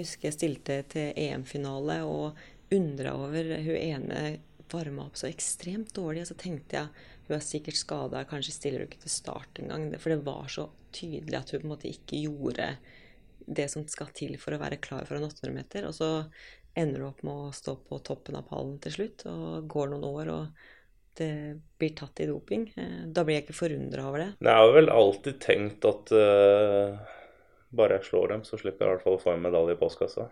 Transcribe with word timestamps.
Jeg 0.00 0.06
husker 0.08 0.30
jeg 0.30 0.36
stilte 0.38 0.76
til 0.94 1.10
EM-finale 1.20 1.98
og 2.08 2.38
undra 2.72 3.12
over 3.20 3.50
hun 3.60 3.76
ene 3.76 4.20
varma 4.72 5.04
opp 5.08 5.18
så 5.18 5.28
ekstremt 5.28 5.92
dårlig. 5.96 6.22
Og 6.24 6.30
så 6.30 6.38
tenkte 6.40 6.78
jeg 6.78 7.08
hun 7.28 7.36
er 7.36 7.44
sikkert 7.44 7.78
skada, 7.78 8.24
kanskje 8.26 8.54
stiller 8.56 8.82
hun 8.82 8.88
ikke 8.88 9.04
til 9.04 9.12
start 9.12 9.60
engang. 9.60 9.90
For 10.00 10.14
det 10.14 10.24
var 10.24 10.48
så 10.48 10.70
tydelig 10.96 11.36
at 11.36 11.52
hun 11.52 11.62
på 11.62 11.68
en 11.68 11.74
måte 11.74 11.90
ikke 11.90 12.22
gjorde 12.24 12.72
det 13.50 13.68
som 13.72 13.84
skal 13.90 14.10
til 14.16 14.36
for 14.40 14.56
å 14.56 14.62
være 14.62 14.80
klar 14.82 15.04
for 15.04 15.18
en 15.18 15.28
800 15.28 15.54
meter. 15.54 15.86
Og 15.90 15.96
så 15.98 16.10
ender 16.78 17.02
du 17.02 17.08
opp 17.10 17.22
med 17.26 17.50
å 17.50 17.54
stå 17.54 17.76
på 17.84 18.00
toppen 18.06 18.38
av 18.40 18.48
pallen 18.48 18.78
til 18.82 18.96
slutt, 18.96 19.26
og 19.28 19.68
går 19.68 19.92
noen 19.92 20.06
år, 20.06 20.32
og 20.32 20.68
det 21.20 21.32
blir 21.80 21.94
tatt 21.98 22.22
i 22.22 22.28
doping. 22.30 22.68
Eh, 22.78 23.00
da 23.10 23.24
blir 23.26 23.36
jeg 23.36 23.48
ikke 23.48 23.58
forundra 23.58 24.06
over 24.08 24.22
det. 24.22 24.28
Jeg 24.46 24.62
har 24.62 24.76
vel 24.76 24.92
alltid 24.94 25.40
tenkt 25.42 25.86
at 25.88 26.12
uh, 26.14 27.00
bare 27.70 27.98
jeg 27.98 28.10
slår 28.10 28.32
dem, 28.34 28.44
så 28.44 28.58
slipper 28.58 28.86
jeg 28.86 28.90
i 28.90 28.96
hvert 28.96 29.06
fall 29.06 29.16
å 29.18 29.22
få 29.22 29.34
en 29.34 29.44
medalje 29.44 29.76
i 29.76 29.80
postkassa. 29.80 30.28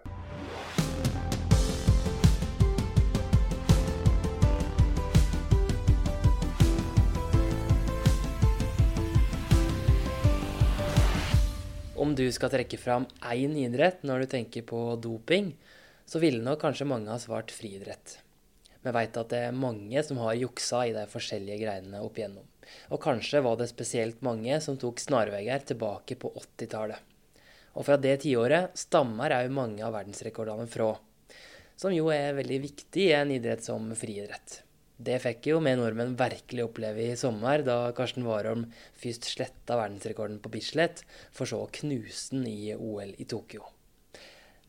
Om 11.98 12.14
du 12.14 12.28
skal 12.32 12.50
trekke 12.50 12.78
fram 12.78 13.08
én 13.26 13.56
idrett 13.58 14.04
når 14.06 14.22
du 14.22 14.32
tenker 14.34 14.62
på 14.66 14.80
doping, 15.02 15.52
så 16.06 16.22
ville 16.22 16.42
nok 16.42 16.62
kanskje 16.62 16.86
mange 16.88 17.10
ha 17.10 17.18
svart 17.20 17.50
friidrett. 17.52 18.20
Vi 18.86 18.94
veit 18.94 19.18
at 19.18 19.32
det 19.32 19.40
er 19.48 19.56
mange 19.56 20.02
som 20.06 20.20
har 20.22 20.38
juksa 20.38 20.84
i 20.88 20.94
de 20.94 21.02
forskjellige 21.10 21.58
greiene 21.60 22.00
opp 22.00 22.18
igjennom. 22.18 22.46
Og 22.94 23.02
kanskje 23.02 23.42
var 23.44 23.58
det 23.58 23.68
spesielt 23.70 24.22
mange 24.24 24.60
som 24.64 24.78
tok 24.78 25.02
snarveier 25.02 25.66
tilbake 25.66 26.16
på 26.20 26.30
80-tallet. 26.38 27.07
Og 27.78 27.86
fra 27.86 27.96
det 28.02 28.16
tiåret 28.24 28.74
stammer 28.78 29.36
òg 29.36 29.52
mange 29.54 29.84
av 29.86 29.94
verdensrekordene 29.94 30.66
fra. 30.70 30.96
Som 31.78 31.94
jo 31.94 32.10
er 32.10 32.34
veldig 32.34 32.58
viktig 32.64 33.04
i 33.06 33.14
en 33.14 33.30
idrett 33.30 33.62
som 33.62 33.86
friidrett. 33.94 34.64
Det 34.98 35.20
fikk 35.22 35.46
jo 35.52 35.60
vi 35.62 35.76
nordmenn 35.78 36.16
virkelig 36.18 36.64
oppleve 36.64 37.04
i 37.06 37.16
sommer, 37.16 37.62
da 37.62 37.92
Karsten 37.94 38.26
Warholm 38.26 38.64
først 38.98 39.28
sletta 39.30 39.76
verdensrekorden 39.78 40.40
på 40.42 40.50
Bislett, 40.50 41.04
for 41.30 41.46
så 41.46 41.60
å 41.62 41.70
knuse 41.70 42.34
den 42.34 42.48
i 42.50 42.74
OL 42.74 43.14
i 43.14 43.28
Tokyo. 43.30 43.62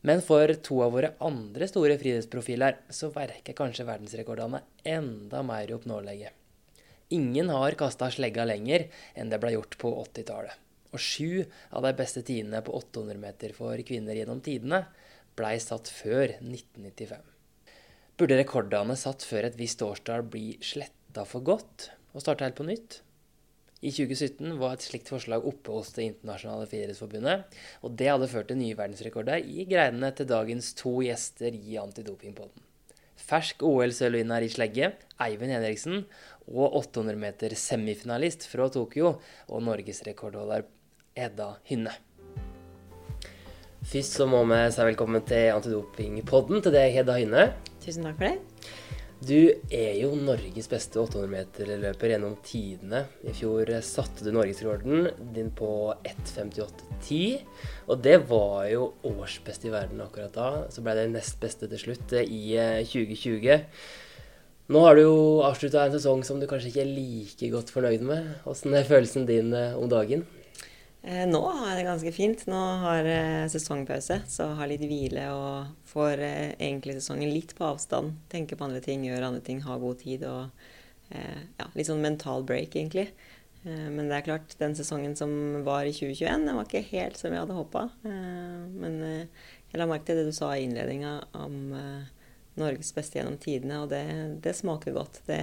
Men 0.06 0.22
for 0.22 0.54
to 0.62 0.78
av 0.86 0.94
våre 0.94 1.12
andre 1.26 1.66
store 1.68 1.98
friidrettsprofiler 1.98 2.78
så 2.94 3.10
verker 3.12 3.58
kanskje 3.58 3.88
verdensrekordene 3.90 4.62
enda 4.86 5.42
mer 5.42 5.74
oppnåelige. 5.74 6.30
Ingen 7.18 7.50
har 7.50 7.74
kasta 7.74 8.06
slegga 8.14 8.46
lenger 8.46 8.86
enn 9.18 9.34
det 9.34 9.42
ble 9.42 9.56
gjort 9.56 9.80
på 9.82 9.90
80-tallet. 10.06 10.69
Og 10.90 11.02
sju 11.02 11.44
av 11.70 11.84
de 11.86 11.92
beste 11.98 12.22
tidene 12.26 12.62
på 12.66 12.74
800 12.74 13.20
meter 13.22 13.54
for 13.54 13.78
kvinner 13.86 14.18
gjennom 14.18 14.40
tidene 14.42 14.84
blei 15.38 15.56
satt 15.62 15.90
før 15.92 16.36
1995. 16.40 17.20
Burde 18.20 18.36
rekordene 18.36 18.96
satt 19.00 19.24
før 19.24 19.46
et 19.48 19.56
visst 19.56 19.80
årstall 19.86 20.26
bli 20.28 20.58
sletta 20.64 21.24
for 21.28 21.46
godt 21.46 21.90
og 22.10 22.24
starte 22.24 22.44
helt 22.44 22.58
på 22.58 22.66
nytt? 22.68 23.00
I 23.80 23.88
2017 23.96 24.58
var 24.60 24.74
et 24.76 24.84
slikt 24.84 25.08
forslag 25.08 25.46
oppe 25.48 25.72
hos 25.72 25.94
Det 25.96 26.04
internasjonale 26.04 26.66
friidrettsforbundet, 26.68 27.46
og 27.80 27.94
det 27.96 28.10
hadde 28.10 28.28
ført 28.28 28.50
til 28.50 28.58
nye 28.60 28.76
verdensrekorder 28.76 29.40
i 29.40 29.64
greinene 29.70 30.10
til 30.12 30.28
dagens 30.28 30.74
to 30.76 30.98
gjester 31.00 31.56
i 31.56 31.78
Antidopingpodden. 31.80 32.66
Fersk 33.20 33.64
OL-sølvvinner 33.64 34.44
i 34.44 34.50
slegge, 34.52 34.90
Eivind 35.20 35.54
Henriksen, 35.54 36.04
og 36.50 36.76
800 36.82 37.16
meter 37.20 37.56
semifinalist 37.56 38.44
fra 38.50 38.68
Tokyo 38.72 39.14
og 39.48 39.64
norgesrekordholder 39.64 40.66
Edda 41.20 41.52
Hynne. 41.68 41.92
Først 43.90 44.16
så 44.18 44.26
må 44.28 44.42
vi 44.48 44.60
si 44.72 44.84
velkommen 44.84 45.24
til 45.28 45.50
Antidopingpodden 45.54 46.62
til 46.64 46.74
deg, 46.74 46.94
Hedda 46.94 47.16
Hynne. 47.20 47.50
Tusen 47.84 48.06
takk 48.08 48.18
for 48.20 48.28
det. 48.28 48.38
Du 49.20 49.36
er 49.68 49.98
jo 50.00 50.14
Norges 50.16 50.64
beste 50.72 50.96
800-meterløper 50.96 52.14
gjennom 52.14 52.38
tidene. 52.40 53.02
I 53.28 53.34
fjor 53.36 53.68
satte 53.84 54.24
du 54.24 54.30
norgesrekorden 54.32 55.10
din 55.36 55.50
på 55.52 55.90
1.58,10. 56.08 57.42
Og 57.92 58.00
det 58.00 58.16
var 58.30 58.64
jo 58.72 58.94
årsbeste 59.10 59.68
i 59.68 59.74
verden 59.74 60.00
akkurat 60.00 60.32
da. 60.32 60.48
Så 60.72 60.80
ble 60.84 60.96
det 60.96 61.10
nest 61.12 61.36
beste 61.42 61.68
til 61.68 61.84
slutt 61.84 62.16
i 62.22 62.56
2020. 62.88 63.60
Nå 64.72 64.86
har 64.86 64.96
du 64.96 65.02
jo 65.04 65.20
avslutta 65.44 65.84
en 65.84 65.96
sesong 65.98 66.24
som 66.24 66.40
du 66.40 66.48
kanskje 66.48 66.72
ikke 66.72 66.86
er 66.86 66.92
like 66.96 67.52
godt 67.52 67.76
fornøyd 67.76 68.08
med. 68.08 68.36
Åssen 68.48 68.72
er 68.72 68.88
følelsen 68.88 69.28
din 69.28 69.52
om 69.52 69.88
dagen? 69.92 70.24
Eh, 71.02 71.24
nå 71.24 71.40
har 71.40 71.70
jeg 71.70 71.78
det 71.78 71.86
ganske 71.88 72.12
fint. 72.12 72.42
Nå 72.50 72.60
har 72.82 73.06
jeg 73.08 73.48
sesongpause, 73.54 74.20
så 74.28 74.50
har 74.58 74.68
litt 74.68 74.84
hvile 74.84 75.30
og 75.32 75.70
får 75.88 76.20
eh, 76.26 76.52
egentlig 76.58 76.98
sesongen 76.98 77.32
litt 77.32 77.54
på 77.56 77.66
avstand. 77.70 78.18
Tenker 78.32 78.60
på 78.60 78.68
andre 78.68 78.82
ting, 78.84 79.06
gjør 79.08 79.30
andre 79.30 79.44
ting, 79.44 79.62
har 79.64 79.80
god 79.80 80.02
tid 80.02 80.26
og 80.28 80.42
eh, 81.08 81.44
ja, 81.56 81.68
litt 81.76 81.88
sånn 81.88 82.04
mental 82.04 82.44
break, 82.48 82.76
egentlig. 82.76 83.10
Men 83.60 84.06
det 84.08 84.14
er 84.16 84.24
klart, 84.24 84.54
den 84.56 84.72
sesongen 84.72 85.12
som 85.18 85.30
var 85.66 85.84
i 85.84 85.90
2021, 85.92 86.46
den 86.48 86.56
var 86.56 86.64
ikke 86.64 86.80
helt 86.94 87.18
som 87.20 87.34
jeg 87.34 87.42
hadde 87.42 87.58
håpa. 87.58 87.82
Men 88.00 88.94
jeg 89.04 89.76
la 89.76 89.84
merke 89.84 90.06
til 90.08 90.16
det 90.16 90.30
du 90.30 90.32
sa 90.32 90.48
i 90.56 90.62
innledninga 90.64 91.10
om 91.36 91.74
Norges 92.56 92.94
beste 92.96 93.18
gjennom 93.18 93.36
tidene, 93.36 93.82
og 93.82 93.92
det, 93.92 94.00
det 94.40 94.54
smaker 94.56 94.96
godt. 94.96 95.20
Det, 95.28 95.36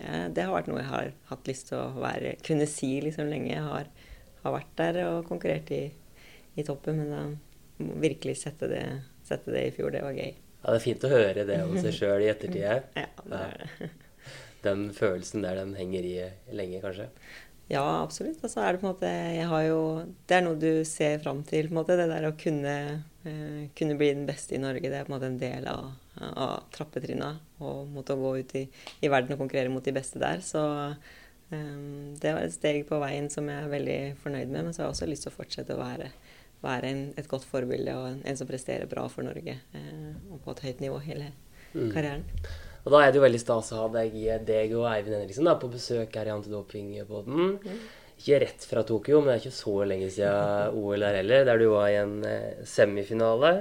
ja, 0.00 0.22
det, 0.32 0.46
har 0.46 0.56
vært 0.56 0.72
noe 0.72 0.80
jeg 0.80 0.88
har 0.88 1.12
hatt 1.34 1.52
lyst 1.52 1.68
til 1.68 1.82
å 1.82 2.00
være, 2.00 2.38
kunne 2.48 2.70
si 2.70 2.94
liksom 3.04 3.28
lenge. 3.28 3.52
Jeg 3.52 3.66
har 3.68 3.92
har 4.42 4.54
vært 4.56 4.74
der 4.80 5.00
og 5.06 5.28
konkurrert 5.28 5.70
i, 5.74 5.84
i 6.56 6.66
toppen. 6.66 7.02
Men 7.02 7.10
da 7.14 7.90
virkelig 8.00 8.38
sette 8.42 8.68
det, 8.70 8.84
sette 9.26 9.52
det, 9.54 9.66
i 9.68 9.74
fjor, 9.74 9.92
det 9.94 10.04
var 10.04 10.16
gøy. 10.16 10.32
Ja, 10.60 10.64
Det 10.66 10.76
er 10.76 10.84
fint 10.84 11.06
å 11.06 11.12
høre 11.12 11.46
det 11.48 11.60
om 11.64 11.76
seg 11.80 11.96
sjøl 11.96 12.24
i 12.24 12.32
ettertid. 12.32 12.64
ja, 13.02 13.06
det 13.24 13.44
er 13.44 13.62
det. 13.64 13.92
Den 14.60 14.90
følelsen 14.92 15.46
der, 15.46 15.56
den 15.56 15.72
henger 15.78 16.04
i 16.04 16.16
lenge, 16.52 16.82
kanskje? 16.82 17.06
Ja, 17.70 17.84
absolutt. 18.02 18.42
Altså, 18.42 18.60
er 18.64 18.76
det 18.76 18.82
måte 18.82 19.10
jo, 19.64 19.80
Det 20.26 20.36
er 20.36 20.42
noe 20.42 20.58
du 20.58 20.84
ser 20.84 21.20
fram 21.22 21.44
til. 21.46 21.70
måte, 21.72 21.96
Det 21.96 22.08
der 22.10 22.26
å 22.28 22.36
kunne, 22.36 23.04
eh, 23.24 23.68
kunne 23.78 23.96
bli 23.96 24.12
den 24.12 24.26
beste 24.26 24.56
i 24.56 24.58
Norge. 24.58 24.82
Det 24.82 24.98
er 24.98 25.04
på 25.04 25.14
en 25.14 25.16
måte 25.16 25.30
en 25.30 25.38
del 25.38 25.66
av, 25.70 25.92
av 26.20 26.64
trappetrinna. 26.74 27.38
Og 27.60 27.86
mot 27.88 28.04
å 28.04 28.18
gå 28.18 28.38
ut 28.40 28.54
i, 28.56 28.68
i 29.00 29.08
verden 29.08 29.32
og 29.32 29.38
konkurrere 29.38 29.70
mot 29.70 29.84
de 29.84 29.92
beste 29.92 30.18
der. 30.18 30.42
Så 30.42 30.60
Ehm, 31.50 32.16
det 32.22 32.32
var 32.34 32.46
et 32.46 32.54
steg 32.54 32.84
på 32.88 32.98
veien 33.02 33.28
som 33.32 33.48
jeg 33.50 33.64
er 33.64 33.72
veldig 33.72 33.98
fornøyd 34.22 34.50
med, 34.52 34.68
men 34.68 34.74
så 34.74 34.82
har 34.82 34.88
jeg 34.88 34.96
også 34.96 35.10
lyst 35.10 35.26
til 35.26 35.32
å 35.32 35.36
fortsette 35.36 35.76
å 35.76 35.80
være, 35.80 36.10
være 36.62 36.90
en, 36.90 37.04
et 37.20 37.30
godt 37.30 37.46
forbilde 37.48 37.94
og 37.98 38.08
en, 38.12 38.18
en, 38.24 38.38
som 38.38 38.48
presterer 38.48 38.90
bra 38.90 39.06
for 39.10 39.26
Norge 39.26 39.56
eh, 39.58 40.10
og 40.30 40.42
på 40.44 40.54
et 40.54 40.66
høyt 40.68 40.84
nivå 40.84 41.00
hele 41.06 41.30
mm. 41.72 41.88
karrieren. 41.94 42.26
Og 42.80 42.92
Da 42.94 43.00
er 43.02 43.10
det 43.10 43.20
jo 43.20 43.24
veldig 43.26 43.40
stas 43.42 43.72
å 43.74 43.82
ha 43.82 43.88
deg, 43.98 44.14
deg 44.48 44.76
og 44.78 44.86
Eivind 44.88 45.18
Henriksen 45.18 45.48
da, 45.48 45.56
på 45.60 45.68
besøk 45.72 46.14
her 46.16 46.30
i 46.30 46.32
Antidopingpodden. 46.32 47.58
Mm. 47.60 47.82
Ikke 48.20 48.40
rett 48.42 48.64
fra 48.68 48.84
Tokyo, 48.84 49.20
men 49.20 49.32
det 49.32 49.34
er 49.34 49.42
ikke 49.44 49.58
så 49.58 49.74
lenge 49.88 50.08
siden 50.12 50.78
OL 50.80 51.04
der 51.04 51.18
heller, 51.20 51.44
der 51.48 51.60
du 51.60 51.70
var 51.72 51.90
i 51.90 51.98
en 52.00 52.18
eh, 52.28 52.62
semifinale. 52.68 53.58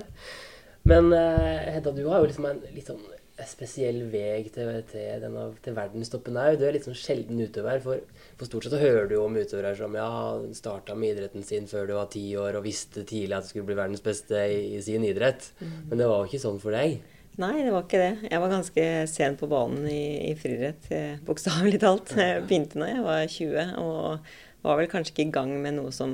Men 0.88 1.11
eh, 1.16 1.71
Hedda, 1.75 1.95
du 1.95 2.06
har 2.07 2.21
jo 2.21 2.29
liksom 2.29 2.47
en 2.47 2.61
litt 2.75 2.88
sånn 2.88 3.03
spesiell 3.47 4.01
vei 4.11 4.41
til, 4.51 4.72
til, 4.89 5.22
denne, 5.23 5.45
til 5.63 5.75
verdenstoppen 5.77 6.39
òg. 6.41 6.57
Du 6.59 6.66
er 6.67 6.75
litt 6.75 6.88
sånn 6.88 6.97
sjelden 6.97 7.39
utøver. 7.39 7.79
For, 7.83 8.01
for 8.39 8.50
stort 8.50 8.66
sett 8.66 8.75
så 8.75 8.81
hører 8.81 9.07
du 9.07 9.16
jo 9.16 9.27
om 9.27 9.38
utøvere 9.39 9.75
som 9.77 9.95
ja, 9.95 10.09
starta 10.57 10.97
med 10.97 11.16
idretten 11.16 11.45
sin 11.47 11.69
før 11.69 11.88
du 11.88 11.95
var 11.97 12.09
ti 12.11 12.25
år 12.39 12.59
og 12.59 12.66
visste 12.67 13.05
tidlig 13.07 13.38
at 13.38 13.47
du 13.47 13.53
skulle 13.53 13.69
bli 13.69 13.79
verdens 13.79 14.03
beste 14.05 14.44
i, 14.50 14.59
i 14.75 14.83
sin 14.83 15.07
idrett. 15.07 15.51
Mm. 15.61 15.79
Men 15.91 16.03
det 16.03 16.11
var 16.11 16.19
jo 16.19 16.31
ikke 16.31 16.44
sånn 16.47 16.61
for 16.63 16.75
deg. 16.75 17.00
Nei, 17.39 17.53
det 17.63 17.72
var 17.72 17.85
ikke 17.85 18.01
det. 18.01 18.13
Jeg 18.27 18.44
var 18.44 18.51
ganske 18.51 18.85
sen 19.07 19.39
på 19.39 19.47
banen 19.47 19.88
i, 19.88 20.03
i 20.27 20.35
friidrett, 20.35 20.91
eh, 20.91 21.19
bokstavelig 21.23 21.79
talt. 21.79 22.11
Jeg 22.19 22.44
begynte 22.50 22.81
da 22.81 22.89
jeg 22.91 23.06
var 23.06 23.21
20, 23.31 23.75
og 23.79 24.33
var 24.66 24.79
vel 24.79 24.89
kanskje 24.91 25.13
ikke 25.13 25.27
i 25.29 25.35
gang 25.38 25.53
med 25.63 25.77
noe 25.77 25.91
som 25.95 26.11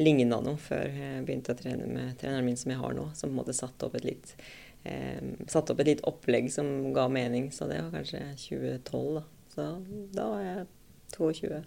ligna 0.00 0.40
noe 0.42 0.58
før 0.58 0.88
jeg 0.88 1.26
begynte 1.26 1.54
å 1.54 1.58
trene 1.58 1.86
med 1.86 2.16
treneren 2.18 2.46
min 2.46 2.58
som 2.58 2.72
jeg 2.74 2.80
har 2.80 2.96
nå, 2.96 3.06
som 3.14 3.30
på 3.30 3.34
en 3.36 3.38
måte 3.38 3.54
satte 3.54 3.86
opp 3.86 3.94
et 3.98 4.08
litt 4.08 4.34
eh, 4.84 5.18
satte 5.50 5.74
opp 5.74 5.82
et 5.82 5.92
litt 5.92 6.04
opplegg 6.08 6.50
som 6.52 6.92
ga 6.96 7.08
mening. 7.12 7.50
Så 7.54 7.68
det 7.70 7.80
var 7.82 7.94
kanskje 7.94 8.22
2012, 8.44 9.18
da. 9.18 9.24
Så 9.54 9.66
da 10.14 10.28
var 10.34 10.44
jeg 10.44 10.66
22. 11.16 11.62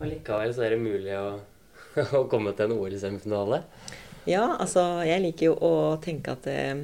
Og 0.00 0.06
likevel 0.08 0.54
så 0.54 0.66
er 0.66 0.74
det 0.74 0.82
mulig 0.82 1.14
å, 1.16 1.38
å 2.18 2.24
komme 2.30 2.52
til 2.56 2.68
en 2.68 2.76
OL-semifinale? 2.76 3.62
Ja, 4.28 4.44
altså 4.60 4.82
jeg 5.08 5.22
liker 5.24 5.50
jo 5.50 5.54
å 5.64 5.72
tenke 6.04 6.34
at 6.36 6.48
eh, 6.50 6.74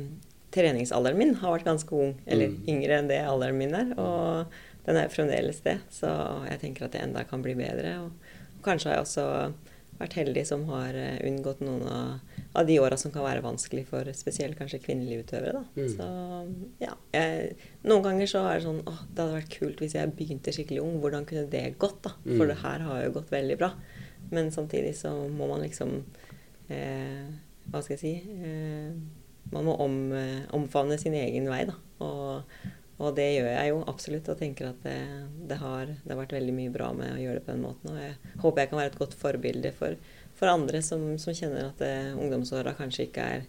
treningsalderen 0.56 1.20
min 1.20 1.36
har 1.42 1.52
vært 1.56 1.68
ganske 1.68 1.92
ung. 1.96 2.16
Eller 2.24 2.52
mm. 2.52 2.58
yngre 2.72 3.00
enn 3.00 3.10
det 3.10 3.20
alderen 3.26 3.60
min 3.60 3.76
er. 3.76 3.92
Og 4.00 4.86
den 4.86 5.00
er 5.00 5.12
fremdeles 5.12 5.60
det. 5.66 5.78
Så 5.92 6.10
jeg 6.48 6.62
tenker 6.62 6.86
at 6.86 6.96
det 6.96 7.04
enda 7.04 7.26
kan 7.28 7.44
bli 7.44 7.56
bedre. 7.58 7.98
Og, 8.04 8.36
og 8.56 8.64
kanskje 8.64 8.92
har 8.92 9.00
jeg 9.00 9.08
også 9.08 9.28
vært 10.00 10.18
heldig 10.18 10.44
som 10.48 10.66
har 10.70 10.96
eh, 10.96 11.20
unngått 11.28 11.62
noen 11.64 11.86
av 11.90 12.35
av 12.56 12.67
de 12.67 12.79
åra 12.81 12.97
som 12.97 13.12
kan 13.12 13.25
være 13.26 13.44
vanskelig 13.44 13.85
for 13.91 14.08
spesielt 14.17 14.56
kanskje 14.58 14.81
kvinnelige 14.85 15.26
utøvere. 15.26 15.62
Mm. 15.76 15.88
Så 15.93 16.06
ja. 16.81 16.94
Jeg, 17.12 17.56
noen 17.85 18.05
ganger 18.06 18.31
så 18.31 18.44
er 18.49 18.58
det 18.58 18.67
sånn 18.67 18.81
åh, 18.88 19.03
det 19.11 19.23
hadde 19.25 19.37
vært 19.37 19.56
kult 19.58 19.82
hvis 19.82 19.97
jeg 19.99 20.14
begynte 20.17 20.55
skikkelig 20.56 20.82
ung. 20.85 20.97
Hvordan 21.03 21.29
kunne 21.29 21.47
det 21.53 21.67
gått, 21.82 22.00
da? 22.06 22.14
For 22.25 22.47
mm. 22.47 22.50
det 22.53 22.58
her 22.62 22.87
har 22.88 23.03
jo 23.05 23.14
gått 23.19 23.35
veldig 23.35 23.58
bra. 23.61 23.73
Men 24.32 24.50
samtidig 24.55 24.97
så 24.99 25.12
må 25.29 25.47
man 25.50 25.62
liksom 25.62 26.00
eh, 26.73 27.29
Hva 27.70 27.82
skal 27.85 27.94
jeg 27.94 28.00
si 28.00 28.41
eh, 28.43 28.97
Man 29.53 29.69
må 29.69 29.76
om, 29.82 30.00
omfavne 30.56 30.99
sin 30.99 31.14
egen 31.14 31.47
vei, 31.53 31.61
da. 31.69 31.76
Og, 32.03 32.56
og, 32.99 33.11
det 33.14 33.29
gjør 33.37 33.50
jeg 33.53 33.70
jo 33.70 33.82
absolutt, 33.87 34.31
og 34.32 34.41
tenker 34.41 34.73
at 34.73 34.81
det, 34.82 34.97
det, 35.53 35.61
har, 35.61 35.93
det, 35.93 36.11
har, 36.11 36.19
vært 36.19 36.35
veldig 36.35 36.55
mye 36.56 36.73
bra 36.75 36.91
med 36.97 37.14
å 37.14 37.20
gjøre 37.20 37.38
det 37.38 37.44
på 37.47 37.55
den 37.55 37.62
måten. 37.62 37.93
Og 37.93 38.00
jeg 38.03 38.41
håper 38.43 38.64
jeg 38.64 38.73
kan 38.73 38.81
være 38.81 38.93
et 38.93 38.99
godt 39.05 39.14
forbilde 39.20 39.73
for, 39.76 40.00
for 40.36 40.52
andre 40.52 40.82
som, 40.84 41.08
som, 41.18 41.34
kjenner 41.36 41.70
at 41.70 41.82
ungdomsåra 42.16 42.74
kanskje 42.78 43.08
ikke 43.08 43.24
er 43.36 43.46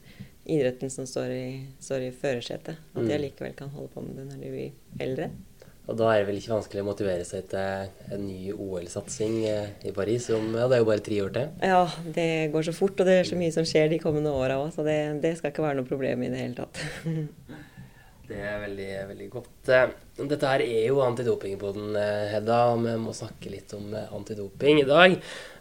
idretten 0.47 0.91
som 0.93 1.07
står 1.07 1.33
i, 1.35 1.47
står 1.83 2.07
i 2.07 2.13
førersetet. 2.15 2.79
At 2.93 3.01
de 3.01 3.09
mm. 3.09 3.15
allikevel 3.17 3.55
kan 3.57 3.73
holde 3.73 3.91
på 3.93 4.05
med 4.05 4.15
det 4.21 4.27
når 4.29 4.43
de 4.43 4.53
blir 4.53 5.03
eldre. 5.03 5.29
Og 5.87 5.95
da 5.95 6.09
er 6.11 6.19
det 6.19 6.27
vel 6.27 6.39
ikke 6.41 6.51
vanskelig 6.51 6.81
å 6.83 6.87
motivere 6.89 7.23
seg 7.27 7.45
til 7.51 8.11
en 8.11 8.25
ny 8.27 8.51
OL-satsing 8.51 9.37
eh, 9.47 9.69
i 9.87 9.93
Paris. 9.95 10.27
Om, 10.35 10.49
ja, 10.59 10.65
det 10.67 10.75
er 10.75 10.81
jo 10.83 10.89
bare 10.89 11.03
tre 11.05 11.19
år 11.23 11.31
til. 11.37 11.53
Ja, 11.63 11.83
det 12.17 12.27
går 12.51 12.67
så 12.67 12.73
fort, 12.75 12.99
og 12.99 13.07
det 13.07 13.21
er 13.21 13.29
så 13.29 13.39
mye 13.39 13.53
som 13.55 13.67
skjer 13.67 13.87
de 13.93 14.01
kommende 14.03 14.33
åra 14.35 14.59
òg. 14.59 14.73
Så 14.75 14.83
det, 14.87 14.97
det, 15.23 15.37
skal 15.39 15.53
ikke 15.53 15.63
være 15.63 15.79
noe 15.79 15.87
problem 15.87 16.27
i 16.27 16.31
det 16.33 16.43
hele 16.43 16.59
tatt. 16.59 16.83
det 18.27 18.39
er 18.43 18.61
veldig, 18.63 18.87
veldig 19.11 19.27
godt. 19.33 19.71
Eh, 19.73 19.91
dette 20.21 20.51
her 20.51 20.63
er 20.65 20.87
jo 20.89 21.03
antidopingpoden, 21.05 21.91
Hedda. 21.95 22.31
Hedda. 22.33 22.59
Vi 22.83 22.95
må 23.01 23.15
snakke 23.15 23.51
litt 23.53 23.73
om 23.77 23.93
antidoping 23.95 24.81
i 24.81 24.87
dag. 24.87 25.17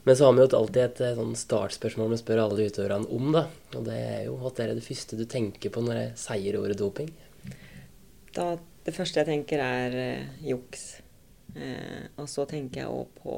Men 0.07 0.17
så 0.17 0.29
har 0.29 0.37
vi 0.37 0.45
jo 0.45 0.49
alltid 0.61 0.83
et 0.85 1.05
sånn 1.19 1.35
startspørsmål 1.39 2.13
vi 2.15 2.21
spør 2.23 2.45
alle 2.45 2.69
utøverne 2.71 3.11
om. 3.11 3.33
da. 3.35 3.47
Og 3.75 3.87
det 3.89 3.99
er 3.99 4.25
jo 4.29 4.39
hva 4.41 4.55
er 4.63 4.75
det 4.75 4.87
første 4.87 5.19
du 5.19 5.27
tenker 5.27 5.75
på 5.75 5.83
når 5.83 6.01
jeg 6.03 6.17
sier 6.27 6.59
ordet 6.61 6.79
doping? 6.79 7.11
Da 8.37 8.55
det 8.87 8.95
første 8.95 9.19
jeg 9.19 9.27
tenker, 9.27 9.62
er 9.62 9.97
eh, 9.99 10.43
juks. 10.47 10.85
Eh, 11.57 12.07
og 12.21 12.29
så 12.31 12.45
tenker 12.47 12.85
jeg 12.85 12.93
òg 12.93 13.17
på 13.19 13.37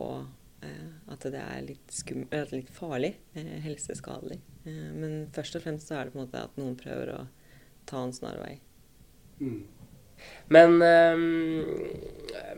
eh, 0.67 0.91
at 1.09 1.25
det 1.33 1.41
er 1.41 1.63
litt, 1.65 1.95
skum, 1.95 2.27
litt 2.53 2.73
farlig. 2.75 3.15
Eh, 3.33 3.55
helseskadelig. 3.65 4.43
Eh, 4.69 4.91
men 4.93 5.23
først 5.33 5.57
og 5.57 5.65
fremst 5.65 5.89
så 5.89 5.97
er 5.97 6.09
det 6.09 6.13
på 6.13 6.21
en 6.21 6.27
måte 6.27 6.43
at 6.45 6.61
noen 6.61 6.77
prøver 6.77 7.15
å 7.15 7.23
ta 7.89 8.03
en 8.05 8.13
snarvei. 8.13 8.59
Mm. 9.41 9.61
Men 10.55 10.81
eh, 10.83 11.21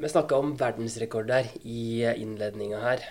vi 0.00 0.12
snakka 0.12 0.38
om 0.40 0.54
verdensrekorder 0.60 1.50
i 1.62 1.82
innledninga 2.14 2.78
her. 2.84 3.04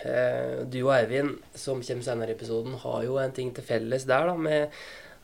du 0.71 0.80
og 0.86 0.95
Eivind, 0.95 1.38
som 1.54 1.83
kommer 1.86 2.07
senere 2.07 2.33
i 2.33 2.38
episoden, 2.38 2.80
har 2.81 3.04
jo 3.06 3.19
en 3.21 3.36
ting 3.36 3.54
til 3.54 3.68
felles 3.68 4.07
der, 4.10 4.31
da, 4.31 4.36
med 4.36 4.74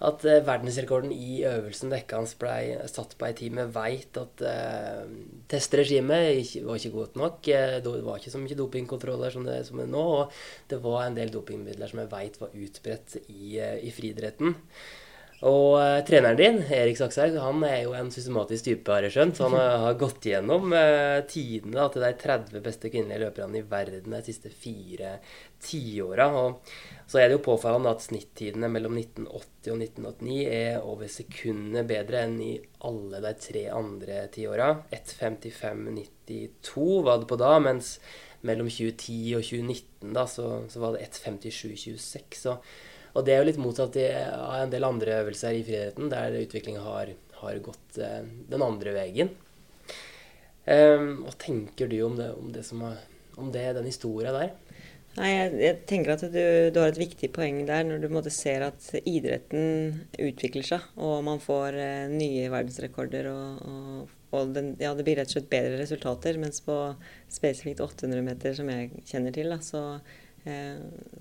at 0.04 0.26
uh, 0.28 0.42
verdensrekorden 0.44 1.12
i 1.14 1.44
øvelsen 1.48 1.94
dekkende 1.94 2.36
ble 2.40 2.88
satt 2.92 3.16
på 3.16 3.30
ei 3.30 3.36
time, 3.38 3.68
veit 3.72 4.18
at 4.20 4.44
uh, 4.44 5.06
testregimet 5.52 6.58
var 6.66 6.82
ikke 6.82 6.92
godt 6.98 7.16
nok. 7.20 7.40
Uh, 7.48 7.78
det 7.80 7.96
var 8.04 8.20
ikke 8.20 8.34
så 8.34 8.42
mye 8.42 8.60
dopingkontroller 8.60 9.32
som 9.32 9.48
det, 9.48 9.62
som 9.68 9.80
det 9.80 9.88
er 9.88 9.94
nå. 9.94 10.04
Og 10.20 10.36
det 10.72 10.82
var 10.84 11.06
en 11.06 11.16
del 11.16 11.32
dopingmidler 11.32 11.92
som 11.92 12.04
jeg 12.04 12.12
veit 12.12 12.40
var 12.42 12.60
utbredt 12.66 13.18
i, 13.30 13.56
i 13.56 13.96
friidretten. 13.96 14.58
Og 15.46 15.76
uh, 15.78 16.02
treneren 16.08 16.40
din, 16.40 16.56
Erik 16.74 16.98
Sakshaug, 16.98 17.36
han 17.38 17.62
er 17.68 17.84
jo 17.84 17.92
en 17.94 18.08
systematisk 18.10 18.66
type, 18.66 18.90
har 18.90 19.06
jeg 19.06 19.14
skjønt. 19.14 19.38
Han 19.46 19.54
har, 19.54 19.78
har 19.84 20.00
gått 20.02 20.26
gjennom 20.26 20.74
uh, 20.74 21.22
tidene 21.30 21.86
til 21.94 22.02
de 22.02 22.10
30 22.24 22.64
beste 22.66 22.90
kvinnelige 22.90 23.22
løperne 23.28 23.60
i 23.60 23.68
verden 23.70 24.16
de 24.16 24.22
siste 24.26 24.50
fire 24.50 25.22
tiåra. 25.62 26.50
Så 27.06 27.22
er 27.22 27.30
det 27.30 27.38
jo 27.38 27.46
påfallende 27.46 27.94
at 27.94 28.02
snittidene 28.08 28.66
mellom 28.74 28.98
1980 28.98 29.70
og 29.76 29.82
1989 29.86 30.50
er 30.50 30.82
over 30.82 31.06
sekundet 31.14 31.86
bedre 31.94 32.26
enn 32.26 32.42
i 32.42 32.58
alle 32.90 33.22
de 33.28 33.34
tre 33.46 33.64
andre 33.70 34.26
tiåra. 34.34 34.82
1.55,92 34.98 37.06
var 37.06 37.22
det 37.22 37.30
på 37.30 37.38
da, 37.44 37.54
mens 37.62 38.02
mellom 38.46 38.70
2010 38.72 39.36
og 39.38 39.44
2019 39.46 40.14
da, 40.18 40.26
så, 40.30 40.46
så 40.74 40.78
var 40.82 40.98
det 40.98 41.06
1.57,26. 41.12 42.58
Og 43.16 43.24
det 43.24 43.34
er 43.34 43.42
jo 43.42 43.48
litt 43.48 43.62
motsatt 43.62 43.96
av 43.96 44.58
en 44.60 44.74
del 44.74 44.84
andre 44.84 45.22
øvelser 45.22 45.56
i 45.56 45.64
friidretten, 45.64 46.12
der 46.12 46.36
utviklinga 46.42 46.84
har, 46.84 47.14
har, 47.40 47.60
gått 47.64 48.00
eh, 48.04 48.22
den 48.52 48.66
andre 48.66 48.96
veien. 48.98 49.32
Um, 50.66 51.22
hva 51.24 51.32
tenker 51.40 51.88
du 51.88 52.00
om 52.04 52.16
det, 52.18 52.32
om 52.36 52.50
det, 52.52 52.66
har, 52.82 53.02
om 53.40 53.52
det 53.54 53.66
den 53.78 53.88
historia 53.88 54.34
der? 54.36 54.52
Nei, 55.16 55.30
jeg, 55.30 55.52
jeg, 55.62 55.76
tenker 55.88 56.16
at 56.16 56.26
du, 56.28 56.42
du, 56.76 56.80
har 56.82 56.92
et 56.92 57.00
viktig 57.00 57.30
poeng 57.32 57.62
der 57.70 57.86
når 57.88 58.02
du 58.04 58.10
måtte 58.12 58.34
ser 58.34 58.66
at 58.66 58.90
idretten 59.06 60.02
utvikler 60.20 60.66
seg, 60.68 60.90
og 61.00 61.22
man 61.24 61.40
får 61.40 61.80
eh, 61.80 62.12
nye 62.12 62.50
verdensrekorder. 62.52 63.32
og, 63.32 63.64
og, 63.64 64.14
og 64.36 64.52
den, 64.58 64.74
ja, 64.82 64.92
det 64.98 65.06
blir 65.08 65.22
rett 65.22 65.32
og 65.32 65.38
slett 65.38 65.52
bedre 65.54 65.80
resultater. 65.80 66.36
Mens 66.42 66.60
på 66.66 66.76
spesifikt 67.32 67.80
800 67.86 68.26
meter, 68.26 68.58
som 68.58 68.68
jeg 68.74 69.06
kjenner 69.08 69.36
til, 69.38 69.54
da, 69.54 69.62
så 69.64 69.86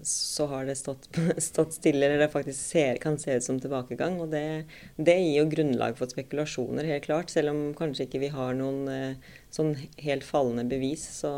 så 0.02 0.46
har 0.46 0.66
det 0.68 0.74
stått, 0.76 1.08
stått, 1.38 1.72
stille, 1.78 2.04
eller 2.04 2.18
det 2.18 2.32
faktisk 2.32 2.58
ser, 2.60 2.98
kan 3.00 3.16
se 3.18 3.38
ut 3.38 3.46
som 3.46 3.60
tilbakegang. 3.60 4.18
Og 4.20 4.32
det, 4.34 4.64
det, 4.96 5.16
gir 5.16 5.38
jo 5.40 5.52
grunnlag 5.52 5.96
for 5.98 6.12
spekulasjoner, 6.12 6.84
helt 6.92 7.06
klart. 7.06 7.32
Selv 7.32 7.54
om 7.54 7.62
kanskje 7.76 8.08
ikke 8.08 8.20
vi 8.26 8.34
har 8.34 8.52
noen 8.58 8.84
eh, 8.92 9.32
sånn 9.54 9.72
helt 10.04 10.26
fallende 10.28 10.66
bevis, 10.68 11.06
så, 11.22 11.32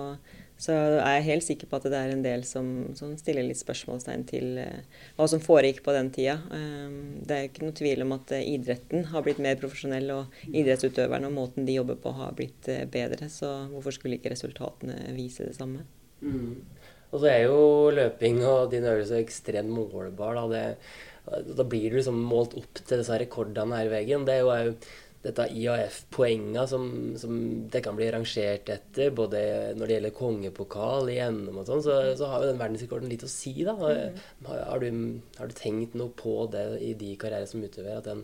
så, 0.59 0.75
er 0.75 1.21
jeg 1.21 1.27
helt 1.29 1.47
sikker 1.47 1.71
på 1.71 1.79
at 1.79 1.87
det 1.93 2.01
er 2.01 2.15
en 2.17 2.25
del 2.27 2.43
som, 2.49 2.73
som 2.99 3.13
stiller 3.21 3.47
litt 3.47 3.61
spørsmålstegn 3.63 4.27
til 4.33 4.59
eh, 4.65 5.05
hva 5.15 5.31
som 5.31 5.45
foregikk 5.45 5.85
på 5.87 5.95
den 5.95 6.11
tida. 6.17 6.41
Det 6.51 7.39
er 7.39 7.47
ikke 7.47 7.69
noe 7.69 7.77
tvil 7.79 8.03
om 8.03 8.17
at 8.19 8.35
idretten 8.41 9.13
har 9.13 9.23
blitt 9.23 9.43
mer 9.47 9.61
profesjonell, 9.63 10.11
og 10.17 10.51
idrettsutøverne 10.51 11.31
og 11.31 11.39
måten 11.39 11.71
de 11.71 11.79
jobber 11.79 12.03
på 12.03 12.17
har 12.19 12.35
blitt 12.35 12.67
bedre. 12.91 13.31
Så 13.31 13.53
hvorfor 13.71 13.95
skulle 13.95 14.19
ikke 14.19 14.35
resultatene 14.35 15.15
vise 15.15 15.47
det 15.47 15.55
samme? 15.55 15.87
Mm. 16.25 16.65
Og 17.13 17.23
så 17.23 17.31
er 17.31 17.41
jo 17.47 17.59
løping 17.95 18.43
og 18.45 18.71
din 18.73 18.87
øvelse 18.89 19.21
ekstremt 19.23 19.73
målbar. 19.73 20.37
Da, 20.37 20.47
det, 20.53 21.45
da 21.57 21.67
blir 21.67 21.91
du 21.91 22.01
liksom 22.01 22.19
målt 22.29 22.57
opp 22.59 22.83
til 22.83 23.03
disse 23.03 23.19
rekordene 23.23 23.81
her 23.81 23.91
i 23.91 23.95
veggen. 23.99 24.27
Det 24.29 24.39
er 24.39 24.45
jo 24.45 24.77
dette 25.27 25.47
IAF-poenga 25.59 26.67
som, 26.71 26.89
som, 27.19 27.39
det 27.73 27.83
kan 27.85 27.97
bli 27.99 28.09
rangert 28.15 28.69
etter, 28.73 29.13
både 29.17 29.41
når 29.77 29.89
det 29.89 29.97
gjelder 29.97 30.17
kongepokal 30.17 31.11
i 31.13 31.19
NM 31.33 31.63
og 31.63 31.65
sånn, 31.69 31.83
så, 31.85 31.97
så, 32.19 32.29
har 32.31 32.45
jo 32.45 32.51
den 32.53 32.61
verdensrekorden 32.61 33.11
litt 33.11 33.25
å 33.27 33.31
si, 33.31 33.55
da. 33.67 33.75
Mm. 33.75 34.21
Har, 34.47 34.61
har, 34.71 34.85
du, 34.85 35.01
har, 35.39 35.51
du, 35.51 35.57
tenkt 35.59 35.97
noe 35.99 36.15
på 36.17 36.45
det 36.53 36.67
i 36.85 36.93
de 36.99 37.15
karrierer 37.21 37.49
som 37.51 37.65
utøver? 37.65 37.99
At 37.99 38.11
den 38.11 38.23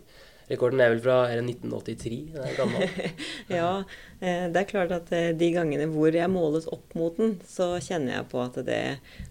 Rekorden 0.51 0.83
er 0.83 0.93
vel 0.93 1.03
fra 1.05 1.19
er 1.31 1.39
det 1.39 1.55
1983? 1.55 2.21
Det 2.35 2.47
er 2.47 2.57
gammel. 2.59 2.87
ja, 3.61 3.73
eh, 4.21 4.47
det 4.53 4.63
er 4.63 4.71
klart 4.71 4.95
at 4.97 5.13
eh, 5.15 5.31
de 5.39 5.51
gangene 5.55 5.89
hvor 5.93 6.15
jeg 6.15 6.31
måles 6.33 6.69
opp 6.73 6.97
mot 6.99 7.17
den, 7.19 7.39
så 7.49 7.75
kjenner 7.79 8.19
jeg 8.19 8.31
på 8.33 8.43
at 8.43 8.59
det, 8.67 8.83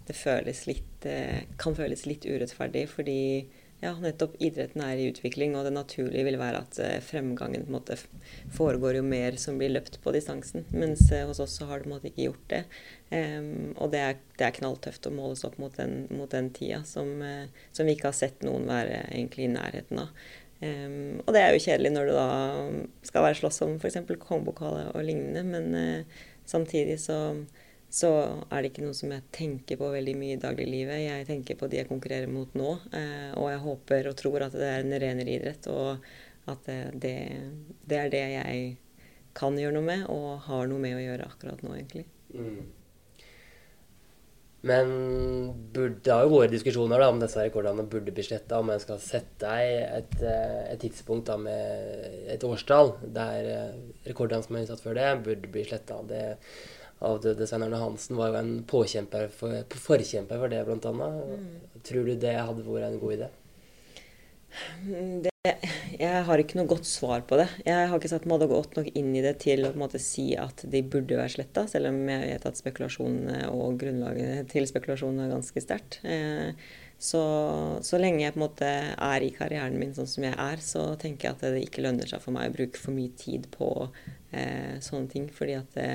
det 0.07 0.17
føles 0.17 0.65
litt, 0.69 1.09
eh, 1.09 1.43
kan 1.61 1.75
føles 1.77 2.07
litt 2.07 2.25
urettferdig. 2.25 2.87
Fordi 2.93 3.19
ja, 3.81 3.95
nettopp 3.97 4.35
idretten 4.37 4.83
er 4.85 4.99
i 5.01 5.07
utvikling, 5.09 5.55
og 5.57 5.65
det 5.65 5.73
naturlige 5.73 6.27
vil 6.27 6.37
være 6.37 6.59
at 6.61 6.77
fremgangen 7.01 7.63
på 7.65 7.71
en 7.71 7.77
måte 7.79 7.95
foregår 8.53 8.99
jo 8.99 9.05
mer 9.05 9.39
som 9.41 9.57
blir 9.57 9.73
løpt 9.73 9.97
på 10.03 10.13
distansen. 10.13 10.67
Mens 10.69 11.07
hos 11.09 11.41
oss 11.41 11.55
så 11.57 11.65
har 11.65 11.81
det 11.81 11.87
på 11.87 11.89
en 11.89 11.95
måte 11.95 12.11
ikke 12.11 12.27
gjort 12.27 12.45
det. 12.53 12.61
Um, 13.11 13.73
og 13.75 13.89
det 13.91 14.03
er, 14.05 14.19
det 14.37 14.45
er, 14.45 14.53
knalltøft 14.55 15.09
å 15.09 15.11
måles 15.11 15.41
opp 15.43 15.57
mot 15.59 15.73
den, 15.75 16.05
mot 16.13 16.29
den 16.31 16.47
tida 16.55 16.77
som, 16.87 17.09
som, 17.73 17.89
vi 17.89 17.97
ikke 17.97 18.07
har 18.07 18.15
sett 18.15 18.45
noen 18.45 18.69
være 18.69 19.01
egentlig 19.09 19.49
i 19.49 19.51
nærheten 19.57 20.05
av. 20.05 20.13
Um, 20.61 21.21
og 21.25 21.33
det 21.33 21.41
er 21.41 21.55
jo 21.55 21.63
kjedelig 21.63 21.91
når 21.95 22.07
du 22.07 22.13
da 22.13 22.27
skal 23.07 23.25
være 23.25 23.37
slåss 23.39 23.63
om 23.65 23.77
f.eks. 23.79 23.97
kongebokale 24.21 24.91
og 24.91 25.05
lignende, 25.07 25.41
men 25.47 25.73
uh, 25.73 26.19
samtidig 26.45 26.99
så, 27.01 27.17
så, 27.89 28.11
er 28.49 28.61
det 28.61 28.71
ikke 28.71 28.85
noe 28.85 28.97
som 28.97 29.13
jeg 29.15 29.25
tenker 29.33 29.79
på 29.81 29.89
veldig 29.93 30.13
mye 30.19 30.35
i 30.35 30.41
dagliglivet. 30.41 31.01
Jeg 31.01 31.29
tenker 31.29 31.57
på 31.57 31.69
de 31.71 31.81
jeg 31.81 31.89
konkurrerer 31.89 32.29
mot 32.29 32.53
nå, 32.57 32.75
uh, 32.93 33.31
og 33.39 33.49
jeg 33.49 33.63
håper 33.65 34.11
og 34.11 34.19
tror 34.21 34.45
at 34.45 34.57
det 34.57 34.69
er 34.69 34.85
en 34.85 34.99
renere 35.05 35.33
idrett, 35.39 35.71
og 35.73 36.05
at 36.51 36.69
det, 36.97 37.17
det, 37.85 37.97
er 37.97 38.13
det 38.13 38.21
jeg 38.35 38.61
kan 39.37 39.57
gjøre 39.57 39.77
noe 39.77 39.87
med, 39.87 40.05
og 40.13 40.45
har 40.45 40.69
noe 40.69 40.81
med 40.81 40.97
å 40.97 41.03
gjøre 41.03 41.27
akkurat 41.29 41.61
nå, 41.65 41.73
egentlig. 41.77 42.05
Mm. 42.33 42.80
Men 44.61 44.89
burde, 45.73 45.97
det 46.05 46.13
har 46.13 46.27
jo 46.27 46.35
vært 46.35 46.53
diskusjoner 46.53 47.01
da, 47.01 47.07
om 47.09 47.21
disse 47.21 47.41
rekordene 47.41 47.87
burde 47.89 48.13
bli 48.13 48.25
sletta. 48.25 48.59
Om 48.61 48.69
en 48.69 48.83
skal 48.83 48.99
sette 49.01 49.55
et, 49.57 50.13
eh, 50.21 50.59
et, 50.67 50.77
tidspunkt 50.83 51.31
da, 51.31 51.37
med 51.41 52.27
et 52.29 52.45
årstall 52.45 52.93
der 53.15 53.49
eh, 53.55 53.79
rekordene 54.05 54.45
som 54.45 54.55
er 54.55 54.65
innsatt 54.65 54.83
før 54.83 54.99
det, 54.99 55.09
burde 55.25 55.49
bli 55.49 55.65
sletta. 55.65 55.97
Avdøde 57.01 57.47
Svein 57.49 57.65
Arne 57.65 57.81
Hansen 57.81 58.19
var 58.19 58.29
jo 58.29 58.37
en 58.37 58.53
påkjemper 58.69 59.31
for, 59.33 59.65
forkjemper 59.87 60.43
for 60.43 60.53
det, 60.53 60.61
annet. 60.61 61.25
Mm. 61.41 61.81
Tror 61.87 62.05
du 62.05 62.13
det 62.13 62.37
hadde 62.37 62.67
vært 62.67 62.91
en 62.91 63.01
god 63.01 63.17
idé? 63.17 63.31
Det, 65.25 65.30
jeg 65.41 66.25
har 66.27 66.41
ikke 66.41 66.59
noe 66.59 66.69
godt 66.69 66.85
svar 66.85 67.23
på 67.25 67.37
det. 67.39 67.47
Jeg 67.65 67.87
har 67.89 67.97
ikke 67.97 68.11
satt 68.11 68.27
meg 68.29 68.43
godt 68.45 68.75
nok 68.77 68.91
inn 68.93 69.09
i 69.17 69.23
det 69.25 69.39
til 69.41 69.65
å 69.65 69.71
måte, 69.73 69.97
si 69.97 70.35
at 70.37 70.61
de 70.69 70.83
burde 70.85 71.17
være 71.17 71.33
sletta, 71.33 71.63
selv 71.69 71.89
om 71.89 71.97
jeg 72.11 72.27
vet 72.27 72.45
at 72.45 72.59
spekulasjonene 72.59 73.39
og 73.49 73.79
grunnlaget 73.81 74.51
til 74.53 74.67
spekulasjonene 74.69 75.25
er 75.25 75.33
ganske 75.33 75.63
sterkt. 75.65 75.97
Eh, 76.05 76.53
så, 77.01 77.23
så, 77.81 77.97
lenge 77.97 78.21
jeg 78.21 78.35
på 78.35 78.37
en 78.37 78.45
måte 78.45 78.69
er 78.93 79.25
i 79.25 79.31
karrieren 79.33 79.81
min 79.81 79.95
sånn 79.97 80.11
som 80.11 80.27
jeg 80.27 80.37
er, 80.37 80.61
så 80.61 80.91
tenker 81.01 81.31
jeg 81.31 81.39
at 81.39 81.45
det 81.57 81.65
ikke 81.65 81.87
lønner 81.87 82.13
seg 82.13 82.21
for 82.21 82.37
meg 82.37 82.51
å 82.51 82.57
bruke 82.59 82.83
for 82.83 82.93
mye 82.93 83.17
tid 83.17 83.49
på 83.55 83.71
eh, 84.37 84.77
sånne 84.77 85.09
ting. 85.09 85.25
Fordi 85.33 85.57
at 85.57 85.73
det, 85.73 85.89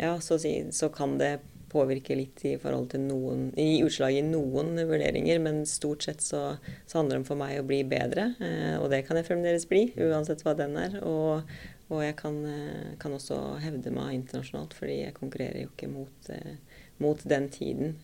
ja, 0.00 0.16
så, 0.24 0.40
så 0.40 0.88
kan 0.96 1.18
det 1.20 1.34
påvirker 1.74 2.18
litt 2.18 2.44
i 2.46 2.54
forhold 2.60 2.92
til 2.92 3.02
noen 3.08 3.48
I 3.60 3.82
utslag 3.84 4.16
i 4.18 4.24
noen 4.24 4.76
vurderinger, 4.78 5.40
men 5.42 5.64
stort 5.68 6.06
sett 6.06 6.22
så, 6.24 6.42
så 6.86 7.00
handler 7.00 7.18
det 7.18 7.22
om 7.24 7.28
for 7.32 7.40
meg 7.40 7.58
å 7.58 7.66
bli 7.66 7.82
bedre. 7.88 8.30
Eh, 8.38 8.76
og 8.78 8.88
det 8.92 9.02
kan 9.08 9.18
jeg 9.18 9.28
fremdeles 9.28 9.66
bli, 9.70 9.88
uansett 10.06 10.44
hva 10.46 10.56
den 10.58 10.78
er. 10.80 11.00
Og, 11.02 11.56
og 11.90 12.04
jeg 12.04 12.16
kan, 12.20 12.40
eh, 12.50 12.94
kan, 13.02 13.16
også 13.16 13.40
hevde 13.64 13.94
meg 13.94 14.20
internasjonalt, 14.20 14.76
fordi 14.78 15.00
jeg 15.02 15.18
konkurrerer 15.18 15.64
jo 15.64 15.72
ikke 15.72 15.90
mot, 15.92 16.32
eh, 16.34 16.80
mot 17.02 17.28
den 17.28 17.50
tiden, 17.50 17.96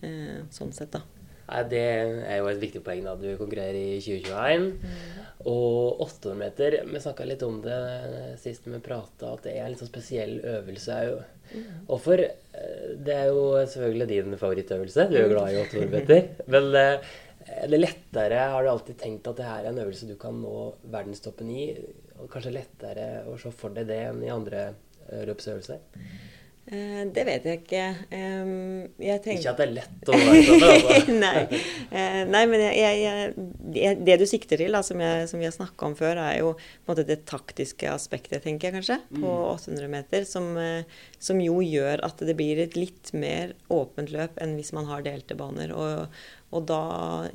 sånn 0.51 0.75
sett, 0.75 0.91
da. 0.97 1.20
Nei, 1.51 1.63
Det 1.69 1.83
er 1.83 2.37
jo 2.39 2.47
et 2.51 2.61
viktig 2.61 2.81
poeng. 2.85 3.03
da. 3.03 3.15
Du 3.19 3.29
konkurrerer 3.39 3.75
i 3.75 3.99
2021. 3.99 4.67
Mm. 4.81 5.21
Og 5.49 6.01
800 6.05 6.37
meter 6.37 6.75
Vi 6.85 6.99
snakka 7.01 7.25
litt 7.25 7.41
om 7.43 7.61
det 7.63 7.77
sist 8.41 8.67
vi 8.67 8.79
prata, 8.83 9.33
at 9.33 9.47
det 9.47 9.55
er 9.55 9.65
en 9.65 9.73
litt 9.73 9.81
sånn 9.81 9.89
spesiell 9.89 10.37
øvelse 10.57 10.99
òg. 11.09 11.23
Mm. 11.51 11.65
Hvorfor? 11.89 12.21
Eh, 12.21 12.85
det 13.03 13.17
er 13.17 13.31
jo 13.31 13.43
selvfølgelig 13.73 14.07
din 14.07 14.37
favorittøvelse. 14.37 15.09
Du 15.09 15.17
er 15.17 15.27
jo 15.27 15.33
glad 15.33 15.51
i 15.51 15.59
800 15.65 15.91
meter. 15.91 16.29
Men 16.53 16.69
eh, 16.79 17.11
er 17.51 17.71
det 17.71 17.81
lettere 17.81 18.43
Har 18.53 18.63
du 18.63 18.69
alltid 18.69 18.99
tenkt 19.01 19.27
at 19.27 19.39
det 19.39 19.47
her 19.49 19.65
er 19.65 19.71
en 19.71 19.81
øvelse 19.83 20.07
du 20.07 20.15
kan 20.21 20.37
nå 20.39 20.71
verdenstoppen 20.93 21.49
i? 21.51 21.65
Og 22.21 22.29
kanskje 22.31 22.53
lettere 22.55 23.07
å 23.27 23.37
se 23.41 23.51
for 23.55 23.73
deg 23.75 23.89
det 23.89 24.03
enn 24.11 24.21
i 24.23 24.31
andre 24.33 24.67
eh, 25.09 25.25
løpsøvelser? 25.27 25.81
Eh, 26.71 26.99
det 27.11 27.23
vet 27.27 27.47
jeg 27.47 27.59
ikke. 27.59 27.85
Jeg 29.03 29.21
tenker... 29.25 29.39
Ikke 29.41 29.51
at 29.51 29.59
det 29.59 29.65
er 29.65 29.73
lett 29.75 30.07
å 30.07 30.15
være 30.15 30.43
sånn? 30.47 30.61
Altså. 30.67 31.15
nei. 31.25 31.61
Eh, 31.91 32.19
nei, 32.31 32.43
men 32.47 32.61
jeg, 32.63 33.01
jeg, 33.75 33.95
det 33.99 34.15
du 34.21 34.23
sikter 34.29 34.61
til, 34.61 34.71
da, 34.71 34.79
som, 34.87 35.01
som 35.27 35.41
vi 35.41 35.49
har 35.49 35.55
snakka 35.55 35.89
om 35.89 35.95
før, 35.99 36.21
er 36.23 36.37
jo 36.39 36.53
måte, 36.87 37.03
det 37.07 37.25
taktiske 37.27 37.89
aspektet, 37.91 38.45
tenker 38.45 38.69
jeg 38.69 38.77
kanskje, 38.77 38.99
på 39.17 39.33
800 39.49 39.83
mm. 39.83 39.95
meter. 39.97 40.27
Som, 40.29 40.47
eh, 40.61 41.01
som, 41.19 41.41
jo 41.43 41.57
gjør 41.65 42.05
at 42.07 42.23
det 42.23 42.37
blir 42.39 42.61
et 42.63 42.77
litt 42.79 43.11
mer 43.17 43.51
åpent 43.71 44.13
løp 44.13 44.39
enn 44.39 44.55
hvis 44.55 44.71
man 44.77 44.87
har 44.87 45.03
delte 45.03 45.35
baner. 45.35 45.73
Og, 45.75 46.21
og 46.55 46.69
da 46.71 46.83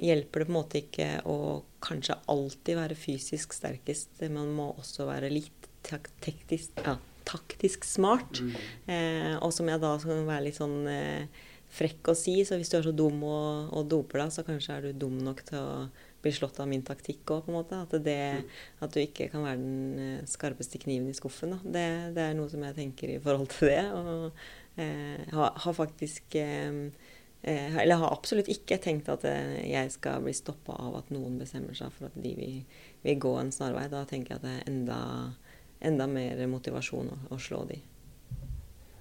hjelper 0.01 0.47
det 0.47 0.49
på 0.49 0.55
en 0.55 0.57
måte 0.57 0.81
ikke 0.81 1.11
å 1.29 1.37
kanskje 1.85 2.17
alltid 2.33 2.81
være 2.81 2.97
fysisk 2.97 3.53
sterkest. 3.53 4.17
Man 4.33 4.55
må 4.57 4.71
også 4.79 5.11
være 5.11 5.29
litt 5.35 5.69
teknisk 5.87 6.81
ja, 6.83 6.97
taktisk 7.27 7.85
smart. 7.89 8.41
Mm. 8.41 8.57
Eh, 8.95 9.35
og 9.41 9.53
som 9.55 9.69
jeg 9.71 9.83
da 9.83 9.93
skal 10.03 10.25
være 10.29 10.47
litt 10.47 10.59
sånn 10.59 10.81
eh, 10.91 11.45
frekk 11.77 12.13
å 12.13 12.17
si, 12.17 12.39
så 12.47 12.59
hvis 12.59 12.71
du 12.73 12.79
er 12.79 12.87
så 12.87 12.95
dum 12.95 13.23
og, 13.27 13.73
og, 13.75 13.87
doper 13.91 14.23
deg, 14.23 14.35
så 14.35 14.45
kanskje 14.47 14.77
er 14.77 14.87
du 14.87 15.01
dum 15.07 15.19
nok 15.25 15.43
til 15.49 15.59
å 15.61 15.73
bli 16.25 16.33
slått 16.35 16.61
av 16.63 16.71
min 16.71 16.85
taktikk 16.87 17.29
òg, 17.35 17.45
på 17.47 17.53
en 17.53 17.59
måte. 17.59 17.81
At, 17.87 17.97
det, 18.03 18.21
mm. 18.41 18.55
at, 18.87 18.95
du 18.95 19.03
ikke 19.03 19.29
kan 19.33 19.45
være 19.47 19.61
den 19.61 20.05
eh, 20.05 20.31
skarpeste 20.31 20.81
kniven 20.83 21.11
i 21.11 21.17
skuffen. 21.17 21.57
Da. 21.57 21.61
Det, 21.63 21.89
det, 22.17 22.25
er 22.25 22.39
noe 22.39 22.51
som 22.53 22.65
jeg 22.67 22.79
tenker 22.79 23.13
i 23.13 23.21
forhold 23.23 23.51
til 23.55 23.73
det. 23.73 23.83
Og 23.93 24.83
eh, 24.83 25.27
har, 25.35 25.53
har, 25.67 25.77
faktisk 25.77 26.39
eh, 26.41 26.83
eh, 27.43 27.81
eller 27.83 28.03
har 28.03 28.15
absolutt 28.15 28.51
ikke 28.53 28.81
tenkt 28.83 29.11
at 29.13 29.27
jeg 29.27 29.93
skal 29.95 30.25
bli 30.25 30.35
stoppa 30.37 30.79
av 30.87 31.03
at 31.03 31.13
noen 31.15 31.39
bestemmer 31.43 31.77
seg 31.79 31.93
for 31.95 32.09
at 32.09 32.19
de 32.23 32.35
vil, 32.39 32.63
vil 33.05 33.21
gå 33.27 33.35
en 33.43 33.53
snarvei. 33.55 33.89
Da 33.93 34.07
tenker 34.09 34.37
jeg 34.37 34.41
at 34.41 34.49
det 34.49 34.55
er 34.57 34.71
enda 34.73 35.01
enda 35.81 36.07
mer 36.11 36.41
motivasjon 36.51 37.13
å, 37.13 37.19
å 37.35 37.39
slå 37.43 37.65
de. 37.69 37.79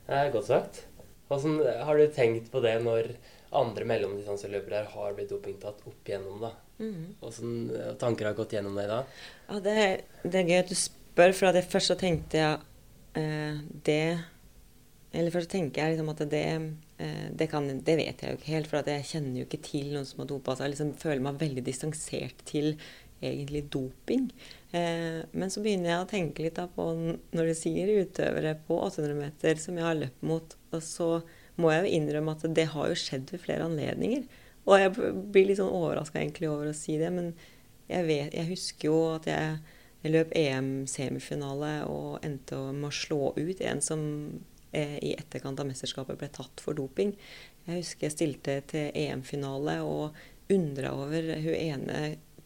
Det 0.05 0.19
er 0.19 0.33
godt 0.33 0.49
sagt. 0.49 0.83
Hvordan 1.29 1.61
har 1.87 1.97
du 1.97 2.05
tenkt 2.13 2.51
på 2.53 2.61
det 2.61 2.75
når 2.85 3.15
andre 3.55 3.87
mellomdistanseløpere 3.89 4.83
har 4.91 5.15
blitt 5.17 5.31
dopingtatt 5.33 5.81
opp 5.87 6.09
igjennom? 6.09 6.43
da? 6.43 6.51
Mm. 6.77 7.15
Hvordan 7.21 7.97
tanker 8.01 8.29
har 8.29 8.37
gått 8.37 8.53
gjennom 8.57 8.77
deg 8.77 8.89
da? 8.91 9.01
Ja, 9.47 9.59
det, 9.63 9.75
det, 10.23 10.37
er 10.41 10.49
gøy 10.51 10.61
at 10.61 10.71
du 10.71 10.77
spør, 10.77 11.35
for 11.37 11.49
at 11.49 11.69
først 11.71 11.93
så 11.93 11.97
tenkte 11.99 12.41
jeg 12.41 12.57
eh, 13.21 13.61
det 13.87 13.99
Eller 15.15 15.31
først 15.31 15.53
tenker 15.53 15.81
jeg 15.81 15.95
liksom 15.95 16.11
at 16.11 16.23
det, 16.29 16.43
eh, 16.99 17.27
det, 17.31 17.47
kan, 17.49 17.69
det, 17.71 17.97
vet 17.97 18.21
jeg 18.21 18.33
jo 18.33 18.39
ikke 18.41 18.51
helt, 18.51 18.69
for 18.69 18.91
jeg 18.91 19.07
kjenner 19.07 19.39
jo 19.39 19.47
ikke 19.47 19.63
til 19.63 19.93
noen 19.95 20.05
som 20.09 20.21
har 20.21 20.29
dopa 20.29 20.57
seg. 20.57 20.67
Jeg 20.67 20.75
liksom 20.75 20.93
føler 21.01 21.23
meg 21.23 21.41
veldig 21.41 21.65
distansert 21.65 22.45
til 22.49 22.73
egentlig 23.21 23.65
doping. 23.71 24.29
Eh, 24.71 25.21
men 25.31 25.51
så 25.51 25.63
begynner 25.63 25.91
jeg 25.91 26.03
å 26.03 26.09
tenke 26.09 26.45
litt 26.45 26.59
på 26.75 26.87
når 26.95 27.49
du 27.49 27.55
sier 27.57 27.91
utøvere 28.01 28.55
på 28.67 28.79
800 28.87 29.17
meter 29.17 29.61
som 29.61 29.77
jeg 29.77 29.87
har 29.87 29.99
løpt 29.99 30.25
mot, 30.25 30.57
og 30.71 30.83
så 30.83 31.09
må 31.61 31.71
jeg 31.71 31.85
jo 31.85 31.99
innrømme 31.99 32.35
at 32.35 32.47
det 32.57 32.67
har 32.73 32.91
jo 32.91 32.99
skjedd 32.99 33.31
ved 33.31 33.43
flere 33.45 33.67
anledninger. 33.69 34.25
Og 34.65 34.81
jeg 34.81 35.13
blir 35.31 35.47
litt 35.47 35.61
sånn 35.61 35.71
overraska 35.71 36.19
egentlig 36.19 36.49
over 36.51 36.71
å 36.71 36.75
si 36.75 36.97
det, 36.99 37.11
men 37.13 37.31
jeg, 37.87 38.05
vet, 38.07 38.33
jeg 38.33 38.49
husker 38.49 38.89
jo 38.89 38.99
at 39.13 39.29
jeg, 39.29 39.57
jeg 40.01 40.13
løp 40.15 40.33
EM-semifinale 40.35 41.73
og 41.87 42.25
endte 42.25 42.59
med 42.73 42.89
å 42.89 42.95
slå 42.95 43.21
ut 43.37 43.61
en 43.61 43.83
som 43.85 44.05
eh, 44.73 44.97
i 45.05 45.13
etterkant 45.15 45.61
av 45.61 45.69
mesterskapet 45.69 46.17
ble 46.19 46.31
tatt 46.33 46.63
for 46.65 46.77
doping. 46.77 47.13
Jeg 47.65 47.83
husker 47.83 48.09
jeg 48.09 48.17
stilte 48.17 48.57
til 48.71 48.89
EM-finale 49.05 49.79
og 49.85 50.17
undra 50.53 50.91
over 50.97 51.31
hun 51.41 51.55
ene 51.55 52.01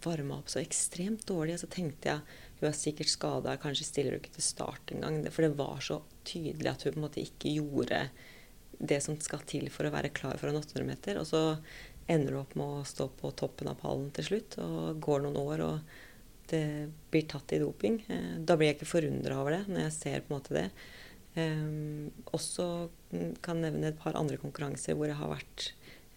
varma 0.06 0.40
opp 0.40 0.52
så 0.52 0.62
ekstremt 0.62 1.26
dårlig. 1.30 1.58
Og 1.58 1.64
så 1.64 1.72
tenkte 1.72 2.14
jeg 2.14 2.40
hun 2.60 2.68
er 2.68 2.76
sikkert 2.76 3.12
skada, 3.12 3.56
kanskje 3.62 3.88
stiller 3.88 4.16
hun 4.16 4.24
ikke 4.24 4.36
til 4.36 4.46
start 4.46 4.94
engang. 4.96 5.22
For 5.32 5.46
det 5.46 5.54
var 5.60 5.80
så 5.86 6.02
tydelig 6.28 6.74
at 6.74 6.84
hun 6.84 6.96
på 6.96 7.00
en 7.00 7.08
måte 7.08 7.24
ikke 7.24 7.56
gjorde 7.56 8.04
det 8.80 9.00
som 9.04 9.18
skal 9.20 9.44
til 9.48 9.68
for 9.72 9.88
å 9.88 9.94
være 9.94 10.12
klar 10.16 10.40
for 10.40 10.52
en 10.52 10.60
800 10.60 10.88
meter. 10.88 11.22
Og 11.22 11.28
så 11.30 11.44
ender 12.10 12.34
du 12.34 12.42
opp 12.42 12.56
med 12.60 12.80
å 12.80 12.86
stå 12.88 13.10
på 13.20 13.32
toppen 13.38 13.70
av 13.72 13.80
pallen 13.82 14.10
til 14.16 14.32
slutt, 14.32 14.58
og 14.64 15.02
går 15.04 15.26
noen 15.26 15.42
år 15.44 15.66
og 15.68 15.98
det 16.50 16.90
blir 17.14 17.28
tatt 17.30 17.54
i 17.54 17.60
doping. 17.62 18.00
Eh, 18.10 18.38
da 18.42 18.58
blir 18.58 18.72
jeg 18.72 18.80
ikke 18.80 18.94
forundra 18.96 19.38
over 19.42 19.54
det, 19.54 19.64
når 19.70 19.86
jeg 19.86 19.96
ser 19.98 20.24
på 20.26 20.34
en 20.34 20.40
måte 20.40 20.56
det. 20.58 20.68
Um, 21.38 22.10
også 22.34 22.90
kan 23.46 23.62
nevne 23.62 23.92
et 23.92 24.00
par 24.02 24.18
andre 24.18 24.40
konkurranser 24.42 24.96
hvor 24.98 25.08
jeg 25.08 25.20
har 25.20 25.30
vært 25.30 25.68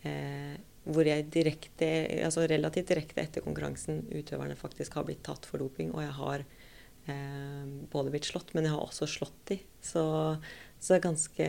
eh, 0.08 0.54
hvor 0.82 1.06
jeg 1.06 1.28
direkte, 1.30 1.88
altså 2.26 2.46
relativt 2.50 2.90
direkte 2.90 3.22
etter 3.22 3.44
konkurransen 3.44 4.02
utøverne 4.10 4.58
faktisk 4.58 4.96
har 4.98 5.06
blitt 5.06 5.22
tatt 5.26 5.46
for 5.46 5.62
doping. 5.62 5.92
Og 5.94 6.02
jeg 6.02 6.14
har 6.16 6.44
eh, 7.06 7.66
både 7.92 8.12
blitt 8.14 8.26
slått, 8.26 8.50
men 8.56 8.66
jeg 8.66 8.74
har 8.74 8.82
også 8.82 9.06
slått 9.10 9.38
de. 9.52 9.60
Så, 9.82 10.04
så 10.82 10.98
ganske 11.02 11.48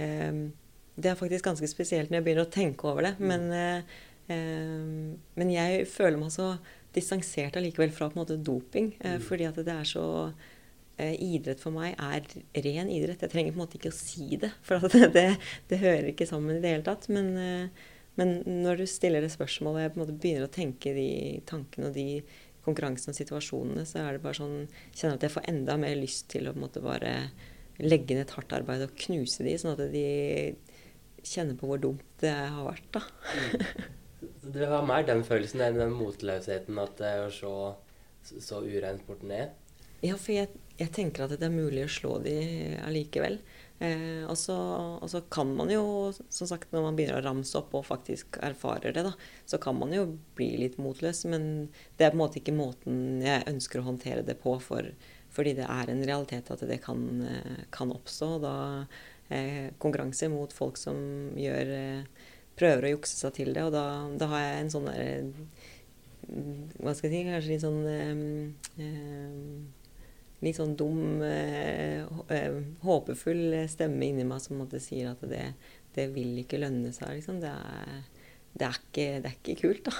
Det 0.94 1.10
er 1.10 1.18
faktisk 1.18 1.46
ganske 1.46 1.68
spesielt 1.70 2.12
når 2.12 2.20
jeg 2.20 2.28
begynner 2.28 2.46
å 2.46 2.54
tenke 2.54 2.90
over 2.90 3.08
det. 3.08 3.16
Men, 3.20 3.50
eh, 3.58 4.00
eh, 4.30 5.14
men 5.42 5.54
jeg 5.54 5.88
føler 5.90 6.22
meg 6.22 6.34
så 6.36 6.54
distansert 6.94 7.58
allikevel 7.58 7.94
fra 7.94 8.10
på 8.10 8.18
en 8.18 8.22
måte 8.22 8.38
doping. 8.38 8.94
Eh, 9.00 9.18
mm. 9.18 9.24
Fordi 9.26 9.50
at 9.50 9.58
det 9.58 9.74
er 9.74 9.90
så 9.90 10.06
eh, 11.02 11.16
Idrett 11.18 11.64
for 11.64 11.74
meg 11.74 11.98
er 11.98 12.22
ren 12.68 12.94
idrett. 12.94 13.26
Jeg 13.26 13.34
trenger 13.34 13.56
på 13.56 13.58
en 13.58 13.66
måte 13.66 13.80
ikke 13.80 13.94
å 13.94 13.98
si 13.98 14.38
det, 14.42 14.54
for 14.62 14.86
det, 14.94 15.10
det, 15.18 15.28
det, 15.72 15.82
hører 15.82 16.12
ikke 16.14 16.30
sammen 16.30 16.60
i 16.60 16.62
det 16.62 16.76
hele 16.76 16.86
tatt. 16.86 17.10
Men 17.14 17.34
eh, 17.42 17.90
men 18.20 18.36
når 18.46 18.84
du 18.84 18.88
stiller 18.90 19.24
det 19.24 19.32
spørsmålet, 19.34 19.78
og 19.78 19.84
jeg 19.84 19.94
på 19.94 19.98
en 19.98 20.04
måte 20.04 20.18
begynner 20.22 20.48
å 20.48 20.54
tenke 20.54 20.94
de 20.96 21.10
tankene 21.50 21.90
og 21.90 21.96
de 21.98 22.08
konkurransene 22.64 23.12
og 23.12 23.18
situasjonene, 23.18 23.86
så 23.90 24.04
er 24.04 24.16
det 24.16 24.24
bare 24.24 24.40
sånn 24.40 24.60
Kjenner 24.94 25.18
at 25.18 25.26
jeg 25.26 25.34
får 25.34 25.50
enda 25.52 25.76
mer 25.82 25.98
lyst 26.00 26.30
til 26.32 26.48
å 26.48 26.54
på 26.54 26.62
en 26.62 26.66
måte 26.68 26.84
bare 26.84 27.14
legge 27.82 28.14
ned 28.14 28.28
et 28.28 28.36
hardt 28.38 28.54
arbeid 28.56 28.86
og 28.86 28.94
knuse 29.06 29.44
de, 29.46 29.58
sånn 29.58 29.74
at 29.74 29.82
de 29.92 30.06
kjenner 31.24 31.58
på 31.58 31.68
hvor 31.70 31.82
dumt 31.82 32.06
det 32.22 32.32
har 32.32 32.64
vært, 32.68 32.88
da. 32.94 33.04
Du 34.44 34.60
har 34.60 34.86
mer 34.86 35.06
den 35.08 35.24
følelsen 35.26 35.64
enn 35.64 35.80
den 35.80 35.96
motløsheten 35.96 36.80
at 36.80 36.98
det 37.00 37.10
er 37.10 37.34
så, 37.34 37.54
så 38.24 38.62
urein 38.64 39.00
sporten 39.02 39.32
er? 39.36 39.52
Ja, 40.04 40.18
for 40.20 40.36
jeg, 40.36 40.52
jeg, 40.76 40.92
tenker 40.96 41.26
at 41.26 41.36
det 41.40 41.48
er 41.48 41.54
mulig 41.54 41.86
å 41.86 41.92
slå 41.92 42.18
de 42.24 42.36
allikevel. 42.84 43.40
Eh, 43.84 44.24
og, 44.30 44.38
så, 44.40 44.56
og, 45.02 45.10
så, 45.12 45.20
kan 45.34 45.50
man 45.58 45.72
jo, 45.72 45.84
som 46.32 46.48
sagt, 46.48 46.70
når 46.72 46.86
man 46.86 46.98
begynner 46.98 47.20
å 47.20 47.26
ramse 47.26 47.58
opp 47.60 47.74
og 47.76 47.88
faktisk 47.88 48.38
erfarer 48.46 48.96
det, 48.96 49.04
da, 49.10 49.12
så 49.50 49.60
kan 49.62 49.76
man 49.76 49.92
jo 49.96 50.06
bli 50.38 50.54
litt 50.62 50.78
motløs. 50.82 51.26
Men 51.32 51.68
det 51.98 52.08
er 52.08 52.14
på 52.14 52.18
en 52.18 52.24
måte 52.24 52.40
ikke 52.40 52.56
måten 52.56 53.20
jeg 53.24 53.48
ønsker 53.52 53.82
å 53.82 53.88
håndtere 53.90 54.24
det 54.28 54.38
på, 54.44 54.56
for, 54.64 54.88
fordi 55.36 55.58
det 55.60 55.68
er 55.68 55.92
en 55.92 56.06
realitet 56.08 56.54
at 56.54 56.64
det 56.70 56.80
kan, 56.86 57.04
eh, 57.28 57.66
kan 57.76 57.92
oppstå. 57.92 58.32
Da 58.46 58.56
eh, 59.34 59.74
konkurranse 59.84 60.32
mot 60.32 60.56
folk 60.56 60.80
som 60.80 60.98
gjør 61.40 61.76
eh, 61.76 62.26
prøver 62.60 62.88
å 62.88 62.96
jukse 62.98 63.18
seg 63.18 63.36
til 63.36 63.54
det, 63.56 63.68
og 63.68 63.76
da, 63.76 63.86
da 64.20 64.32
har 64.32 64.48
jeg 64.48 64.58
en 64.64 64.76
sånn 64.78 64.90
der 64.92 65.32
Hva 66.80 66.94
skal 66.96 67.10
jeg 67.10 67.24
si 67.24 67.24
Kanskje 67.28 67.50
litt 67.52 67.64
sånn 67.66 67.82
eh, 67.90 68.84
eh 68.86 69.82
litt 70.44 70.60
sånn 70.60 70.76
dum, 70.80 71.22
eh, 71.26 72.04
eh, 72.34 72.60
håpefull 72.84 73.56
stemme 73.72 74.10
inni 74.10 74.26
meg 74.28 74.44
som 74.44 74.62
sier 74.76 75.14
at 75.14 75.24
det, 75.30 75.46
det 75.96 76.10
vil 76.14 76.38
ikke 76.44 76.62
lønne 76.62 76.94
seg. 76.96 77.16
Liksom. 77.18 77.40
Det, 77.44 77.50
er, 77.54 78.04
det, 78.54 78.68
er 78.68 78.80
ikke, 78.80 79.08
det, 79.24 79.32
er, 79.32 79.40
ikke, 79.40 79.58
kult, 79.62 79.90
da. 79.90 79.96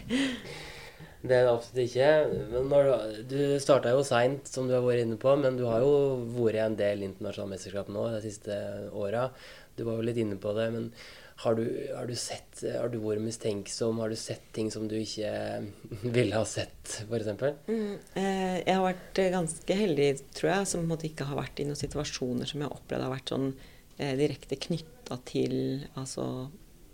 det 1.28 1.38
er 1.38 1.46
det 1.46 1.52
absolutt 1.52 1.82
ikke. 1.84 2.10
Men 2.54 2.68
når, 2.72 2.92
du 3.30 3.40
starta 3.62 3.94
jo 3.94 4.04
seint, 4.06 4.50
som 4.50 4.68
du 4.68 4.76
har 4.76 4.84
vært 4.86 5.06
inne 5.06 5.20
på, 5.20 5.36
men 5.40 5.58
du 5.60 5.66
har 5.68 5.84
jo 5.84 5.94
vært 6.38 6.60
i 6.60 6.66
en 6.66 6.78
del 6.80 7.08
internasjonale 7.08 7.56
mesterskap 7.56 7.90
nå 7.92 8.10
de 8.16 8.22
siste 8.24 8.60
åra. 8.96 9.28
Du 9.76 9.86
var 9.88 10.00
jo 10.00 10.08
litt 10.08 10.20
inne 10.20 10.40
på 10.40 10.54
det. 10.56 10.70
men 10.74 10.92
har 11.40 11.54
du, 11.54 11.64
har 11.96 12.06
du, 12.06 12.14
sett, 12.18 12.60
har 12.74 12.90
du 12.92 12.98
vært 13.00 13.22
mistenksom? 13.24 14.00
Har 14.02 14.12
du 14.12 14.16
sett 14.18 14.50
ting 14.52 14.68
som 14.72 14.84
du 14.90 14.98
ikke 14.98 15.30
ville 16.16 16.36
ha 16.36 16.44
sett, 16.44 16.98
f.eks.? 17.06 17.30
Mm, 17.70 17.94
eh, 18.20 18.56
jeg 18.58 18.74
har 18.74 18.84
vært 18.84 19.20
ganske 19.32 19.76
heldig, 19.78 20.10
tror 20.36 20.50
jeg, 20.52 20.70
som 20.74 20.90
ikke 20.92 21.28
har 21.30 21.40
vært 21.40 21.62
i 21.62 21.68
noen 21.68 21.80
situasjoner 21.80 22.50
som 22.50 22.60
jeg 22.60 22.68
har 22.68 22.76
opplevd 22.76 23.06
har 23.06 23.14
vært 23.14 23.32
sånn 23.32 23.48
eh, 23.96 24.12
direkte 24.20 24.60
knytta 24.68 25.16
til 25.30 25.56
altså 25.94 26.26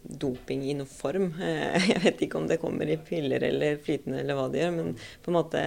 doping 0.07 0.63
i 0.63 0.79
noen 0.79 0.95
form. 0.95 1.33
Eh, 1.43 1.91
jeg 1.97 2.05
vet 2.07 2.27
ikke 2.29 2.39
om 2.39 2.47
det 2.47 2.63
kommer 2.63 2.87
i 2.87 3.01
piller 3.03 3.51
eller 3.51 3.83
flytende 3.83 4.23
eller 4.23 4.39
hva 4.39 4.47
det 4.53 4.63
gjør, 4.63 4.75
men 4.79 4.95
på 5.27 5.35
en 5.35 5.41
måte 5.41 5.67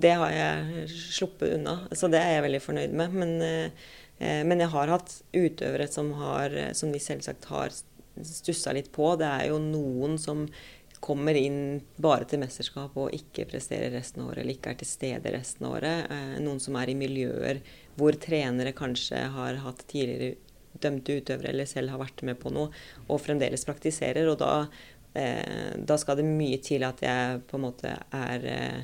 det 0.00 0.14
har 0.22 0.30
jeg 0.30 0.88
sluppet 0.94 1.58
unna. 1.58 1.80
Så 1.98 2.06
det 2.06 2.22
er 2.22 2.36
jeg 2.36 2.46
veldig 2.46 2.62
fornøyd 2.62 2.98
med. 3.02 3.20
Men, 3.24 3.38
eh, 3.42 4.42
men 4.46 4.62
jeg 4.62 4.70
har 4.70 4.94
hatt 4.94 5.18
utøvere 5.34 5.90
som, 5.90 6.14
har, 6.20 6.54
som 6.78 6.94
de 6.94 7.00
selvsagt 7.02 7.50
har 7.50 7.74
stussa 8.26 8.74
litt 8.76 8.90
på. 8.92 9.14
Det 9.20 9.28
er 9.28 9.48
jo 9.50 9.58
noen 9.62 10.18
som 10.20 10.46
kommer 11.00 11.34
inn 11.34 11.80
bare 11.96 12.26
til 12.28 12.42
mesterskap 12.42 12.96
og 13.00 13.14
ikke 13.16 13.46
presterer 13.48 13.92
resten 13.94 14.22
av 14.22 14.34
året, 14.34 14.42
eller 14.42 14.58
ikke 14.58 14.74
er 14.74 14.80
til 14.82 14.90
stede 14.90 15.32
resten 15.32 15.66
av 15.66 15.78
året. 15.78 16.12
Eh, 16.12 16.36
noen 16.44 16.60
som 16.60 16.76
er 16.76 16.92
i 16.92 16.98
miljøer 16.98 17.62
hvor 17.96 18.16
trenere 18.20 18.74
kanskje 18.76 19.24
har 19.34 19.60
hatt 19.64 19.84
tidligere 19.88 20.36
dømte 20.80 21.16
utøvere 21.18 21.50
eller 21.50 21.68
selv 21.68 21.92
har 21.94 22.00
vært 22.02 22.22
med 22.26 22.38
på 22.40 22.52
noe, 22.54 22.70
og 23.08 23.22
fremdeles 23.22 23.64
praktiserer. 23.66 24.28
Og 24.30 24.38
da, 24.40 24.68
eh, 25.16 25.76
da 25.76 25.96
skal 25.98 26.20
det 26.20 26.28
mye 26.28 26.60
til 26.62 26.84
at 26.86 27.00
jeg 27.04 27.42
på 27.48 27.58
en 27.58 27.66
måte 27.68 27.96
er 28.12 28.50
eh, 28.54 28.80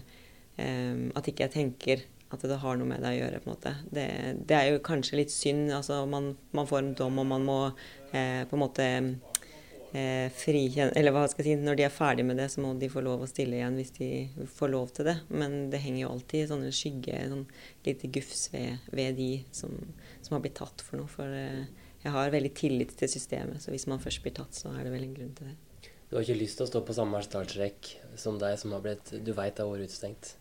At 0.57 1.27
ikke 1.29 1.45
jeg 1.45 1.53
tenker 1.53 2.03
at 2.35 2.43
det 2.43 2.59
har 2.63 2.79
noe 2.79 2.89
med 2.91 3.05
det 3.05 3.13
å 3.15 3.19
gjøre. 3.21 3.41
på 3.43 3.51
en 3.51 3.55
måte. 3.55 3.73
Det, 3.87 4.07
det 4.49 4.57
er 4.59 4.69
jo 4.73 4.85
kanskje 4.85 5.21
litt 5.21 5.33
synd. 5.33 5.71
altså 5.73 6.03
Man, 6.11 6.33
man 6.57 6.69
får 6.69 6.83
en 6.83 6.95
dom, 6.99 7.21
og 7.23 7.29
man 7.31 7.47
må 7.47 7.59
eh, 8.11 8.43
på 8.49 8.57
en 8.57 8.63
måte 8.63 8.87
eh, 9.97 10.27
frikjenne 10.35 10.95
Eller 10.99 11.15
hva 11.15 11.27
skal 11.31 11.45
jeg 11.45 11.59
si, 11.59 11.67
når 11.67 11.79
de 11.79 11.87
er 11.87 11.95
ferdig 11.95 12.27
med 12.27 12.41
det, 12.41 12.49
så 12.53 12.65
må 12.65 12.75
de 12.79 12.91
få 12.93 13.05
lov 13.05 13.23
å 13.23 13.31
stille 13.31 13.59
igjen 13.59 13.79
hvis 13.79 13.95
de 13.99 14.11
får 14.59 14.73
lov 14.75 14.95
til 14.97 15.11
det. 15.11 15.17
Men 15.31 15.59
det 15.73 15.83
henger 15.85 16.03
jo 16.03 16.15
alltid 16.15 16.51
sånne 16.51 16.73
skygge, 16.75 17.21
sånn 17.33 17.47
lite 17.87 18.11
gufs 18.17 18.49
ved, 18.55 18.89
ved 18.91 19.21
de 19.21 19.31
som, 19.55 19.77
som, 20.21 20.35
har 20.35 20.43
blitt 20.45 20.59
tatt 20.59 20.83
for 20.87 21.01
noe. 21.01 21.11
For 21.13 21.31
eh, 21.31 21.67
jeg 22.03 22.15
har 22.15 22.35
veldig 22.35 22.55
tillit 22.59 22.97
til 22.99 23.11
systemet, 23.11 23.63
så 23.63 23.75
hvis 23.75 23.89
man 23.91 24.03
først 24.03 24.25
blir 24.25 24.35
tatt, 24.37 24.55
så 24.55 24.75
er 24.75 24.85
det 24.87 24.95
vel 24.95 25.07
en 25.07 25.15
grunn 25.15 25.39
til 25.39 25.53
det. 25.53 25.57
Du 26.07 26.15
har 26.15 26.23
ikke 26.23 26.39
lyst 26.39 26.61
til 26.61 26.67
å 26.67 26.71
stå 26.71 26.83
på 26.87 26.95
samme 26.95 27.19
startstrekk 27.25 27.89
som 28.19 28.37
deg, 28.39 28.59
som 28.61 28.75
har 28.77 28.83
blitt, 28.85 29.11
du 29.27 29.33
veit 29.35 29.59
er 29.59 29.67
året 29.67 29.91
utestengt? 29.91 30.37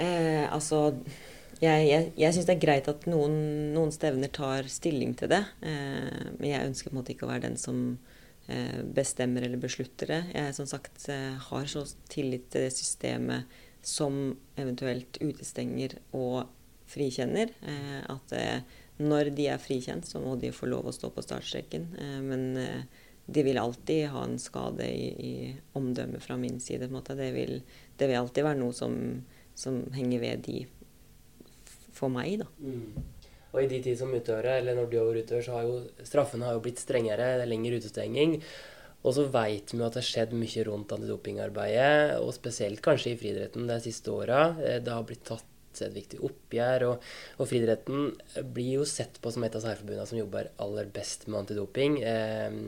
Eh, 0.00 0.46
altså 0.52 0.90
jeg, 1.62 1.82
jeg, 1.86 2.06
jeg 2.18 2.34
syns 2.34 2.48
det 2.48 2.54
er 2.56 2.64
greit 2.64 2.88
at 2.90 3.04
noen, 3.10 3.34
noen, 3.74 3.92
stevner 3.94 4.32
tar 4.34 4.66
stilling 4.70 5.14
til 5.18 5.30
det. 5.30 5.42
Eh, 5.62 6.32
men 6.38 6.48
jeg 6.48 6.70
ønsker 6.70 6.90
på 6.90 6.96
en 6.96 7.00
måte 7.02 7.14
ikke 7.14 7.28
å 7.28 7.30
være 7.30 7.46
den 7.46 7.58
som 7.60 7.84
eh, 8.50 8.80
bestemmer 8.96 9.46
eller 9.46 9.62
beslutter 9.62 10.10
det. 10.10 10.22
Jeg 10.34 10.56
som 10.58 10.66
sagt 10.70 11.06
eh, 11.12 11.36
har 11.50 11.68
så 11.70 11.84
tillit 12.10 12.48
til 12.50 12.66
det 12.66 12.74
systemet 12.74 13.60
som 13.82 14.34
eventuelt 14.58 15.18
utestenger 15.22 15.98
og 16.18 16.50
frikjenner. 16.90 17.54
Eh, 17.62 18.00
at 18.10 18.34
eh, 18.38 18.80
når 19.02 19.30
de 19.36 19.46
er 19.54 19.62
frikjent, 19.62 20.08
så 20.08 20.22
må 20.22 20.34
de 20.40 20.50
få 20.54 20.66
lov 20.70 20.90
å 20.90 20.94
stå 20.94 21.10
på 21.14 21.22
startstreken. 21.24 21.88
Men 22.22 22.42
de 23.26 23.42
vil 23.42 23.58
alltid 23.58 24.10
ha 24.12 24.24
en 24.26 24.36
skade 24.38 24.86
i, 24.86 25.08
i 25.10 25.32
omdømmet 25.78 26.22
fra 26.22 26.36
min 26.38 26.60
side. 26.60 26.86
Det 26.86 27.30
vil, 27.34 27.62
det, 27.96 28.06
vil, 28.06 28.18
alltid 28.18 28.46
være 28.46 28.60
noe 28.60 28.76
som, 28.76 28.94
som 29.58 29.82
henger 29.94 30.22
ved 30.22 30.46
de 30.46 30.62
for 31.92 32.12
meg, 32.12 32.40
da. 32.42 32.48
Mm. 32.58 33.02
Og 33.52 33.60
i 33.60 33.68
de 33.68 33.82
tid 33.84 33.98
som 34.00 34.12
utøvere, 34.12 34.58
eller 34.60 34.76
når 34.78 34.88
du 34.88 34.98
har 34.98 35.08
vært 35.10 35.26
utøver, 35.26 35.44
så 35.44 35.56
har 35.58 35.66
jo 35.68 36.06
straffene 36.08 36.48
har 36.48 36.56
jo 36.56 36.62
blitt 36.64 36.80
strengere. 36.80 37.34
Det 37.36 37.44
er 37.44 37.50
lengre 37.50 37.80
utestenging. 37.82 38.38
Og 39.02 39.16
så 39.16 39.26
veit 39.34 39.72
vi 39.74 39.82
at 39.82 39.96
det 39.96 40.00
har 40.00 40.08
skjedd 40.08 40.34
mye 40.38 40.64
rundt 40.68 40.92
antidopingarbeidet, 40.94 42.20
og 42.22 42.32
spesielt 42.36 42.82
kanskje 42.84 43.12
i 43.12 43.18
friidretten 43.18 43.66
de 43.68 43.78
siste 43.82 44.14
åra. 44.14 44.44
Eh, 44.62 44.78
det 44.84 44.94
har 44.94 45.04
blitt 45.06 45.24
tatt 45.28 45.48
et 45.80 45.94
viktig 45.94 46.20
oppgjør. 46.26 46.84
Og, 46.90 47.06
og 47.40 47.48
friidretten 47.48 48.10
blir 48.54 48.80
jo 48.80 48.86
sett 48.88 49.16
på 49.22 49.32
som 49.32 49.46
et 49.46 49.56
av 49.56 49.64
særforbundene 49.64 50.08
som 50.10 50.20
jobber 50.20 50.50
aller 50.62 50.90
best 50.92 51.24
med 51.28 51.40
antidoping. 51.42 51.98
Eh, 52.04 52.58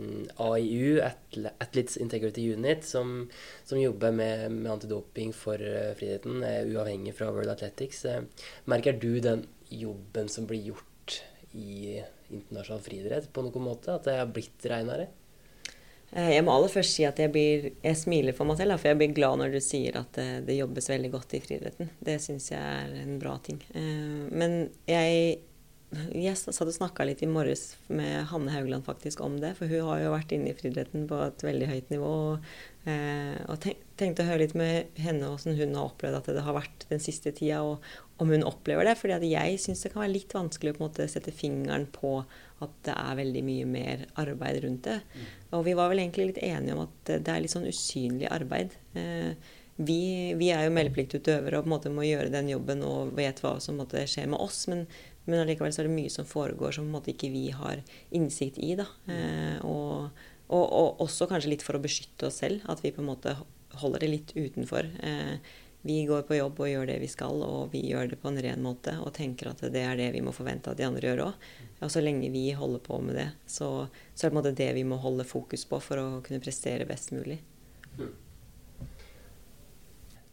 AIU, 0.40 1.02
Athletes 1.04 1.98
Integrity 2.00 2.46
Unit, 2.54 2.86
som, 2.88 3.26
som 3.68 3.80
jobber 3.80 4.14
med, 4.14 4.46
med, 4.54 4.70
antidoping 4.74 5.34
for 5.36 5.60
uh, 5.60 5.92
friidretten, 5.98 6.40
er 6.46 6.70
uavhengig 6.70 7.16
fra 7.18 7.30
World 7.34 7.52
Athletics. 7.52 8.04
Eh, 8.08 8.22
merker 8.70 8.96
du 8.96 9.18
den 9.24 9.44
jobben 9.74 10.30
som 10.32 10.48
blir 10.48 10.72
gjort 10.72 11.20
i 11.54 12.00
internasjonal 12.32 12.82
friidrett 12.82 13.28
på 13.34 13.44
noen 13.44 13.68
måte? 13.68 13.94
At 13.94 14.08
det 14.08 14.18
har 14.18 14.32
blitt 14.32 14.66
renere? 14.70 15.10
Eh, 16.14 16.30
jeg 16.36 16.44
må 16.46 16.54
aller 16.54 16.70
først 16.70 16.94
si 16.94 17.06
at 17.08 17.18
jeg, 17.18 17.32
blir, 17.34 17.72
jeg 17.82 17.98
smiler 17.98 18.36
for 18.36 18.46
meg 18.46 18.60
selv, 18.60 18.76
for 18.78 18.92
jeg 18.92 19.00
blir 19.00 19.16
glad 19.16 19.40
når 19.40 19.56
du 19.56 19.60
sier 19.64 19.98
at 19.98 20.14
det, 20.14 20.28
det 20.46 20.60
jobbes 20.60 20.90
veldig 20.92 21.10
godt 21.14 21.34
i 21.34 21.42
friidretten. 21.42 21.90
Det 22.06 22.20
syns 22.22 22.52
jeg 22.52 22.60
er 22.62 22.94
en 23.02 23.18
bra 23.22 23.34
ting. 23.42 23.58
Eh, 23.74 24.28
men 24.30 24.60
jeg, 24.90 25.40
jeg 26.14 26.38
satt 26.38 26.68
og 26.68 26.76
snakka 26.76 27.06
litt 27.08 27.24
i 27.26 27.30
morges 27.30 27.72
med 27.90 28.28
Hanne 28.30 28.54
Haugland 28.54 28.86
faktisk 28.86 29.24
om 29.26 29.40
det, 29.42 29.56
for 29.58 29.70
hun 29.70 29.90
har 29.90 30.04
jo 30.04 30.14
vært 30.14 30.36
inne 30.36 30.52
i 30.52 30.58
friidretten 30.58 31.08
på 31.10 31.18
et 31.26 31.46
veldig 31.46 31.72
høyt 31.72 31.90
nivå. 31.96 32.14
Og, 32.30 32.54
eh, 32.90 33.36
og 33.48 33.64
tenkte 33.98 34.24
å 34.24 34.28
høre 34.28 34.42
litt 34.44 34.56
med 34.58 34.98
henne 35.00 35.30
hvordan 35.30 35.58
hun 35.58 35.76
har 35.78 35.88
opplevd 35.88 36.18
at 36.18 36.30
det 36.36 36.44
har 36.46 36.56
vært 36.56 36.86
den 36.90 37.02
siste 37.02 37.32
tida, 37.36 37.62
og 37.64 37.84
om 38.22 38.30
hun 38.30 38.46
opplever 38.46 38.86
det. 38.86 38.96
fordi 39.00 39.32
jeg 39.32 39.58
syns 39.62 39.82
det 39.84 39.92
kan 39.92 40.04
være 40.04 40.14
litt 40.14 40.34
vanskelig 40.34 40.74
å 40.74 40.84
måte 40.84 41.08
sette 41.10 41.34
fingeren 41.34 41.88
på 41.92 42.20
at 42.64 42.76
det 42.86 42.94
er 42.94 43.18
veldig 43.18 43.42
mye 43.44 43.66
mer 43.68 44.06
arbeid 44.20 44.62
rundt 44.64 44.86
det. 44.86 45.00
Mm. 45.14 45.26
Og 45.58 45.66
vi 45.66 45.76
var 45.78 45.90
vel 45.90 46.04
egentlig 46.04 46.30
litt 46.32 46.44
enige 46.44 46.76
om 46.76 46.86
at 46.86 47.12
det 47.12 47.32
er 47.32 47.42
litt 47.42 47.54
sånn 47.54 47.68
usynlig 47.68 48.30
arbeid. 48.30 48.76
Eh, 48.98 49.34
vi, 49.76 50.34
vi 50.38 50.52
er 50.54 50.68
jo 50.68 50.74
meldepliktutøvere 50.74 51.58
og 51.58 51.64
på 51.64 51.68
en 51.68 51.74
måte 51.74 51.90
må 51.90 52.04
gjøre 52.06 52.30
den 52.30 52.52
jobben 52.52 52.84
og 52.86 53.16
vet 53.18 53.40
hva 53.42 53.56
som 53.62 53.80
måtte 53.80 54.04
skje 54.10 54.28
med 54.30 54.38
oss. 54.38 54.64
Men, 54.70 54.84
men 55.26 55.42
allikevel 55.42 55.74
så 55.74 55.82
er 55.82 55.88
det 55.88 55.96
mye 55.96 56.12
som 56.14 56.28
foregår 56.28 56.76
som 56.76 56.86
på 56.86 56.92
en 56.92 56.96
måte 56.98 57.12
ikke 57.14 57.32
vi 57.34 57.48
har 57.54 57.82
innsikt 58.14 58.60
i. 58.62 58.74
da. 58.78 58.86
Eh, 59.10 59.58
og, 59.66 60.24
og, 60.54 60.64
og, 60.64 61.02
også 61.04 61.28
kanskje 61.30 61.50
litt 61.54 61.66
for 61.66 61.76
å 61.76 61.82
beskytte 61.82 62.30
oss 62.30 62.40
selv. 62.44 62.64
At 62.70 62.84
vi 62.84 62.94
på 62.94 63.02
en 63.02 63.10
måte 63.10 63.36
holder 63.80 64.04
det 64.04 64.10
litt 64.12 64.34
utenfor. 64.36 64.88
Eh, 65.02 65.36
vi 65.84 65.98
går 66.08 66.22
på 66.24 66.38
jobb 66.38 66.60
og 66.64 66.70
gjør 66.70 66.86
det 66.88 66.96
vi 67.02 67.10
skal, 67.12 67.42
og 67.44 67.74
vi 67.74 67.82
gjør 67.90 68.14
det 68.14 68.16
på 68.22 68.30
en 68.30 68.40
ren 68.40 68.62
måte 68.64 68.94
og 69.02 69.12
tenker 69.18 69.50
at 69.50 69.60
det 69.74 69.82
er 69.84 69.98
det 70.00 70.06
vi 70.14 70.22
må 70.24 70.32
forvente 70.32 70.72
at 70.72 70.80
de 70.80 70.86
andre 70.86 71.10
gjør 71.10 71.26
òg. 71.26 71.48
Og 71.84 71.92
så 71.92 72.00
lenge 72.00 72.30
vi 72.32 72.46
holder 72.56 72.80
på 72.86 73.02
med 73.04 73.18
det, 73.20 73.26
så, 73.44 73.68
så 74.14 74.24
er 74.24 74.30
det 74.30 74.32
på 74.32 74.32
en 74.32 74.40
måte 74.40 74.54
det 74.62 74.70
vi 74.78 74.86
må 74.88 74.96
holde 75.02 75.28
fokus 75.28 75.66
på 75.68 75.82
for 75.84 76.00
å 76.00 76.06
kunne 76.24 76.40
prestere 76.40 76.88
best 76.88 77.12
mulig. 77.12 77.42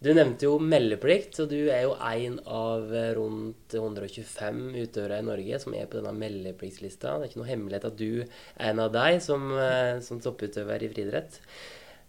Du 0.01 0.09
nevnte 0.17 0.47
jo 0.47 0.55
meldeplikt, 0.57 1.37
og 1.43 1.51
du 1.51 1.67
er 1.69 1.83
jo 1.83 1.91
en 1.93 2.39
av 2.49 2.87
rundt 3.13 3.75
125 3.77 4.63
utøvere 4.81 5.19
i 5.21 5.27
Norge 5.27 5.59
som 5.61 5.75
er 5.77 5.85
på 5.85 5.99
denne 5.99 6.15
meldepliktslista. 6.17 7.19
Det 7.19 7.27
er 7.27 7.29
ikke 7.29 7.41
noe 7.43 7.51
hemmelighet 7.51 7.85
at 7.91 7.99
du 7.99 8.23
er 8.23 8.71
en 8.71 8.81
av 8.81 8.89
deg 8.95 9.19
som, 9.21 9.45
eh, 9.53 9.99
som 10.01 10.23
topputøver 10.23 10.87
i 10.87 10.89
friidrett. 10.89 11.37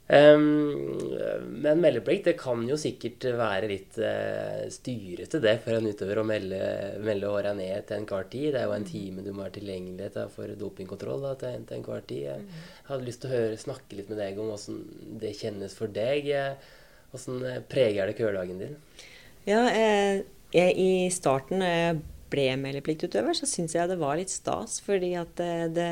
Um, 0.09 1.12
men 1.62 1.85
meldeplikt 1.85 2.26
det 2.26 2.35
kan 2.40 2.64
jo 2.68 2.76
sikkert 2.81 3.22
være 3.38 3.68
litt 3.70 4.00
uh, 4.02 4.64
styrete 4.72 5.38
det 5.40 5.55
for 5.62 5.76
en 5.76 5.87
utøver 5.88 6.18
å 6.20 6.26
melde, 6.26 6.59
melde 7.05 7.31
åra 7.31 7.55
ned 7.57 7.87
til 7.87 8.00
enhver 8.00 8.26
tid. 8.33 8.50
Det 8.52 8.61
er 8.61 8.68
jo 8.70 8.76
en 8.81 8.88
time 8.88 9.24
du 9.24 9.31
må 9.33 9.44
være 9.44 9.61
tilgjengelig 9.61 10.11
for 10.35 10.52
dopingkontroll 10.59 11.28
da, 11.28 11.37
til, 11.44 11.64
til 11.68 11.78
enhver 11.78 12.09
tid. 12.09 12.28
Jeg 12.28 12.62
hadde 12.88 13.09
lyst 13.09 13.22
til 13.24 13.31
å 13.31 13.37
høre, 13.37 13.64
snakke 13.68 14.00
litt 14.00 14.12
med 14.12 14.24
deg 14.24 14.40
om 14.40 14.52
hvordan 14.52 15.18
det 15.22 15.37
kjennes 15.38 15.76
for 15.76 15.92
deg. 15.92 16.33
Hvordan 16.33 16.81
eh, 17.14 17.61
preger 17.70 18.09
det 18.09 18.16
hverdagen 18.18 18.62
din? 18.62 18.77
Ja, 19.48 19.64
jeg, 19.68 20.25
jeg, 20.55 20.77
I 20.79 21.11
starten, 21.12 21.64
da 21.64 21.70
jeg 21.70 21.98
ble 22.33 22.46
meldepliktutøver, 22.61 23.37
så 23.37 23.48
syns 23.48 23.75
jeg 23.77 23.90
det 23.90 23.98
var 24.01 24.16
litt 24.20 24.33
stas. 24.33 24.79
Fordi 24.85 25.14
at 25.20 25.35
det, 25.40 25.75
det 25.77 25.90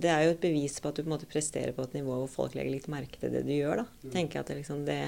det 0.00 0.08
er 0.08 0.24
jo 0.24 0.34
et 0.34 0.42
bevis 0.42 0.78
på 0.80 0.88
at 0.88 0.96
du 0.96 1.02
på 1.02 1.10
en 1.10 1.14
måte 1.16 1.28
presterer 1.28 1.74
på 1.76 1.84
et 1.84 1.96
nivå 1.98 2.14
hvor 2.22 2.30
folk 2.30 2.54
legger 2.56 2.72
litt 2.72 2.88
merke 2.92 3.20
til 3.20 3.32
det 3.34 3.42
du 3.44 3.52
gjør. 3.52 3.82
da. 3.82 3.86
Mm. 4.04 4.12
Tenker 4.14 4.40
at 4.40 4.50
det, 4.50 4.60
liksom, 4.60 4.84
det, 4.86 4.98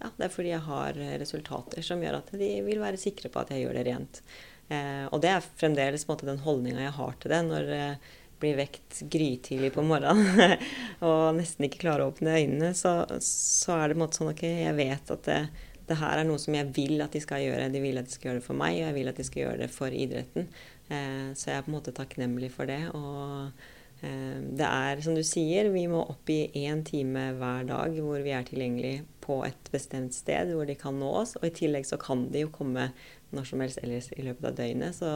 ja, 0.00 0.08
det, 0.16 0.24
er 0.26 0.32
fordi 0.32 0.52
jeg 0.54 0.64
har 0.66 1.00
resultater 1.22 1.86
som 1.86 2.02
gjør 2.02 2.18
at 2.22 2.32
de 2.40 2.48
vil 2.66 2.80
være 2.82 3.00
sikre 3.00 3.30
på 3.30 3.42
at 3.42 3.52
jeg 3.54 3.62
gjør 3.66 3.78
det 3.78 3.84
rent. 3.86 4.22
Eh, 4.70 5.04
og 5.10 5.20
det 5.22 5.32
er 5.34 5.46
fremdeles 5.60 6.06
måte, 6.08 6.28
den 6.28 6.42
holdninga 6.44 6.84
jeg 6.84 6.96
har 6.96 7.14
til 7.20 7.34
det 7.34 7.40
når 7.46 7.70
eh, 7.76 8.10
blir 8.40 8.58
vekt 8.58 9.02
grytidlig 9.12 9.72
på 9.74 9.84
morgenen 9.86 10.56
og 11.06 11.36
nesten 11.36 11.66
ikke 11.66 11.82
klarer 11.84 12.06
å 12.06 12.12
åpne 12.12 12.36
øynene, 12.38 12.70
så, 12.76 12.94
så, 13.24 13.76
er 13.76 13.88
det 13.88 13.96
på 13.96 14.00
en 14.00 14.04
måte 14.04 14.20
sånn 14.20 14.32
ok, 14.32 14.44
jeg 14.48 14.78
vet 14.78 15.12
at 15.16 15.26
det, 15.28 15.40
det, 15.86 15.98
her 16.00 16.22
er 16.22 16.28
noe 16.28 16.40
som 16.42 16.56
jeg 16.56 16.70
vil 16.76 17.04
at 17.04 17.16
de 17.16 17.22
skal 17.22 17.44
gjøre. 17.44 17.68
De 17.72 17.82
vil 17.82 18.00
at 18.00 18.08
de 18.08 18.14
skal 18.14 18.30
gjøre 18.30 18.42
det 18.42 18.46
for 18.46 18.60
meg, 18.60 18.78
og 18.78 18.86
jeg 18.88 18.98
vil 19.00 19.12
at 19.12 19.20
de 19.20 19.28
skal 19.28 19.44
gjøre 19.44 19.60
det 19.64 19.70
for 19.74 20.00
idretten. 20.04 20.48
Eh, 20.90 21.28
så 21.34 21.50
jeg 21.50 21.58
er 21.58 21.66
på 21.66 21.72
en 21.72 21.76
måte 21.76 21.94
takknemlig 21.96 22.52
for 22.54 22.70
det. 22.70 22.82
og 22.94 23.52
Eh, 24.00 24.36
det 24.56 24.64
er 24.64 25.00
som 25.04 25.16
du 25.16 25.22
sier, 25.26 25.68
vi 25.74 25.84
må 25.90 26.00
opp 26.08 26.30
i 26.32 26.48
én 26.62 26.80
time 26.86 27.30
hver 27.36 27.66
dag 27.68 27.96
hvor 28.00 28.22
vi 28.24 28.32
er 28.32 28.46
tilgjengelig 28.48 29.02
på 29.20 29.42
et 29.44 29.68
bestemt 29.72 30.16
sted 30.16 30.54
hvor 30.54 30.68
de 30.68 30.76
kan 30.78 30.96
nå 30.96 31.10
oss. 31.22 31.36
Og 31.40 31.50
i 31.50 31.54
tillegg 31.60 31.88
så 31.88 32.00
kan 32.00 32.28
de 32.32 32.46
jo 32.46 32.54
komme 32.54 32.90
når 33.34 33.48
som 33.48 33.60
helst 33.64 33.80
ellers 33.82 34.08
i 34.16 34.24
løpet 34.26 34.46
av 34.50 34.56
døgnet. 34.58 34.96
Så 34.96 35.10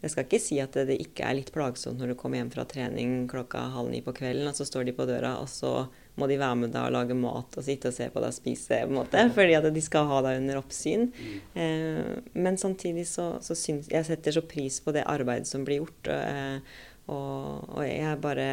jeg 0.00 0.12
skal 0.12 0.26
ikke 0.26 0.40
si 0.42 0.60
at 0.62 0.76
det 0.88 0.96
ikke 1.02 1.26
er 1.28 1.38
litt 1.38 1.52
plagsomt 1.54 2.00
når 2.00 2.12
du 2.12 2.18
kommer 2.20 2.40
hjem 2.40 2.52
fra 2.54 2.66
trening 2.68 3.24
klokka 3.30 3.66
halv 3.74 3.90
ni 3.92 4.02
på 4.04 4.14
kvelden, 4.16 4.48
og 4.50 4.56
så 4.56 4.66
står 4.68 4.88
de 4.88 4.96
på 4.96 5.08
døra, 5.08 5.36
og 5.42 5.48
så 5.52 5.86
må 6.20 6.26
de 6.28 6.36
være 6.40 6.58
med 6.60 6.72
deg 6.74 6.84
og 6.88 6.92
lage 6.96 7.16
mat 7.16 7.56
og 7.56 7.64
sitte 7.64 7.88
og 7.88 7.96
se 7.96 8.10
på 8.12 8.20
deg 8.20 8.32
og 8.32 8.36
spise, 8.36 8.80
på 8.82 8.90
en 8.92 8.98
måte, 8.98 9.22
fordi 9.36 9.54
at 9.56 9.68
de 9.72 9.82
skal 9.84 10.08
ha 10.10 10.20
deg 10.26 10.42
under 10.42 10.60
oppsyn. 10.60 11.08
Eh, 11.54 12.14
men 12.34 12.60
samtidig 12.60 13.06
så, 13.08 13.32
så 13.44 13.56
syns 13.56 13.88
jeg 13.92 14.08
setter 14.08 14.36
så 14.36 14.42
pris 14.44 14.80
på 14.84 14.92
det 14.96 15.06
arbeidet 15.08 15.48
som 15.48 15.64
blir 15.64 15.84
gjort. 15.84 16.12
Eh, 16.12 16.78
Og, 17.10 17.64
og 17.74 17.80
jeg 17.82 18.18
bare 18.22 18.44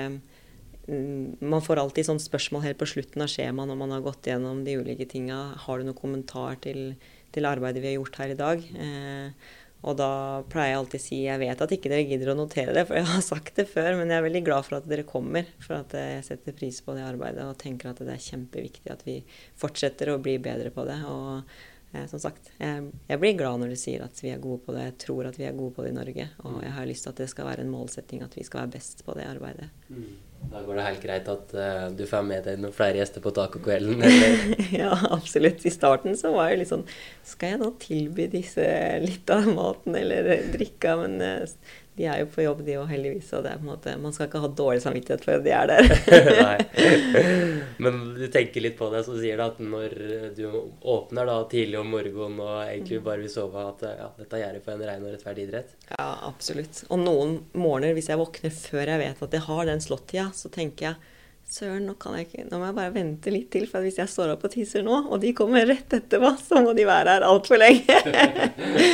mm, 0.88 1.38
Man 1.46 1.62
får 1.62 1.78
alltid 1.78 2.08
sånn 2.08 2.22
spørsmål 2.24 2.64
helt 2.64 2.80
på 2.80 2.88
slutten 2.90 3.22
av 3.22 3.30
skjemaet 3.30 3.70
når 3.70 3.78
man 3.78 3.92
har 3.94 4.06
gått 4.06 4.30
gjennom 4.32 4.64
de 4.66 4.78
ulike 4.80 5.06
tinga. 5.12 5.54
Har 5.66 5.78
du 5.78 5.86
noen 5.86 5.98
kommentar 6.00 6.58
til, 6.64 6.96
til 7.36 7.48
arbeidet 7.50 7.84
vi 7.84 7.92
har 7.92 7.98
gjort 8.00 8.20
her 8.22 8.34
i 8.34 8.38
dag? 8.40 8.68
Eh, 8.86 9.56
og 9.86 9.94
da 10.00 10.10
pleier 10.50 10.72
jeg 10.74 10.80
alltid 10.80 11.00
å 11.00 11.04
si 11.04 11.20
jeg 11.22 11.42
vet 11.42 11.62
at 11.64 11.74
ikke 11.76 11.92
dere 11.92 12.08
gidder 12.10 12.32
å 12.34 12.38
notere 12.40 12.74
det, 12.74 12.84
for 12.90 12.98
jeg 12.98 13.08
har 13.12 13.24
sagt 13.24 13.60
det 13.60 13.68
før, 13.70 13.94
men 14.00 14.10
jeg 14.10 14.20
er 14.20 14.26
veldig 14.26 14.44
glad 14.48 14.66
for 14.66 14.80
at 14.80 14.90
dere 14.90 15.06
kommer. 15.08 15.48
For 15.64 15.78
at 15.78 15.94
jeg 15.96 16.26
setter 16.26 16.56
pris 16.58 16.82
på 16.84 16.98
det 16.98 17.06
arbeidet 17.06 17.46
og 17.46 17.58
tenker 17.62 17.92
at 17.92 18.02
det 18.02 18.16
er 18.16 18.24
kjempeviktig 18.26 18.94
at 18.94 19.06
vi 19.08 19.20
fortsetter 19.60 20.12
å 20.12 20.22
bli 20.24 20.38
bedre 20.44 20.74
på 20.74 20.86
det. 20.88 20.98
Og 21.06 21.54
eh, 21.94 22.08
som 22.10 22.24
sagt, 22.24 22.50
jeg, 22.58 22.88
jeg, 23.08 23.22
blir 23.22 23.38
glad 23.38 23.62
når 23.62 23.76
du 23.76 23.80
sier 23.80 24.06
at 24.08 24.24
vi 24.24 24.34
er 24.34 24.42
gode 24.44 24.64
på 24.66 24.76
det. 24.76 24.88
Jeg 24.90 24.98
tror 25.06 25.30
at 25.30 25.38
vi 25.40 25.46
er 25.46 25.60
gode 25.60 25.78
på 25.78 25.86
det 25.86 25.94
i 25.94 26.00
Norge. 26.00 26.30
Og 26.50 26.58
jeg 26.66 26.74
har 26.80 26.90
lyst 26.90 27.06
til 27.06 27.14
at 27.14 27.22
det 27.22 27.30
skal 27.36 27.52
være 27.52 27.68
en 27.68 27.74
målsetting 27.74 28.26
at 28.26 28.40
vi 28.40 28.48
skal 28.48 28.66
være 28.66 28.76
best 28.80 29.06
på 29.06 29.16
det 29.20 29.30
arbeidet. 29.30 29.70
Mm. 29.94 30.10
Da 30.48 30.62
går 30.64 30.78
det 30.78 30.86
helt 30.86 31.04
greit 31.04 31.30
at 31.32 31.54
uh, 31.58 31.88
du 31.92 32.06
får 32.08 32.24
med 32.26 32.46
deg 32.48 32.62
noen 32.62 32.76
flere 32.76 33.02
gjester 33.02 33.24
på 33.24 33.34
tacokvelden? 33.36 34.04
ja, 34.82 34.94
absolutt. 35.12 35.66
I 35.68 35.74
starten 35.74 36.16
så 36.18 36.32
var 36.36 36.52
jeg 36.52 36.62
litt 36.62 36.72
sånn 36.72 36.86
Skal 37.28 37.56
jeg 37.56 37.62
nå 37.64 37.74
tilby 37.82 38.30
disse 38.32 38.64
litt 39.04 39.28
av 39.34 39.50
maten 39.52 39.98
eller 40.00 40.30
drikka? 40.54 40.96
Men 41.04 41.20
uh, 41.20 41.74
de 41.98 42.06
er 42.06 42.20
jo 42.22 42.28
på 42.30 42.44
jobb, 42.46 42.60
de 42.66 42.76
òg, 42.78 42.86
heldigvis. 42.92 43.32
Og 43.34 43.42
det 43.46 43.52
er 43.52 43.58
på 43.58 43.66
en 43.66 43.72
måte, 43.72 43.96
man 44.02 44.14
skal 44.14 44.28
ikke 44.30 44.42
ha 44.44 44.50
dårlig 44.60 44.84
samvittighet 44.84 45.24
for 45.26 45.40
at 45.40 45.46
de 45.48 45.54
er 45.58 45.72
der. 45.72 45.88
Nei. 46.46 46.58
Men 47.84 48.00
du 48.20 48.28
tenker 48.34 48.62
litt 48.62 48.78
på 48.78 48.92
det, 48.94 49.02
så 49.08 49.18
sier 49.18 49.40
du 49.40 49.46
at 49.48 49.58
når 49.64 49.98
du 50.38 50.46
åpner 50.94 51.30
da 51.30 51.40
tidlig 51.50 51.82
om 51.82 51.90
morgenen 51.96 52.38
og 52.44 52.56
egentlig 52.68 53.02
bare 53.06 53.24
vil 53.26 53.34
sove, 53.34 53.66
at 53.74 53.86
ja, 53.90 54.12
dette 54.20 54.44
gjør 54.44 54.58
det 54.60 54.64
for 54.68 54.76
en 54.76 54.88
rein 54.92 55.06
og 55.08 55.16
rettferdig 55.16 55.48
idrett? 55.48 55.74
Ja, 55.90 56.08
absolutt. 56.30 56.84
Og 56.92 57.02
noen 57.02 57.38
morgener, 57.58 57.98
hvis 57.98 58.12
jeg 58.14 58.22
våkner 58.22 58.54
før 58.54 58.94
jeg 58.94 59.04
vet 59.04 59.28
at 59.28 59.38
jeg 59.40 59.48
har 59.50 59.70
den 59.72 59.84
slåttida, 59.84 60.30
så 60.38 60.54
tenker 60.54 60.92
jeg 60.92 61.16
Søren, 61.48 61.86
nå, 61.88 61.94
nå 61.96 62.58
må 62.60 62.66
jeg 62.68 62.76
bare 62.76 62.92
vente 62.92 63.32
litt 63.32 63.48
til, 63.54 63.70
for 63.72 63.86
hvis 63.86 64.02
jeg 64.02 64.12
står 64.12 64.34
opp 64.34 64.42
og 64.44 64.52
tisser 64.52 64.84
nå, 64.84 64.98
og 65.08 65.22
de 65.24 65.30
kommer 65.36 65.64
rett 65.70 65.94
etterpå, 65.96 66.34
så 66.44 66.60
må 66.66 66.74
de 66.76 66.84
være 66.88 67.14
her 67.16 67.24
altfor 67.24 67.62
lenge. 67.62 67.96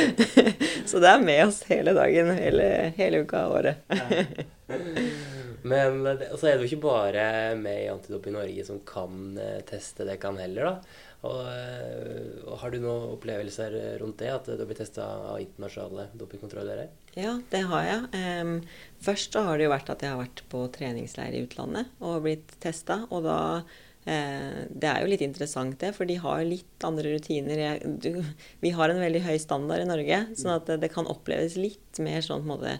så 0.88 1.02
det 1.02 1.10
er 1.10 1.24
med 1.26 1.40
oss 1.48 1.64
hele 1.66 1.96
dagen, 1.96 2.30
hele, 2.38 2.68
hele 2.94 3.24
uka 3.26 3.42
av 3.48 3.56
året. 3.58 3.96
Men 5.66 6.06
så 6.36 6.46
er 6.46 6.54
det 6.54 6.62
jo 6.62 6.70
ikke 6.70 6.84
bare 6.84 7.26
med 7.58 7.88
i 7.88 7.90
Antidoping 7.90 8.36
Norge 8.36 8.68
som 8.68 8.78
kan 8.86 9.34
eh, 9.40 9.58
teste 9.66 10.06
det 10.06 10.20
kan 10.22 10.38
heller, 10.38 10.70
da. 10.70 11.00
Og, 11.24 11.40
eh, 11.48 12.42
og, 12.44 12.54
Har 12.60 12.70
du 12.70 12.78
noen 12.84 13.16
opplevelser 13.16 13.74
rundt 14.02 14.22
det, 14.22 14.30
at 14.30 14.46
du 14.46 14.62
blir 14.62 14.78
testa 14.78 15.08
av 15.32 15.40
internasjonale 15.42 16.12
dopingkontrollører? 16.20 16.92
Ja, 17.14 17.36
det 17.52 17.62
har 17.70 17.86
jeg. 17.86 18.60
Først 19.04 19.34
så 19.36 19.44
har 19.46 19.58
det 19.58 19.68
jo 19.68 19.72
vært 19.74 19.90
at 19.92 20.02
jeg 20.02 20.10
har 20.14 20.20
vært 20.22 20.42
på 20.50 20.64
treningsleir 20.74 21.36
i 21.36 21.42
utlandet 21.44 21.90
og 22.02 22.24
blitt 22.24 22.56
testa. 22.62 23.04
Og 23.10 23.26
da 23.26 23.38
eh, 24.10 24.64
Det 24.70 24.90
er 24.90 25.02
jo 25.02 25.10
litt 25.12 25.24
interessant, 25.26 25.76
det, 25.80 25.92
for 25.96 26.10
de 26.10 26.18
har 26.22 26.42
litt 26.48 26.86
andre 26.86 27.14
rutiner. 27.14 27.62
Jeg, 27.66 27.94
du, 28.02 28.10
vi 28.64 28.74
har 28.74 28.90
en 28.90 29.02
veldig 29.02 29.22
høy 29.28 29.36
standard 29.42 29.84
i 29.84 29.88
Norge, 29.90 30.20
sånn 30.40 30.56
at 30.56 30.70
det, 30.70 30.80
det 30.86 30.92
kan 30.94 31.10
oppleves 31.10 31.58
litt 31.60 32.02
mer 32.02 32.24
sånn 32.24 32.42
på 32.42 32.48
en 32.48 32.54
måte 32.56 32.76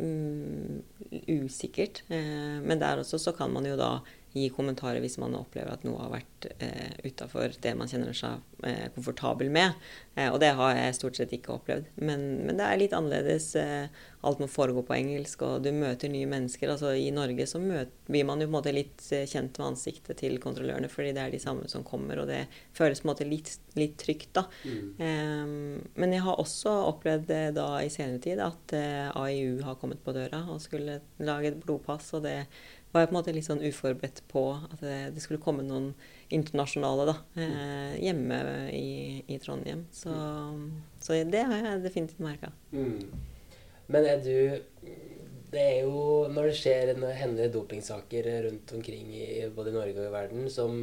um, 0.00 0.80
usikkert. 1.28 2.02
Eh, 2.10 2.58
men 2.64 2.82
der 2.82 3.04
også 3.04 3.20
så 3.22 3.36
kan 3.36 3.54
man 3.54 3.68
jo 3.68 3.78
da 3.78 3.98
gi 4.34 4.48
kommentarer 4.52 5.00
hvis 5.02 5.18
man 5.20 5.36
opplever 5.38 5.72
at 5.72 5.84
noe 5.86 6.00
har 6.02 6.12
vært 6.12 6.48
eh, 6.58 6.92
utafor 7.04 7.54
det 7.62 7.74
man 7.78 7.90
kjenner 7.90 8.16
seg 8.16 8.42
eh, 8.66 8.86
komfortabel 8.94 9.50
med. 9.52 9.78
Eh, 10.14 10.28
og 10.28 10.38
det 10.42 10.52
har 10.58 10.74
jeg 10.76 10.98
stort 10.98 11.18
sett 11.18 11.32
ikke 11.34 11.54
opplevd. 11.56 11.88
Men, 11.96 12.26
men 12.46 12.60
det 12.60 12.66
er 12.66 12.80
litt 12.80 12.96
annerledes. 12.96 13.50
Eh, 13.58 13.88
alt 14.26 14.40
må 14.42 14.48
foregå 14.50 14.82
på 14.86 14.96
engelsk, 14.96 15.42
og 15.46 15.62
du 15.62 15.70
møter 15.74 16.10
nye 16.10 16.28
mennesker. 16.28 16.72
Altså 16.72 16.92
I 16.98 17.10
Norge 17.14 17.46
så 17.48 17.60
møter, 17.62 17.92
blir 18.08 18.26
man 18.26 18.42
jo 18.42 18.48
på 18.48 18.52
en 18.52 18.56
måte 18.58 18.74
litt 18.74 19.04
eh, 19.14 19.26
kjent 19.30 19.58
med 19.60 19.70
ansiktet 19.72 20.20
til 20.22 20.38
kontrollørene, 20.42 20.90
fordi 20.90 21.14
det 21.16 21.24
er 21.24 21.34
de 21.34 21.42
samme 21.42 21.68
som 21.70 21.86
kommer, 21.86 22.22
og 22.22 22.30
det 22.30 22.44
føles 22.76 23.02
på 23.02 23.08
en 23.08 23.12
måte 23.12 23.28
litt, 23.28 23.52
litt 23.78 23.96
trygt, 24.00 24.30
da. 24.36 24.44
Mm. 24.68 25.84
men 25.98 26.12
jeg 26.12 26.22
har 26.24 26.40
også 26.40 26.70
opplevd 26.88 27.28
det 27.28 27.42
da 27.56 27.66
i 27.82 27.90
senere 27.92 28.20
tid 28.22 28.40
at 28.42 28.74
eh, 28.76 29.08
AIU 29.12 29.62
har 29.66 29.78
kommet 29.80 30.00
på 30.04 30.14
døra 30.16 30.42
og 30.50 30.60
skulle 30.62 30.98
lage 31.22 31.52
et 31.52 31.60
blodpass, 31.62 32.10
og 32.18 32.24
det 32.26 32.36
var 32.92 33.02
jeg 33.02 33.10
på 33.10 33.12
en 33.12 33.18
måte 33.18 33.34
litt 33.36 33.46
sånn 33.46 33.64
uforberedt 33.64 34.22
på 34.30 34.44
at 34.56 34.80
det, 34.80 35.22
skulle 35.22 35.42
komme 35.42 35.64
noen 35.66 35.90
internasjonale 36.34 37.08
da, 37.10 37.16
eh, 37.40 37.98
hjemme 38.06 38.38
i, 38.72 39.24
i, 39.28 39.38
Trondheim. 39.42 39.84
Så, 39.92 40.14
så, 41.02 41.18
det 41.28 41.44
har 41.50 41.60
jeg 41.60 41.84
definitivt 41.84 42.24
merka. 42.24 42.52
Mm. 42.72 43.04
Men 43.88 44.08
er 44.08 44.24
du 44.24 44.60
Det 45.48 45.60
er 45.64 45.78
jo 45.86 46.26
når 46.28 46.50
det 46.50 46.56
skjer 46.58 46.90
når 46.92 47.06
det 47.08 47.20
hender 47.22 47.52
dopingsaker 47.52 48.26
rundt 48.44 48.72
omkring 48.76 49.14
i 49.16 49.46
både 49.48 49.72
Norge 49.72 49.96
og 49.96 50.10
i 50.10 50.12
verden 50.12 50.50
som 50.52 50.82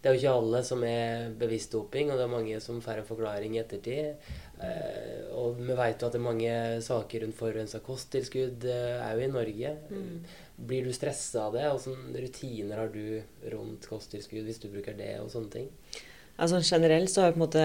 det 0.00 0.08
er 0.08 0.14
jo 0.14 0.20
ikke 0.20 0.36
alle 0.40 0.60
som 0.64 0.84
er 0.88 1.32
bevisst 1.36 1.74
doping, 1.74 2.08
og 2.08 2.16
det 2.16 2.24
er 2.24 2.32
mange 2.32 2.60
som 2.64 2.78
får 2.80 3.02
en 3.02 3.08
forklaring 3.08 3.52
i 3.52 3.60
ettertid. 3.60 4.22
Eh, 4.64 5.26
og 5.36 5.58
vi 5.60 5.76
vet 5.76 6.00
jo 6.00 6.08
at 6.08 6.14
det 6.14 6.20
er 6.20 6.24
mange 6.24 6.54
saker 6.86 7.26
rundt 7.26 7.36
forurensa 7.36 7.82
kosttilskudd 7.84 8.64
òg 8.64 9.20
eh, 9.20 9.26
i 9.26 9.28
Norge. 9.28 9.74
Mm. 9.90 10.22
Blir 10.66 10.84
du 10.84 10.92
stressa 10.92 11.46
av 11.48 11.56
det? 11.56 11.64
Hvilke 11.84 12.24
rutiner 12.26 12.82
har 12.82 12.90
du 12.92 13.22
rundt 13.52 13.88
kosttilskudd 13.88 14.48
hvis 14.48 14.60
du 14.62 14.68
bruker 14.72 14.96
det, 14.98 15.14
og 15.22 15.30
sånne 15.32 15.54
ting? 15.54 15.70
Altså 16.40 16.60
Generelt 16.64 17.12
så 17.12 17.22
har 17.22 17.30
jeg 17.30 17.36
på 17.36 17.40
en 17.40 17.46
måte 17.46 17.64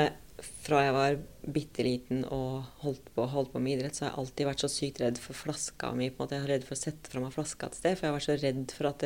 fra 0.66 0.82
jeg 0.84 0.96
var 0.96 1.18
bitte 1.56 1.84
liten 1.86 2.26
og 2.34 2.66
holdt 2.82 3.08
på, 3.16 3.24
holdt 3.32 3.54
på, 3.54 3.62
med 3.64 3.78
idrett, 3.78 3.96
så 3.96 4.06
har 4.06 4.12
jeg 4.12 4.22
alltid 4.24 4.50
vært 4.50 4.64
så 4.66 4.70
sykt 4.72 5.02
redd 5.04 5.22
for 5.22 5.38
flaska 5.38 5.94
mi. 5.96 6.10
på 6.10 6.20
en 6.20 6.26
måte 6.26 6.36
Jeg 6.36 6.44
er 6.44 6.54
redd 6.56 6.68
for 6.68 6.76
å 6.76 6.82
sette 6.82 7.12
fra 7.12 7.24
meg 7.24 7.36
flaska 7.36 7.70
et 7.70 7.80
sted, 7.80 7.96
for 7.96 8.06
jeg 8.06 8.12
har 8.12 8.18
vært 8.18 8.28
så 8.28 8.38
redd 8.42 8.76
for 8.76 8.90
at 8.92 9.06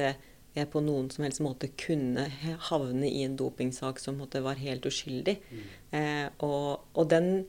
jeg 0.57 0.69
på 0.73 0.81
noen 0.81 1.09
som 1.13 1.25
helst 1.25 1.43
måte 1.45 1.69
kunne 1.79 2.25
havne 2.69 3.09
i 3.09 3.21
en 3.25 3.37
dopingsak 3.37 4.01
som 4.01 4.17
måte, 4.19 4.41
var 4.41 4.59
helt 4.61 4.85
uskyldig. 4.89 5.37
Mm. 5.49 5.67
Eh, 5.99 6.25
og, 6.45 6.87
og, 6.95 7.05
den 7.11 7.45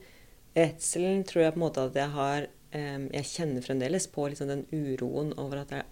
redselen 0.55 1.25
tror 1.27 1.45
jeg 1.45 1.55
på 1.55 1.61
en 1.61 1.65
måte 1.65 1.87
at 1.89 1.97
jeg 1.97 2.13
har 2.13 2.45
eh, 2.45 3.07
Jeg 3.07 3.29
kjenner 3.31 3.65
fremdeles 3.65 4.07
på 4.11 4.27
liksom 4.29 4.51
den 4.51 4.65
uroen 4.69 5.33
over 5.41 5.63
at 5.63 5.73
jeg 5.73 5.89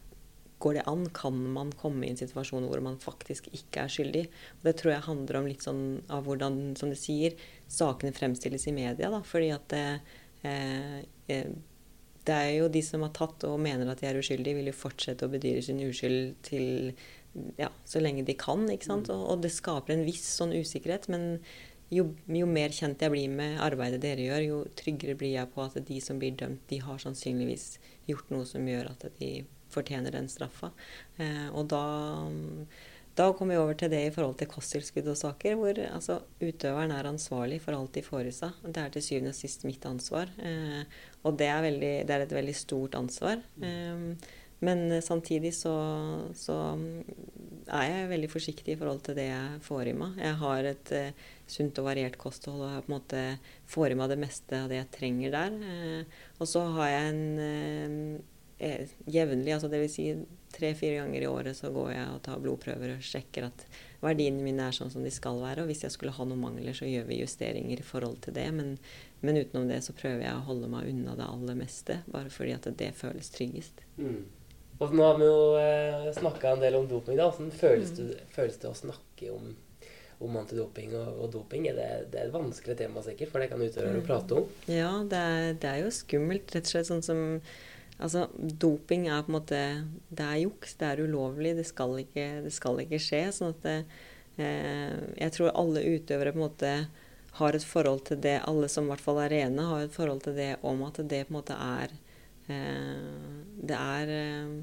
Går 0.59 0.79
det 0.79 0.85
an? 0.91 1.05
Kan 1.15 1.39
man 1.55 1.71
komme 1.79 2.05
i 2.05 2.11
en 2.11 2.19
situasjon 2.19 2.67
hvor 2.67 2.81
man 2.83 2.99
faktisk 2.99 3.47
ikke 3.55 3.85
er 3.85 3.93
skyldig? 3.93 4.25
Og 4.59 4.67
Det 4.67 4.75
tror 4.81 4.93
jeg 4.93 5.07
handler 5.07 5.39
om 5.39 5.47
litt 5.47 5.63
sånn 5.63 5.83
av 6.11 6.27
hvordan, 6.27 6.75
som 6.79 6.91
du 6.91 6.97
sier, 6.99 7.37
sakene 7.71 8.15
fremstilles 8.15 8.67
i 8.67 8.75
media. 8.75 9.11
Da. 9.11 9.21
Fordi 9.23 9.53
at 9.55 9.69
det, 9.71 9.85
eh, 10.43 10.99
eh, 11.31 11.53
det 12.27 12.35
er 12.35 12.51
jo 12.57 12.67
de 12.67 12.81
som 12.85 13.01
har 13.05 13.15
tatt 13.15 13.47
og 13.47 13.59
mener 13.63 13.89
at 13.89 14.03
de 14.03 14.09
er 14.09 14.19
uskyldige, 14.19 14.59
vil 14.59 14.69
jo 14.69 14.75
fortsette 14.75 15.25
å 15.25 15.31
bedyre 15.31 15.63
sin 15.63 15.79
uskyld 15.81 16.35
til 16.45 16.91
ja, 17.57 17.69
så 17.85 18.01
lenge 18.03 18.25
de 18.27 18.35
kan. 18.37 18.67
ikke 18.69 18.89
sant? 18.89 19.09
Mm. 19.09 19.15
Og, 19.15 19.25
og 19.31 19.43
det 19.45 19.53
skaper 19.55 19.95
en 19.95 20.05
viss 20.07 20.25
sånn 20.39 20.53
usikkerhet. 20.55 21.07
Men 21.13 21.39
jo, 21.93 22.09
jo, 22.29 22.49
mer 22.49 22.73
kjent 22.75 23.01
jeg 23.01 23.13
blir 23.13 23.31
med 23.33 23.61
arbeidet 23.65 24.01
dere 24.03 24.27
gjør, 24.27 24.43
jo 24.45 24.59
tryggere 24.77 25.17
blir 25.17 25.33
jeg 25.33 25.51
på 25.55 25.63
at 25.63 25.79
de 25.87 26.01
som 26.03 26.19
blir 26.21 26.35
dømt, 26.37 26.61
de 26.69 26.81
har 26.83 27.01
sannsynligvis 27.01 27.71
gjort 28.09 28.29
noe 28.33 28.45
som 28.49 28.67
gjør 28.67 28.91
at 28.91 29.07
de 29.21 29.31
fortjener 29.73 30.15
den 30.15 30.29
straffa. 30.31 30.71
Eh, 31.19 31.47
og 31.53 31.67
da, 31.71 31.83
da 33.19 33.29
kommer 33.35 33.57
vi 33.57 33.59
over 33.59 33.75
til 33.75 33.91
det 33.91 34.01
i 34.07 34.11
forhold 34.15 34.37
til 34.39 34.47
kosttilskudd 34.47 35.09
og 35.11 35.17
saker, 35.19 35.57
hvor 35.59 35.79
altså, 35.89 36.21
utøveren 36.39 36.93
er 36.95 37.09
ansvarlig 37.09 37.59
for 37.63 37.75
alt 37.75 37.97
de 37.97 38.03
får 38.05 38.29
i 38.29 38.35
seg. 38.35 38.59
Det 38.63 38.83
er 38.83 38.93
til 38.93 39.03
syvende 39.05 39.33
og 39.33 39.39
sist 39.39 39.65
mitt 39.67 39.85
ansvar. 39.89 40.31
Eh, 40.39 40.83
og 41.27 41.39
det 41.39 41.49
er, 41.51 41.63
veldig, 41.65 41.95
det 42.07 42.15
er, 42.15 42.23
et 42.23 42.37
veldig 42.37 42.55
stort 42.55 42.95
ansvar. 42.99 43.41
Eh, 43.59 44.29
men 44.59 45.01
samtidig 45.03 45.53
så, 45.55 45.73
så, 46.35 46.55
er 47.71 47.83
jeg 47.85 48.09
veldig 48.09 48.31
forsiktig 48.31 48.73
i 48.73 48.79
forhold 48.79 48.99
til 49.05 49.15
det 49.15 49.29
jeg 49.29 49.61
får 49.63 49.91
i 49.91 49.93
meg. 49.95 50.17
Jeg 50.19 50.35
har 50.41 50.67
et 50.67 50.91
sunt 51.47 51.79
og 51.79 51.87
variert 51.87 52.17
kosthold 52.19 52.65
og 52.65 52.73
jeg 52.73 52.83
på 52.83 52.91
en 52.91 52.95
måte 52.97 53.21
får 53.71 53.93
i 53.93 53.99
meg 54.01 54.11
det 54.11 54.17
meste 54.19 54.59
av 54.59 54.67
det 54.67 54.81
jeg 54.81 54.89
trenger 54.97 55.35
der. 55.37 55.55
Og 56.41 56.51
så 56.51 56.65
har 56.75 56.91
jeg 56.91 57.13
en 57.13 58.19
Eh, 58.59 58.87
jevnlig, 59.07 59.53
altså 59.55 59.69
dvs. 59.71 59.93
Si 59.93 60.09
tre-fire 60.51 60.97
ganger 60.99 61.23
i 61.23 61.27
året 61.29 61.55
så 61.55 61.69
går 61.71 61.91
jeg 61.93 62.07
og 62.11 62.23
tar 62.25 62.41
blodprøver 62.43 62.95
og 62.95 63.05
sjekker 63.05 63.45
at 63.47 63.61
verdiene 64.01 64.43
mine 64.43 64.65
er 64.67 64.75
sånn 64.75 64.91
som 64.91 65.05
de 65.05 65.11
skal 65.13 65.39
være. 65.39 65.63
Og 65.63 65.69
hvis 65.71 65.85
jeg 65.85 65.95
skulle 65.95 66.15
ha 66.15 66.25
noen 66.27 66.41
mangler, 66.43 66.75
så 66.75 66.89
gjør 66.89 67.07
vi 67.07 67.21
justeringer 67.21 67.79
i 67.79 67.85
forhold 67.85 68.19
til 68.25 68.35
det. 68.35 68.49
Men, 68.55 68.73
men 69.23 69.39
utenom 69.39 69.69
det 69.71 69.79
så 69.85 69.95
prøver 69.95 70.25
jeg 70.25 70.35
å 70.35 70.43
holde 70.49 70.71
meg 70.71 70.89
unna 70.91 71.15
det 71.19 71.29
aller 71.29 71.61
meste, 71.61 72.01
bare 72.11 72.33
fordi 72.33 72.57
at 72.57 72.67
det 72.81 72.91
føles 72.99 73.31
tryggest. 73.35 73.85
Mm. 74.01 74.27
Og 74.79 74.93
nå 74.95 75.07
har 75.07 75.17
vi 75.19 75.25
jo 75.27 75.39
eh, 75.59 76.11
snakka 76.19 76.53
en 76.53 76.61
del 76.63 76.77
om 76.79 76.91
doping. 76.91 77.15
da. 77.19 77.31
Hvordan 77.31 77.55
føles, 77.55 77.95
mm. 77.95 78.11
det, 78.11 78.29
føles 78.35 78.59
det 78.59 78.69
å 78.69 78.75
snakke 78.75 79.31
om, 79.35 79.49
om 80.23 80.37
antidoping 80.39 80.95
og, 80.99 81.09
og, 81.15 81.25
doping? 81.35 81.67
Er 81.71 81.79
det, 81.79 81.89
det, 82.11 82.21
er 82.21 82.29
et 82.29 82.35
vanskelig 82.35 82.77
tema 82.79 83.03
sikkert, 83.07 83.31
for 83.31 83.43
det 83.43 83.51
kan 83.51 83.63
utøvere 83.63 84.03
å 84.03 84.07
prate 84.07 84.39
om? 84.39 84.53
Ja, 84.67 84.93
det 85.07 85.25
er, 85.33 85.49
det 85.59 85.73
er 85.73 85.83
jo 85.83 85.91
skummelt, 85.95 86.55
rett 86.55 86.67
og 86.67 86.75
slett. 86.75 86.91
sånn 86.91 87.03
som 87.03 87.25
Altså, 87.99 88.27
doping 88.39 89.09
er 89.11 89.25
på 89.25 89.33
en 89.33 89.35
måte 89.35 89.59
Det 90.09 90.23
er 90.23 90.43
juks, 90.45 90.77
det 90.79 90.87
er 90.87 91.03
ulovlig, 91.03 91.55
det 91.57 91.67
skal 91.67 91.97
ikke, 91.99 92.27
det 92.45 92.53
skal 92.55 92.79
ikke 92.85 93.01
skje. 93.03 93.25
sånn 93.35 93.53
at 93.55 93.61
det, 93.65 93.77
eh, 94.39 94.95
Jeg 95.19 95.35
tror 95.35 95.51
alle 95.51 95.83
utøvere 95.83 96.33
på 96.33 96.39
en 96.39 96.47
måte 96.47 96.73
har 97.39 97.55
et 97.55 97.63
forhold 97.63 98.05
til 98.07 98.19
det, 98.21 98.39
alle 98.47 98.67
som 98.71 98.87
i 98.87 98.91
hvert 98.91 99.03
fall 99.03 99.19
er 99.21 99.29
rene, 99.29 99.67
har 99.69 99.85
et 99.85 99.93
forhold 99.93 100.23
til 100.25 100.35
det 100.35 100.55
om 100.65 100.81
at 100.87 100.97
det 101.11 101.27
på 101.27 101.33
en 101.33 101.37
måte 101.39 101.55
er 101.55 101.93
eh, 102.47 103.35
Det 103.61 103.75
er 103.77 104.13
eh, 104.15 104.57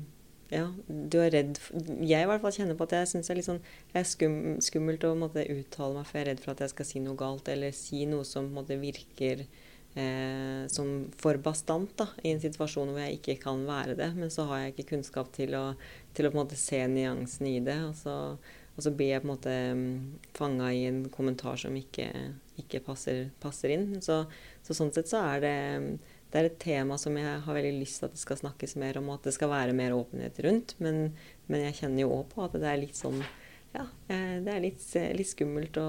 Ja, 0.51 0.67
du 0.89 1.19
er 1.21 1.33
redd 1.35 1.61
Jeg 2.01 2.23
i 2.23 2.27
hvert 2.31 2.41
fall 2.41 2.55
kjenner 2.57 2.79
på 2.79 2.87
at 2.87 2.97
jeg 3.01 3.13
syns 3.13 3.29
det 3.29 3.35
er 3.35 3.41
litt 3.41 3.51
sånn 3.51 3.63
jeg 3.93 4.01
er 4.01 4.11
skum, 4.11 4.37
skummelt 4.63 5.05
å 5.05 5.15
måtte, 5.19 5.45
uttale 5.45 5.99
meg, 5.99 6.07
for 6.09 6.19
jeg 6.19 6.25
er 6.25 6.31
redd 6.33 6.45
for 6.45 6.55
at 6.55 6.65
jeg 6.65 6.75
skal 6.75 6.89
si 6.89 7.05
noe 7.05 7.19
galt, 7.19 7.49
eller 7.53 7.73
si 7.77 8.05
noe 8.09 8.25
som 8.25 8.49
måte, 8.55 8.79
virker 8.81 9.45
eh, 9.97 10.67
som 10.73 11.07
for 11.19 11.39
bastant 11.43 11.93
da, 11.99 12.09
i 12.23 12.35
en 12.35 12.43
situasjon 12.43 12.93
hvor 12.93 13.03
jeg 13.03 13.19
ikke 13.19 13.39
kan 13.47 13.65
være 13.69 13.97
det. 13.99 14.11
Men 14.19 14.33
så 14.33 14.47
har 14.51 14.63
jeg 14.63 14.75
ikke 14.75 14.91
kunnskap 14.95 15.33
til 15.37 15.57
å, 15.59 15.67
til 16.17 16.29
å 16.29 16.33
på 16.33 16.39
en 16.39 16.43
måte 16.45 16.61
se 16.61 16.83
nyansen 16.91 17.49
i 17.51 17.59
det. 17.65 17.79
Og 17.89 17.97
så, 17.99 18.17
og 18.77 18.85
så 18.85 18.93
blir 18.93 19.15
jeg 19.15 19.25
på 19.25 19.29
en 19.29 19.33
måte 19.33 19.55
mm, 19.79 19.95
fanga 20.37 20.73
i 20.75 20.85
en 20.91 21.07
kommentar 21.13 21.57
som 21.61 21.77
ikke, 21.77 22.11
ikke 22.61 22.83
passer, 22.87 23.31
passer, 23.43 23.73
inn. 23.77 23.97
Så, 24.05 24.23
så, 24.67 24.77
sånn 24.77 24.93
sett 24.95 25.11
så 25.13 25.25
er 25.33 25.43
det 25.45 25.57
det 26.27 26.41
er 26.41 26.49
et 26.49 26.59
tema 26.61 26.97
som 26.99 27.15
jeg 27.17 27.39
har 27.45 27.55
veldig 27.55 27.79
lyst 27.79 28.01
til 28.01 28.09
at 28.09 28.17
det 28.17 28.21
skal 28.21 28.39
snakkes 28.41 28.75
mer 28.83 28.99
om, 28.99 29.07
og 29.09 29.21
at 29.21 29.29
det 29.29 29.37
skal 29.37 29.49
være 29.49 29.77
mer 29.79 29.95
åpenhet 29.97 30.41
rundt. 30.45 30.75
Men, 30.83 31.15
men 31.47 31.63
jeg 31.69 31.79
kjenner 31.79 32.03
jo 32.03 32.17
òg 32.19 32.27
på 32.35 32.43
at 32.45 32.57
det 32.59 32.67
er 32.69 32.81
litt 32.83 32.99
sånn 32.99 33.23
Ja, 33.77 33.85
det 34.09 34.53
er 34.53 34.63
litt, 34.63 34.85
litt 35.19 35.29
skummelt 35.29 35.77
å, 35.81 35.89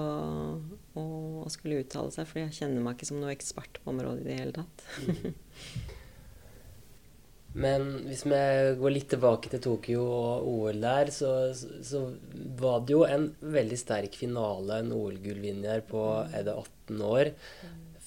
å, 0.97 1.03
å, 1.43 1.51
skulle 1.53 1.79
uttale 1.83 2.11
seg, 2.11 2.27
for 2.27 2.41
jeg 2.41 2.55
kjenner 2.57 2.83
meg 2.83 2.97
ikke 2.97 3.07
som 3.11 3.21
noe 3.21 3.31
ekspert 3.31 3.79
på 3.79 3.93
området 3.93 4.25
i 4.25 4.27
det 4.27 4.39
hele 4.41 4.55
tatt. 4.57 4.87
Men 7.57 7.87
hvis 8.05 8.21
vi 8.27 8.39
går 8.77 8.93
litt 8.93 9.07
tilbake 9.09 9.49
til 9.49 9.61
Tokyo 9.63 10.03
og 10.03 10.49
OL 10.51 10.81
der, 10.83 11.09
så, 11.15 11.31
så 11.55 12.03
var 12.59 12.83
det 12.85 12.93
jo 12.93 13.05
en 13.07 13.31
veldig 13.41 13.79
sterk 13.81 14.17
finale, 14.19 14.81
en 14.83 14.93
OL-gullvinner 14.93 15.81
på 15.87 16.03
er 16.27 16.45
det 16.45 16.53
18 16.53 17.01
år 17.07 17.31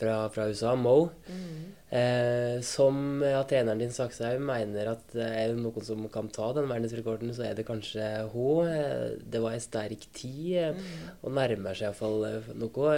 fra, 0.01 0.17
fra 0.33 0.49
USA, 0.49 0.75
Mo, 0.79 1.11
mm. 1.29 1.65
eh, 1.91 2.61
som 2.65 3.23
ja, 3.25 3.43
treneren 3.49 3.83
din 3.83 3.93
Sakshaug 3.93 4.41
mener 4.43 4.93
at 4.95 5.15
er 5.17 5.53
det 5.53 5.59
noen 5.61 5.85
som 5.85 6.07
kan 6.13 6.31
ta 6.33 6.51
den 6.57 6.71
verdensrekorden, 6.71 7.33
så 7.37 7.49
er 7.49 7.59
det 7.59 7.67
kanskje 7.69 8.07
hun. 8.33 8.71
Eh, 8.71 9.19
det 9.21 9.43
var 9.45 9.57
en 9.57 9.65
sterk 9.65 10.07
tid, 10.17 10.55
eh, 10.63 10.79
mm. 10.79 11.11
og 11.25 11.35
nærmer 11.37 11.77
seg 11.77 11.91
iallfall 11.91 12.25
eh, 12.31 12.55
noe. 12.61 12.95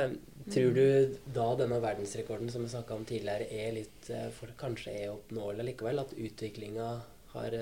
Tror 0.53 0.75
du 0.75 1.17
da 1.35 1.49
denne 1.59 1.79
verdensrekorden 1.83 2.51
som 2.51 2.65
vi 2.65 2.71
snakka 2.73 2.97
om 2.99 3.07
tidligere, 3.07 3.47
er 3.47 3.75
litt 3.77 4.09
for 4.35 4.51
kanskje 4.59 4.95
er 5.05 5.13
oppnåelig 5.13 5.69
likevel? 5.69 6.03
At 6.03 6.17
utviklinga 6.19 6.89
har 7.37 7.55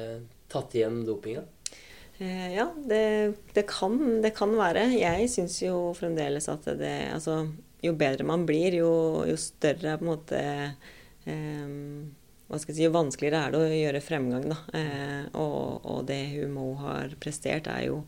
tatt 0.50 0.76
igjen 0.78 1.02
dopinga? 1.04 1.44
Ja, 2.20 2.70
det, 2.88 3.34
det, 3.52 3.66
kan, 3.68 4.00
det 4.24 4.32
kan 4.36 4.52
være. 4.56 4.86
Jeg 4.96 5.28
syns 5.32 5.58
jo 5.60 5.90
fremdeles 5.96 6.48
at 6.52 6.66
det 6.80 6.94
Altså, 7.12 7.42
jo 7.82 7.94
bedre 7.98 8.26
man 8.28 8.46
blir, 8.48 8.76
jo, 8.82 8.92
jo 9.28 9.36
større 9.40 9.96
på 9.98 10.04
en 10.04 10.10
måte 10.10 10.40
eh, 11.24 11.76
hva 12.50 12.58
skal 12.58 12.72
jeg 12.72 12.80
si, 12.80 12.84
Jo 12.88 12.94
vanskeligere 12.94 13.44
er 13.46 13.54
det 13.54 13.60
å 13.62 13.78
gjøre 13.78 14.02
fremgang. 14.02 14.48
da. 14.50 14.58
Eh, 14.74 15.24
og, 15.38 15.86
og, 15.86 16.00
det 16.08 16.18
Humo 16.32 16.72
har 16.80 17.14
prestert, 17.22 17.70
er 17.70 17.86
jo 17.86 18.00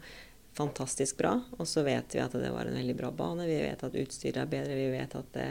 fantastisk 0.59 1.21
bra. 1.21 1.37
Og 1.59 1.69
så 1.71 1.85
vet 1.87 2.17
vi 2.17 2.23
at 2.25 2.35
det 2.35 2.51
var 2.51 2.67
en 2.67 2.75
veldig 2.75 2.97
bra 2.99 3.13
bane. 3.15 3.47
Vi 3.47 3.61
vet 3.63 3.85
at 3.87 4.01
utstyret 4.03 4.43
er 4.43 4.51
bedre. 4.51 4.81
Vi 4.81 4.91
vet 4.97 5.15
at 5.21 5.31
det, 5.37 5.47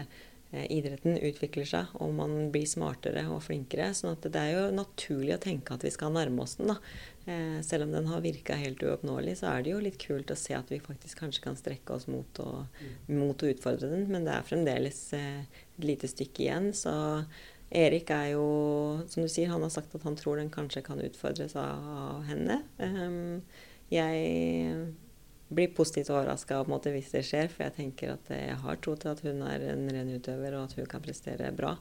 idretten 0.51 1.15
utvikler 1.15 1.67
seg, 1.67 1.91
og 2.03 2.11
man 2.17 2.49
blir 2.51 2.67
smartere 2.67 3.23
og 3.31 3.43
flinkere. 3.45 3.93
sånn 3.95 4.17
at 4.17 4.25
det 4.27 4.41
er 4.41 4.51
jo 4.57 4.63
naturlig 4.75 5.35
å 5.37 5.43
tenke 5.43 5.73
at 5.73 5.85
vi 5.85 5.91
skal 5.93 6.11
nærme 6.11 6.43
oss 6.43 6.57
den. 6.59 6.73
da. 6.73 6.77
Eh, 7.25 7.61
selv 7.61 7.85
om 7.85 7.91
den 7.91 8.07
har 8.07 8.21
virka 8.21 8.57
helt 8.59 8.83
uoppnåelig, 8.83 9.37
så 9.39 9.51
er 9.51 9.63
det 9.63 9.71
jo 9.71 9.79
litt 9.79 9.99
kult 10.01 10.31
å 10.33 10.35
se 10.39 10.55
at 10.57 10.71
vi 10.71 10.81
faktisk 10.81 11.21
kanskje 11.21 11.43
kan 11.43 11.55
strekke 11.55 11.93
oss 11.93 12.07
mot 12.11 12.41
å, 12.43 12.65
mot 13.07 13.43
å 13.43 13.51
utfordre 13.51 13.91
den. 13.93 14.07
Men 14.11 14.25
det 14.25 14.33
er 14.35 14.47
fremdeles 14.47 15.01
eh, 15.17 15.43
et 15.77 15.85
lite 15.85 16.09
stykke 16.11 16.43
igjen. 16.47 16.71
Så 16.75 16.93
Erik 17.71 18.11
er 18.11 18.33
jo, 18.33 18.47
som 19.07 19.23
du 19.23 19.29
sier, 19.31 19.53
han 19.53 19.63
har 19.63 19.71
sagt 19.71 19.95
at 19.95 20.03
han 20.03 20.17
tror 20.19 20.41
den 20.41 20.51
kanskje 20.51 20.83
kan 20.83 20.99
utfordres 20.99 21.55
av 21.55 22.25
henne. 22.27 22.59
Jeg 23.91 24.91
blir 25.51 25.73
positivt 25.75 26.11
overraska 26.13 26.61
hvis 26.63 27.11
det 27.13 27.23
skjer, 27.27 27.49
for 27.51 27.65
jeg 27.67 27.75
tenker 27.77 28.13
at 28.15 28.31
jeg 28.33 28.55
har 28.63 28.79
tro 28.81 28.95
til 28.95 29.11
at 29.11 29.23
hun 29.25 29.43
er 29.47 29.67
en 29.73 29.87
ren 29.91 30.13
utøver, 30.15 30.55
og 30.55 30.69
at 30.69 30.77
hun 30.79 30.89
kan 30.89 31.03
prestere 31.03 31.51
bra. 31.55 31.75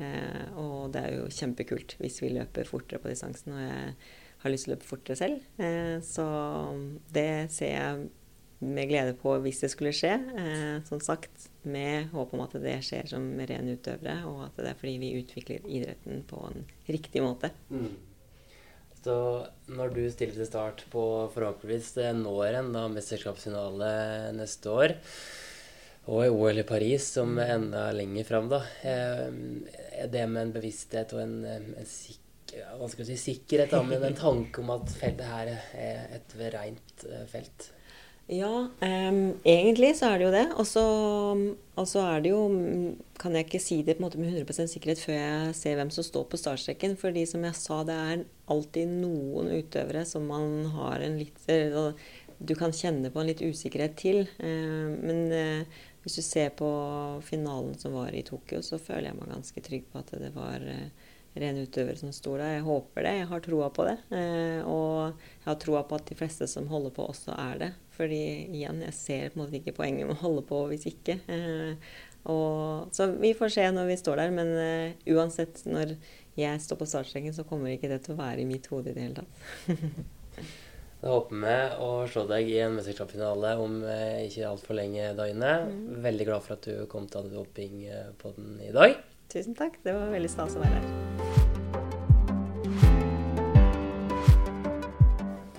Eh, 0.00 0.46
og 0.60 0.92
det 0.94 1.04
er 1.04 1.18
jo 1.18 1.28
kjempekult 1.28 1.98
hvis 2.00 2.22
vi 2.24 2.32
løper 2.32 2.68
fortere 2.68 3.02
på 3.02 3.12
distansen, 3.12 3.52
og 3.52 3.60
jeg 3.60 3.92
har 4.40 4.54
lyst 4.54 4.66
til 4.66 4.72
å 4.72 4.76
løpe 4.76 4.88
fortere 4.88 5.20
selv. 5.20 5.44
Eh, 5.60 5.98
så 6.04 6.26
det 7.12 7.52
ser 7.52 7.74
jeg 7.74 8.08
med 8.60 8.90
glede 8.90 9.14
på 9.16 9.32
hvis 9.40 9.62
det 9.64 9.70
skulle 9.72 9.94
skje. 9.96 10.12
Eh, 10.40 10.76
som 10.88 11.00
sagt, 11.04 11.48
med 11.62 12.08
håp 12.14 12.34
om 12.36 12.44
at 12.44 12.56
det 12.60 12.78
skjer 12.86 13.08
som 13.12 13.26
ren 13.36 13.72
utøvere, 13.72 14.20
og 14.28 14.46
at 14.48 14.60
det 14.60 14.72
er 14.72 14.80
fordi 14.80 14.96
vi 15.02 15.16
utvikler 15.20 15.66
idretten 15.68 16.24
på 16.28 16.44
en 16.48 16.64
riktig 16.88 17.24
måte. 17.24 17.52
Mm. 17.72 17.90
Så 19.00 19.16
når 19.72 19.94
du 19.96 20.02
stiller 20.12 20.36
til 20.36 20.48
start 20.48 20.82
på 20.92 21.02
forhåpentligvis 21.32 21.94
når 22.18 22.58
en 22.58 22.72
da 22.74 22.82
mesterskapsfinale 22.92 23.92
neste 24.36 24.74
år, 24.74 24.96
og 26.10 26.24
i 26.24 26.32
OL 26.32 26.60
i 26.60 26.66
Paris 26.68 27.06
som 27.16 27.38
er 27.40 27.54
enda 27.54 27.86
lenger 27.96 28.26
fram, 28.28 28.50
da, 28.50 28.60
eh, 28.82 29.26
er 30.02 30.10
det 30.12 30.26
med 30.28 30.46
en 30.46 30.54
bevissthet 30.54 31.14
og 31.16 31.22
en, 31.22 31.36
en 31.46 31.88
sikker, 31.88 32.64
hva 32.76 32.88
skal 32.90 33.06
si, 33.06 33.16
sikkerhet, 33.20 33.72
da, 33.72 33.82
men 33.86 34.04
en 34.04 34.16
tanke 34.18 34.60
om 34.62 34.72
at 34.74 34.90
feltet 35.00 35.28
her 35.28 35.52
er 35.54 36.16
et 36.18 36.34
rent 36.56 37.06
eh, 37.08 37.28
felt? 37.30 37.70
Ja, 38.30 38.68
um, 38.80 39.40
egentlig 39.42 39.96
så 39.98 40.12
er 40.12 40.20
det 40.20 40.26
jo 40.28 40.34
det. 40.34 40.44
Og 40.54 41.86
så 41.90 42.02
er 42.04 42.20
det 42.22 42.30
jo 42.30 42.42
Kan 43.18 43.34
jeg 43.34 43.48
ikke 43.48 43.60
si 43.60 43.80
det 43.82 43.96
på 43.98 44.04
en 44.04 44.06
måte 44.06 44.20
med 44.20 44.30
100% 44.32 44.70
sikkerhet 44.70 45.02
før 45.02 45.16
jeg 45.16 45.56
ser 45.58 45.74
hvem 45.76 45.90
som 45.90 46.06
står 46.06 46.28
på 46.30 46.38
startstreken. 46.38 46.94
Fordi 47.00 47.26
som 47.26 47.42
jeg 47.44 47.58
sa, 47.58 47.82
det 47.84 47.96
er 47.98 48.24
alltid 48.50 48.94
noen 49.02 49.50
utøvere 49.58 50.06
som 50.06 50.30
man 50.30 50.64
har 50.76 51.02
en 51.02 51.18
litt 51.18 51.42
Du 52.38 52.54
kan 52.54 52.72
kjenne 52.72 53.10
på 53.10 53.20
en 53.20 53.28
litt 53.32 53.42
usikkerhet 53.42 53.98
til. 53.98 54.22
Uh, 54.38 54.94
men 55.02 55.26
uh, 55.34 55.80
hvis 56.04 56.20
du 56.20 56.22
ser 56.22 56.54
på 56.56 56.70
finalen 57.26 57.74
som 57.78 57.98
var 57.98 58.14
i 58.14 58.22
Tokyo, 58.22 58.62
så 58.62 58.78
føler 58.78 59.10
jeg 59.10 59.18
meg 59.18 59.34
ganske 59.34 59.60
trygg 59.66 59.90
på 59.90 60.00
at 60.00 60.14
det 60.22 60.30
var 60.38 60.62
uh, 60.62 61.09
rene 61.38 61.64
utøvere 61.66 61.98
som 61.98 62.12
står 62.14 62.40
der. 62.40 62.52
Jeg 62.56 62.66
håper 62.66 63.06
det. 63.06 63.14
Jeg 63.20 63.30
har 63.30 63.42
troa 63.44 63.70
på 63.74 63.86
det. 63.86 63.96
Eh, 64.16 64.60
og 64.66 65.14
jeg 65.14 65.46
har 65.46 65.58
troa 65.62 65.82
på 65.86 65.98
at 65.98 66.08
de 66.10 66.18
fleste 66.18 66.48
som 66.50 66.68
holder 66.70 66.94
på, 66.96 67.06
også 67.12 67.34
er 67.38 67.60
det. 67.64 67.72
Fordi 67.96 68.22
igjen, 68.50 68.80
jeg 68.86 68.96
ser 68.96 69.26
på 69.30 69.38
en 69.38 69.44
måte 69.44 69.60
ikke 69.60 69.76
poenget 69.76 70.08
med 70.08 70.16
å 70.16 70.22
holde 70.24 70.46
på 70.48 70.62
hvis 70.72 70.88
ikke. 70.90 71.20
Eh, 71.30 71.92
og, 72.30 72.90
så 72.92 73.08
vi 73.14 73.32
får 73.36 73.54
se 73.54 73.68
når 73.72 73.92
vi 73.92 74.00
står 74.00 74.24
der. 74.24 74.34
Men 74.34 74.54
eh, 74.56 75.12
uansett, 75.14 75.62
når 75.70 75.94
jeg 76.38 76.64
står 76.64 76.80
på 76.80 76.88
startstreken, 76.88 77.36
så 77.36 77.46
kommer 77.46 77.74
ikke 77.74 77.90
det 77.92 78.02
til 78.06 78.16
å 78.16 78.22
være 78.22 78.42
i 78.42 78.48
mitt 78.48 78.66
hode 78.72 78.90
i 78.90 78.96
det 78.96 79.06
hele 79.06 79.22
tatt. 79.22 80.02
Da 81.00 81.14
håper 81.14 81.32
vi 81.32 81.52
å 81.80 81.86
se 82.12 82.22
deg 82.28 82.50
i 82.52 82.58
en 82.60 82.74
mesterskapsfinale 82.76 83.54
om 83.56 83.78
uh, 83.86 84.18
ikke 84.20 84.44
altfor 84.50 84.76
lenge, 84.76 85.06
Daine. 85.16 85.54
Mm. 85.64 85.78
Veldig 86.04 86.26
glad 86.28 86.44
for 86.44 86.58
at 86.58 86.68
du 86.68 86.82
kom 86.92 87.08
til 87.08 87.22
Antidoping 87.22 87.78
på 88.20 88.34
den 88.36 88.58
i 88.66 88.68
dag. 88.76 88.98
Tusen 89.32 89.56
takk. 89.56 89.80
Det 89.80 89.96
var 89.96 90.12
veldig 90.12 90.34
stas 90.36 90.60
å 90.60 90.66
være 90.66 90.76
her. 90.76 91.09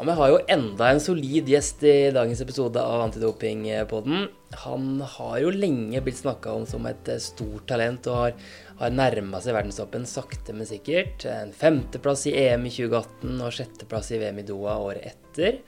Ja, 0.02 0.06
Vi 0.06 0.12
har 0.18 0.30
jo 0.30 0.38
enda 0.50 0.88
en 0.90 1.00
solid 1.00 1.46
gjest 1.46 1.84
i 1.86 2.10
dagens 2.10 2.40
episode 2.42 2.82
av 2.82 3.04
Antidopingpodden. 3.04 4.24
Han 4.64 4.88
har 5.06 5.36
jo 5.44 5.52
lenge 5.54 6.02
blitt 6.02 6.18
snakka 6.18 6.56
om 6.58 6.66
som 6.66 6.88
et 6.90 7.12
stort 7.22 7.68
talent 7.70 8.10
og 8.10 8.18
har, 8.18 8.34
har 8.80 8.96
nærma 8.98 9.38
seg 9.46 9.54
verdenstoppen 9.54 10.08
sakte, 10.10 10.56
men 10.58 10.66
sikkert. 10.66 11.28
En 11.30 11.54
femteplass 11.54 12.26
i 12.32 12.34
EM 12.48 12.66
i 12.66 12.74
2018 12.74 13.46
og 13.46 13.54
sjetteplass 13.54 14.10
i 14.16 14.24
VM 14.24 14.42
i 14.42 14.48
Doha 14.50 14.80
året 14.88 15.06
etter. 15.12 15.62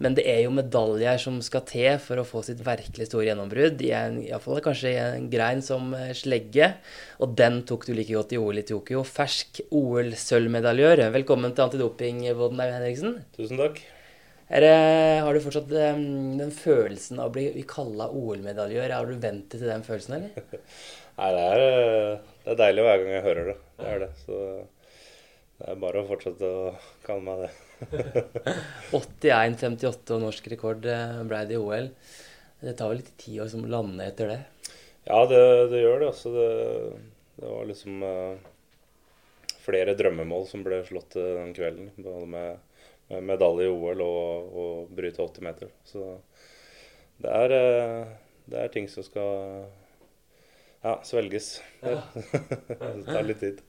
Men 0.00 0.16
det 0.16 0.24
er 0.32 0.38
jo 0.46 0.52
medaljer 0.56 1.20
som 1.20 1.36
skal 1.44 1.64
til 1.68 1.98
for 2.00 2.22
å 2.22 2.24
få 2.24 2.40
sitt 2.46 2.62
virkelig 2.64 3.10
store 3.10 3.26
gjennombrudd. 3.26 3.82
I 3.84 3.90
en, 3.98 4.16
iallfall 4.24 4.62
kanskje 4.64 4.94
i 4.94 5.00
en 5.02 5.28
grein 5.32 5.60
som 5.64 5.92
eh, 5.96 6.14
slegge. 6.16 6.70
Og 7.20 7.34
den 7.36 7.60
tok 7.68 7.84
du 7.84 7.92
like 7.92 8.14
godt 8.16 8.32
i 8.32 8.40
OL 8.40 8.62
i 8.62 8.64
Tokyo. 8.64 9.04
Fersk 9.04 9.60
OL-sølvmedaljør. 9.68 11.04
Velkommen 11.18 11.52
til 11.52 11.66
Antidoping, 11.66 12.24
Eivind 12.32 12.64
Henriksen. 12.64 13.18
Tusen 13.36 13.60
takk. 13.60 13.82
Det, 14.50 14.72
har 15.22 15.36
du 15.36 15.44
fortsatt 15.44 15.68
den, 15.70 16.00
den 16.40 16.50
følelsen 16.50 17.20
av 17.20 17.28
å 17.28 17.34
bli 17.36 17.62
kalla 17.70 18.08
OL-medaljør? 18.08 18.96
Har 18.96 19.06
du 19.06 19.20
vent 19.20 19.52
til 19.52 19.68
den 19.68 19.84
følelsen, 19.86 20.16
eller? 20.16 20.66
Nei, 21.20 21.30
det 21.36 21.44
er, 21.44 21.62
eh, 21.68 22.36
det 22.46 22.56
er 22.56 22.62
deilig 22.64 22.88
hver 22.88 23.02
gang 23.02 23.16
jeg 23.18 23.26
hører 23.28 23.52
det. 23.52 23.56
Det 23.76 23.92
er 23.92 24.06
det. 24.06 24.12
Så 24.24 24.40
det 25.60 25.68
er 25.68 25.80
bare 25.80 26.00
å 26.00 26.08
fortsette 26.08 26.48
å 26.48 26.68
kalle 27.04 27.20
meg 27.26 27.42
det. 27.44 27.50
81-58 28.96 30.14
og 30.16 30.22
norsk 30.24 30.46
rekord 30.54 30.86
eh, 30.88 31.18
ble 31.28 31.40
det 31.48 31.56
i 31.56 31.60
OL. 31.60 31.90
Det 32.60 32.72
tar 32.78 32.92
vel 32.92 33.02
litt 33.02 33.12
tid 33.20 33.42
å 33.44 33.60
lande 33.68 34.06
etter 34.08 34.32
det? 34.32 34.38
Ja, 35.04 35.20
det, 35.28 35.42
det 35.72 35.82
gjør 35.82 36.00
det. 36.00 36.08
Altså, 36.14 36.32
det, 36.32 36.48
det 37.40 37.52
var 37.52 37.68
liksom 37.68 38.02
uh, 38.04 39.52
flere 39.64 39.96
drømmemål 39.96 40.48
som 40.48 40.64
ble 40.64 40.82
slått 40.88 41.16
uh, 41.20 41.28
den 41.38 41.54
kvelden. 41.56 41.92
Både 41.96 42.28
med, 42.34 42.82
med 43.12 43.28
medalje 43.32 43.68
i 43.68 43.72
OL 43.72 44.04
og, 44.04 44.50
og 44.64 44.92
bryte 44.96 45.24
80 45.24 45.48
meter. 45.48 45.72
Så 45.88 46.10
det 47.20 47.32
er, 47.36 47.56
det 48.48 48.60
er 48.60 48.76
ting 48.76 48.88
som 48.92 49.04
skal 49.04 49.64
ja, 50.84 51.00
svelges. 51.04 51.58
Ja. 51.84 52.00
det 52.68 53.08
tar 53.08 53.28
litt 53.28 53.44
tid. 53.44 53.64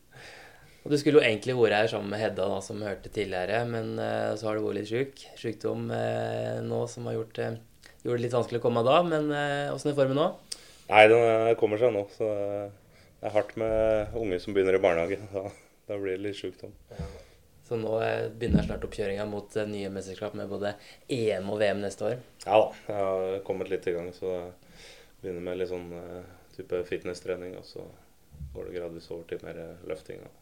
Og 0.82 0.90
Du 0.90 0.98
skulle 0.98 1.20
jo 1.20 1.26
egentlig 1.26 1.54
vært 1.58 1.78
her 1.78 1.90
sammen 1.92 2.10
med 2.10 2.22
Hedda, 2.24 2.48
da, 2.50 2.62
som 2.66 2.82
hørte 2.82 3.12
tidligere, 3.14 3.62
men 3.70 3.94
uh, 4.02 4.34
så 4.38 4.50
har 4.50 4.58
du 4.58 4.64
vært 4.66 4.80
litt 4.80 4.90
sjuk. 4.90 5.26
Sykdom 5.38 5.92
uh, 5.94 6.58
nå 6.66 6.80
som 6.90 7.06
har 7.10 7.20
gjort, 7.20 7.38
uh, 7.38 7.92
gjort, 8.02 8.16
det 8.16 8.24
litt 8.24 8.38
vanskelig 8.38 8.62
å 8.62 8.66
komme 8.66 8.84
da. 8.88 8.96
Men 9.06 9.30
åssen 9.76 9.92
er 9.92 10.00
formen 10.00 10.18
nå? 10.18 10.30
Nei, 10.88 11.04
den 11.12 11.60
kommer 11.62 11.82
seg 11.82 11.94
nå. 11.94 12.08
Så 12.16 12.32
det 12.32 13.30
er 13.30 13.36
hardt 13.36 13.54
med 13.62 14.18
unge 14.18 14.42
som 14.42 14.58
begynner 14.58 14.80
i 14.80 14.82
barnehage. 14.84 15.22
Da, 15.36 15.94
da 15.98 16.00
blir 16.00 16.16
det 16.16 16.24
litt 16.24 16.40
sjukdom. 16.40 16.74
Ja. 16.96 17.06
Så 17.68 17.78
nå 17.80 17.96
begynner 18.40 18.64
snart 18.66 18.84
oppkjøringa 18.88 19.26
mot 19.28 19.54
nye 19.68 19.90
mesterskap 19.92 20.36
med 20.38 20.50
både 20.52 20.74
EM 21.12 21.50
og 21.52 21.60
VM 21.62 21.82
neste 21.84 22.10
år? 22.10 22.20
Ja 22.46 22.58
da, 22.58 22.68
jeg 22.88 23.08
har 23.10 23.42
kommet 23.48 23.72
litt 23.72 23.88
i 23.92 23.96
gang. 23.96 24.10
Så 24.16 24.34
jeg 24.34 24.54
begynner 25.22 25.46
med 25.52 25.62
litt 25.62 25.72
sånn 25.72 25.90
type 26.58 26.84
fitnesstrening, 26.90 27.58
og 27.60 27.68
så 27.68 27.86
går 28.56 28.70
det 28.70 28.78
gradvis 28.80 29.12
over 29.12 29.28
til 29.30 29.44
mer 29.46 29.60
løfting. 29.90 30.24
Da. 30.26 30.41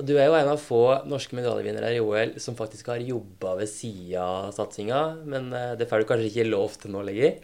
Og 0.00 0.06
du 0.08 0.14
er 0.16 0.30
jo 0.30 0.36
en 0.38 0.48
av 0.48 0.60
få 0.62 0.84
norske 1.10 1.36
medaljevinnere 1.36 1.90
i 1.92 2.00
OL 2.00 2.38
som 2.40 2.56
faktisk 2.56 2.88
har 2.88 3.02
jobba 3.04 3.56
ved 3.58 3.68
sida 3.68 4.22
av 4.24 4.54
satsinga, 4.56 5.00
men 5.28 5.50
eh, 5.52 5.74
det 5.76 5.90
får 5.90 6.00
du 6.00 6.08
kanskje 6.08 6.30
ikke 6.30 6.46
lov 6.48 6.78
til 6.80 6.94
nå 6.94 7.02
lenger? 7.04 7.36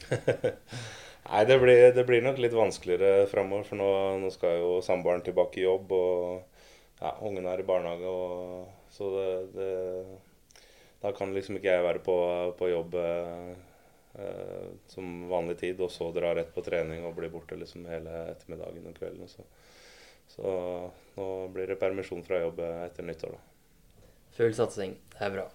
Nei, 1.26 1.42
det 1.44 1.58
blir, 1.60 1.82
det 1.92 2.04
blir, 2.08 2.22
nok 2.24 2.38
litt 2.40 2.54
vanskeligere 2.56 3.26
framover, 3.28 3.66
for 3.68 3.80
nå, 3.80 3.90
nå, 4.22 4.30
skal 4.32 4.60
jo 4.62 4.70
samboeren 4.86 5.24
tilbake 5.26 5.60
i 5.60 5.66
jobb, 5.66 5.92
og 5.92 7.02
ja, 7.02 7.12
ungene 7.26 7.52
er 7.52 7.60
i 7.60 7.68
barnehage, 7.68 8.08
og, 8.08 8.88
så 8.94 9.10
det, 9.12 9.28
det, 9.58 9.70
Da 11.02 11.12
kan 11.12 11.34
liksom 11.36 11.58
ikke 11.58 11.74
jeg 11.74 11.84
være 11.84 12.04
på, 12.06 12.16
på 12.56 12.70
jobb 12.70 12.96
eh, 13.02 13.50
eh, 14.22 14.68
som 14.88 15.26
vanlig 15.28 15.58
tid, 15.60 15.82
og 15.84 15.92
så 15.92 16.08
dra 16.14 16.32
rett 16.38 16.54
på 16.54 16.64
trening 16.64 17.04
og 17.04 17.18
bli 17.18 17.28
borte 17.28 17.58
liksom 17.58 17.84
hele 17.90 18.30
ettermiddagen 18.30 18.86
og 18.88 18.96
kvelden. 18.96 19.26
og 19.26 19.34
Så. 19.34 19.44
Så 20.30 20.54
nå 21.16 21.28
blir 21.54 21.70
det 21.70 21.78
permisjon 21.80 22.24
fra 22.26 22.42
jobb 22.42 22.60
etter 22.66 23.06
nyttår, 23.06 23.36
da. 23.36 24.02
Full 24.36 24.52
satsing. 24.56 24.98
Det 25.14 25.22
er 25.24 25.32
bra. 25.32 25.46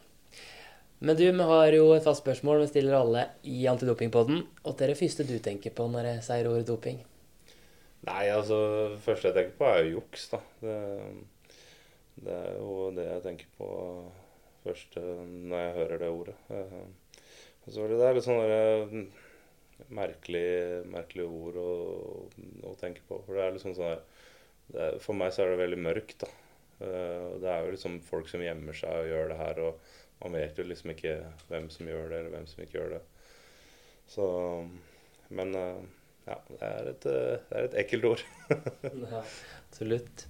Men 1.02 1.18
du, 1.18 1.24
vi 1.26 1.46
har 1.50 1.74
jo 1.74 1.92
et 1.96 2.06
fast 2.06 2.22
spørsmål 2.22 2.64
vi 2.64 2.70
stiller 2.70 2.98
alle 2.98 3.24
i 3.50 3.64
Antidopingpodden. 3.70 4.44
Og 4.66 4.76
det 4.78 4.86
er 4.86 4.94
det 4.94 5.00
første 5.00 5.26
du 5.26 5.38
tenker 5.42 5.74
på 5.78 5.88
når 5.90 6.10
jeg 6.12 6.26
sier 6.28 6.50
ordet 6.50 6.68
doping? 6.70 7.00
Nei, 8.06 8.26
altså 8.34 8.58
Det 8.96 9.02
første 9.06 9.30
jeg 9.30 9.38
tenker 9.38 9.58
på, 9.58 9.70
er 9.70 9.84
jo 9.84 9.96
juks, 10.00 10.28
da. 10.34 10.42
Det, 10.62 10.78
det, 12.26 12.38
er 12.38 12.58
jo 12.58 12.76
det 12.98 13.08
jeg 13.08 13.26
tenker 13.26 13.52
på 13.58 13.70
først 14.62 14.98
når 15.02 15.64
jeg 15.66 15.76
hører 15.80 16.02
det 16.02 16.10
ordet. 16.10 16.38
Så 17.70 17.86
det 17.90 18.00
er 18.02 18.18
litt 18.18 18.26
sånne 18.26 18.62
eh, 18.62 18.96
merkelige, 19.94 20.82
merkelig 20.90 21.28
ord 21.28 21.60
å, 21.62 21.72
å, 22.66 22.74
tenke 22.82 23.04
på. 23.08 23.22
For 23.26 23.38
det 23.38 23.46
er 23.46 23.58
liksom 23.58 23.78
sånn 23.78 24.02
er, 24.74 25.00
For 25.04 25.18
meg 25.18 25.34
så 25.34 25.46
er 25.46 25.54
det 25.54 25.64
veldig 25.64 25.82
mørkt, 25.82 26.18
da. 26.24 26.30
Eh, 26.82 27.30
det 27.44 27.50
er 27.52 27.66
jo 27.66 27.74
liksom 27.76 28.00
folk 28.06 28.30
som 28.32 28.44
gjemmer 28.44 28.78
seg 28.78 29.04
og 29.04 29.10
gjør 29.12 29.32
det 29.32 29.40
her, 29.42 29.64
og 29.68 29.98
man 30.22 30.38
vet 30.38 30.60
jo 30.60 30.68
liksom 30.68 30.94
ikke 30.94 31.16
hvem 31.50 31.72
som 31.74 31.90
gjør 31.90 32.06
det, 32.10 32.20
eller 32.20 32.36
hvem 32.36 32.48
som 32.50 32.64
ikke 32.64 32.80
gjør 32.80 32.94
det. 32.98 33.02
Så 34.12 34.28
Men 35.32 35.56
eh, 35.56 35.84
ja, 36.28 36.38
det 36.48 36.68
er 36.68 36.90
et, 36.92 37.06
det 37.06 37.58
er 37.58 37.68
et 37.68 37.78
ekkelt 37.82 38.10
ord. 38.12 38.26
ja, 39.14 39.22
absolutt. 39.66 40.26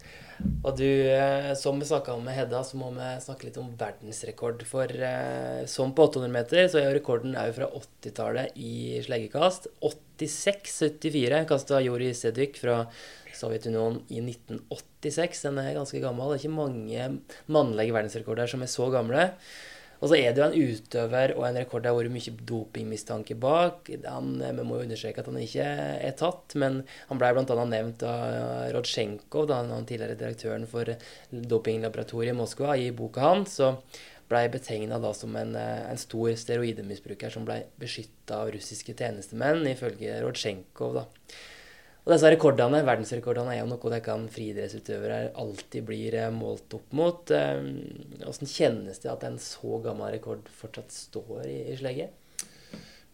Og 0.62 0.78
du, 0.78 0.86
eh, 0.86 1.52
som 1.58 1.80
vi 1.82 1.88
snakka 1.90 2.14
om 2.14 2.24
med 2.26 2.36
Hedda, 2.36 2.62
så 2.66 2.78
må 2.80 2.92
vi 2.96 3.08
snakke 3.24 3.48
litt 3.48 3.58
om 3.62 3.72
verdensrekord. 3.78 4.64
For 4.70 4.90
eh, 4.90 5.64
som 5.70 5.94
på 5.98 6.08
800 6.08 6.34
meter, 6.34 6.68
så 6.72 6.82
er 6.82 6.94
rekorden 6.96 7.38
òg 7.40 7.54
fra 7.58 7.70
80-tallet 7.78 8.58
i 8.58 9.02
sleggekast. 9.06 9.70
86-74 9.82 11.44
kasta 11.50 11.82
Jori 11.84 12.12
Sedyk 12.18 12.62
fra 12.62 12.84
Sovjetunionen 13.42 14.02
i 14.08 14.22
1986. 14.24 15.44
Den 15.50 15.60
er 15.62 15.76
ganske 15.78 16.02
gammel. 16.04 16.32
Det 16.32 16.40
er 16.40 16.46
ikke 16.46 16.62
mange 16.62 17.12
mannlige 17.52 17.98
verdensrekorder 17.98 18.52
som 18.54 18.66
er 18.66 18.72
så 18.72 18.90
gamle. 18.94 19.30
Og 20.02 20.10
så 20.10 20.18
er 20.18 20.34
det 20.34 20.42
jo 20.42 20.48
en 20.48 20.72
utøver 20.74 21.36
og 21.36 21.44
en 21.46 21.58
rekord 21.62 21.84
der 21.86 21.94
hvor 21.94 22.08
mye 22.10 22.32
dopingmistanke 22.50 23.36
bak. 23.38 23.92
Han, 24.08 24.32
vi 24.42 24.64
må 24.66 24.80
jo 24.80 24.88
understreke 24.88 25.22
at 25.22 25.30
han 25.30 25.38
ikke 25.38 25.68
er 26.10 26.16
tatt, 26.18 26.56
men 26.58 26.80
han 27.12 27.22
ble 27.22 27.30
bl.a. 27.38 27.66
nevnt 27.70 28.06
av 28.10 28.72
Rodsjenkov, 28.74 29.46
da, 29.52 29.60
han 29.70 29.86
tidligere 29.86 30.18
direktøren 30.18 30.66
for 30.70 30.90
dopinglaboratoriet 31.30 32.34
i 32.34 32.40
Moskva, 32.40 32.74
i 32.82 32.90
boka 32.98 33.28
hans. 33.28 33.60
Så 33.62 33.76
ble 34.32 34.48
betegna 34.50 34.98
som 35.14 35.38
en, 35.38 35.54
en, 35.60 36.02
stor 36.02 36.34
steroidemisbruker 36.40 37.34
som 37.34 37.46
ble 37.46 37.62
beskytta 37.82 38.42
av 38.42 38.54
russiske 38.56 38.96
tjenestemenn, 38.98 39.68
ifølge 39.70 40.18
Rodsjenkov. 40.26 40.98
da. 40.98 41.06
Og 42.02 42.16
disse 42.16 42.30
rekordene, 42.34 42.80
verdensrekordene 42.82 43.54
er 43.54 43.60
jo 43.60 43.68
noe 43.70 43.92
det 43.94 44.00
kan 44.06 44.24
friidrettsutøvere 44.34 45.20
alltid 45.38 45.86
blir 45.86 46.16
eh, 46.18 46.32
målt 46.34 46.74
opp 46.74 46.96
mot. 46.98 47.30
Hvordan 47.30 48.48
eh, 48.48 48.56
kjennes 48.56 49.04
det 49.04 49.12
at 49.12 49.26
en 49.28 49.38
så 49.42 49.78
gammel 49.84 50.16
rekord 50.16 50.50
fortsatt 50.58 50.96
står 50.96 51.46
i, 51.46 51.60
i 51.70 51.78
slegget? 51.78 52.18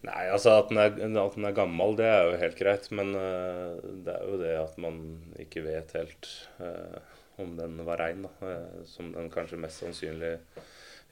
Nei, 0.06 0.28
altså 0.30 0.54
at 0.60 0.70
den, 0.70 0.78
er, 0.80 0.94
at 0.94 1.36
den, 1.36 1.44
er, 1.44 1.54
gammel, 1.56 1.96
det 1.98 2.06
er 2.06 2.30
jo 2.30 2.40
helt 2.40 2.58
greit. 2.58 2.88
Men 2.94 3.12
uh, 3.18 3.76
det 4.06 4.14
er 4.14 4.24
jo 4.24 4.40
det 4.40 4.52
at 4.56 4.76
man 4.80 5.00
ikke 5.42 5.64
vet 5.66 5.94
helt 5.98 6.28
uh, 6.62 7.00
om 7.42 7.56
den 7.58 7.80
var 7.84 8.00
rein, 8.00 8.22
da. 8.24 8.30
Uh, 8.40 8.84
som 8.88 9.10
den 9.12 9.28
kanskje 9.34 9.58
mest 9.60 9.82
sannsynlig 9.82 10.36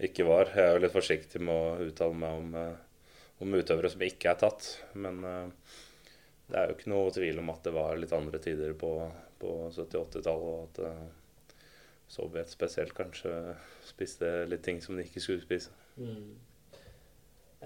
ikke 0.06 0.28
var. 0.28 0.52
Jeg 0.54 0.64
er 0.64 0.76
jo 0.76 0.84
litt 0.86 0.94
forsiktig 0.94 1.42
med 1.42 1.56
å 1.56 1.88
uttale 1.90 2.20
meg 2.22 2.38
om, 2.38 2.54
om 3.42 3.58
utøvere 3.58 3.90
som 3.90 4.06
ikke 4.06 4.30
er 4.32 4.40
tatt. 4.44 4.70
Men 4.94 5.18
det 6.46 6.58
er 6.58 6.68
jo 6.68 6.76
ikke 6.76 6.90
noe 6.92 7.12
tvil 7.14 7.40
om 7.42 7.52
at 7.52 7.64
det 7.66 7.74
var 7.74 7.96
litt 7.98 8.14
andre 8.14 8.40
tider 8.42 8.74
på, 8.78 8.92
på 9.42 9.54
70-80-tallet, 9.74 10.50
og 10.50 10.66
at 10.68 10.82
uh, 10.86 11.62
Sovjet 12.06 12.52
spesielt 12.52 12.94
kanskje 12.94 13.32
spiste 13.82 14.44
litt 14.46 14.62
ting 14.62 14.78
som 14.82 14.94
de 14.94 15.02
ikke 15.06 15.22
skulle 15.24 15.42
spise. 15.42 15.72
Mm. 15.98 16.36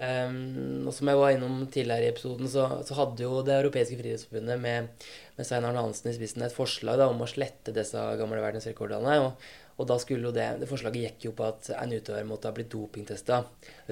Um, 0.01 0.87
og 0.87 0.95
Som 0.95 1.11
jeg 1.11 1.19
var 1.19 1.33
innom 1.35 1.65
tidligere 1.69 2.07
i 2.07 2.09
episoden, 2.09 2.47
så, 2.49 2.63
så 2.87 2.95
hadde 2.97 3.21
jo 3.21 3.43
Det 3.45 3.57
europeiske 3.59 3.99
friidrettsforbundet 3.99 4.57
med, 4.63 4.87
med 5.35 5.45
Svein 5.45 5.67
Arne 5.67 5.83
Hansen 5.83 6.09
i 6.09 6.15
spissen 6.15 6.41
et 6.47 6.55
forslag 6.55 6.97
da, 6.97 7.09
om 7.11 7.21
å 7.21 7.29
slette 7.29 7.75
disse 7.75 8.01
gamle 8.17 8.41
verdensrekordene. 8.41 9.19
Og, 9.27 9.51
og 9.81 9.87
da 9.89 9.97
skulle 9.97 10.29
jo 10.29 10.33
det, 10.35 10.45
det 10.61 10.69
Forslaget 10.69 11.07
gikk 11.07 11.25
jo 11.25 11.31
på 11.37 11.47
at 11.47 11.71
en 11.73 11.93
utøver 11.95 12.27
måtte 12.29 12.49
ha 12.49 12.53
blitt 12.53 12.69
dopingtesta 12.69 13.39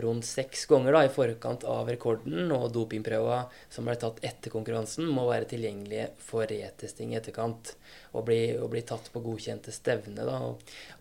rundt 0.04 0.28
seks 0.28 0.68
ganger 0.70 0.94
da, 0.94 1.02
i 1.08 1.14
forkant 1.14 1.66
av 1.66 1.90
rekorden, 1.90 2.52
og 2.54 2.70
dopingprøva 2.76 3.40
som 3.74 3.90
ble 3.90 3.96
tatt 3.98 4.22
etter 4.26 4.54
konkurransen, 4.54 5.10
må 5.10 5.26
være 5.32 5.50
tilgjengelige 5.50 6.12
for 6.22 6.46
retesting 6.50 7.16
i 7.16 7.20
etterkant 7.20 7.74
og 8.14 8.28
bli, 8.30 8.40
og 8.62 8.70
bli 8.74 8.84
tatt 8.86 9.10
på 9.14 9.24
godkjente 9.26 9.74
stevne. 9.74 10.28
Da. 10.28 10.38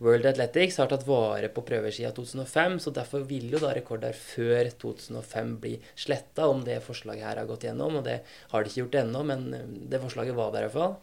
World 0.01 0.29
Athletics 0.33 0.81
har 0.81 0.89
tatt 0.89 1.05
vare 1.07 1.51
på 1.53 1.63
prøver 1.69 1.93
siden 1.93 2.15
2005, 2.17 2.81
så 2.85 2.95
derfor 2.97 3.25
vil 3.29 3.49
jo 3.53 3.61
da 3.61 3.75
rekorder 3.77 4.17
før 4.17 4.73
2005 4.81 5.55
bli 5.61 5.77
sletta, 5.93 6.49
om 6.49 6.65
det 6.65 6.81
forslaget 6.85 7.29
her 7.29 7.43
har 7.43 7.49
gått 7.49 7.69
gjennom. 7.69 8.01
Og 8.01 8.05
det 8.09 8.21
har 8.51 8.65
de 8.65 8.73
ikke 8.73 8.87
gjort 8.87 9.01
ennå, 9.03 9.25
men 9.29 9.49
det 9.89 10.01
forslaget 10.01 10.37
var 10.37 10.53
der 10.55 10.71
fall. 10.73 10.97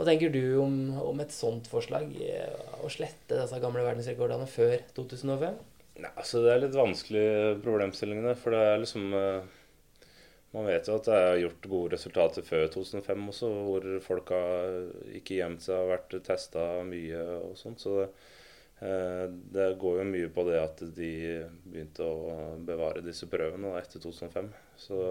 Hva 0.00 0.06
tenker 0.08 0.30
du 0.32 0.56
om, 0.56 0.76
om, 0.96 1.18
et 1.20 1.32
sånt 1.34 1.66
forslag? 1.68 2.14
Eh, 2.24 2.60
å 2.80 2.88
slette 2.88 3.36
disse 3.36 3.58
gamle 3.60 3.82
verdensrekordene 3.84 4.46
før 4.48 4.78
2005? 4.96 5.58
Nei, 6.00 6.12
altså 6.14 6.40
Det 6.40 6.54
er 6.54 6.62
litt 6.62 6.78
vanskelige 6.78 7.50
problemstillingene. 7.60 8.32
For 8.40 8.56
det 8.56 8.62
er 8.64 8.80
liksom 8.80 9.12
eh, 9.18 9.50
Man 10.56 10.70
vet 10.70 10.88
jo 10.88 10.96
at 10.96 11.10
det 11.10 11.18
er 11.18 11.42
gjort 11.42 11.68
gode 11.74 11.92
resultater 11.98 12.46
før 12.48 12.64
2005 12.72 13.28
også, 13.34 13.50
hvor 13.66 13.90
folk 14.06 14.32
har 14.32 14.80
ikke 15.20 15.36
gjemt 15.42 15.68
seg 15.68 15.84
og 15.84 15.92
vært 15.92 16.16
testa 16.30 16.64
mye 16.88 17.20
og 17.50 17.60
sånt. 17.60 17.84
Så 17.84 17.98
det, 18.00 18.08
eh, 18.80 19.26
det, 19.52 19.68
går 19.84 20.00
jo 20.00 20.10
mye 20.14 20.32
på 20.32 20.46
det 20.48 20.62
at 20.62 20.80
de 20.96 21.12
begynte 21.66 22.08
å 22.08 22.56
bevare 22.72 23.04
disse 23.04 23.28
prøvene 23.28 23.76
etter 23.84 24.00
2005. 24.00 24.48
Så 24.80 25.04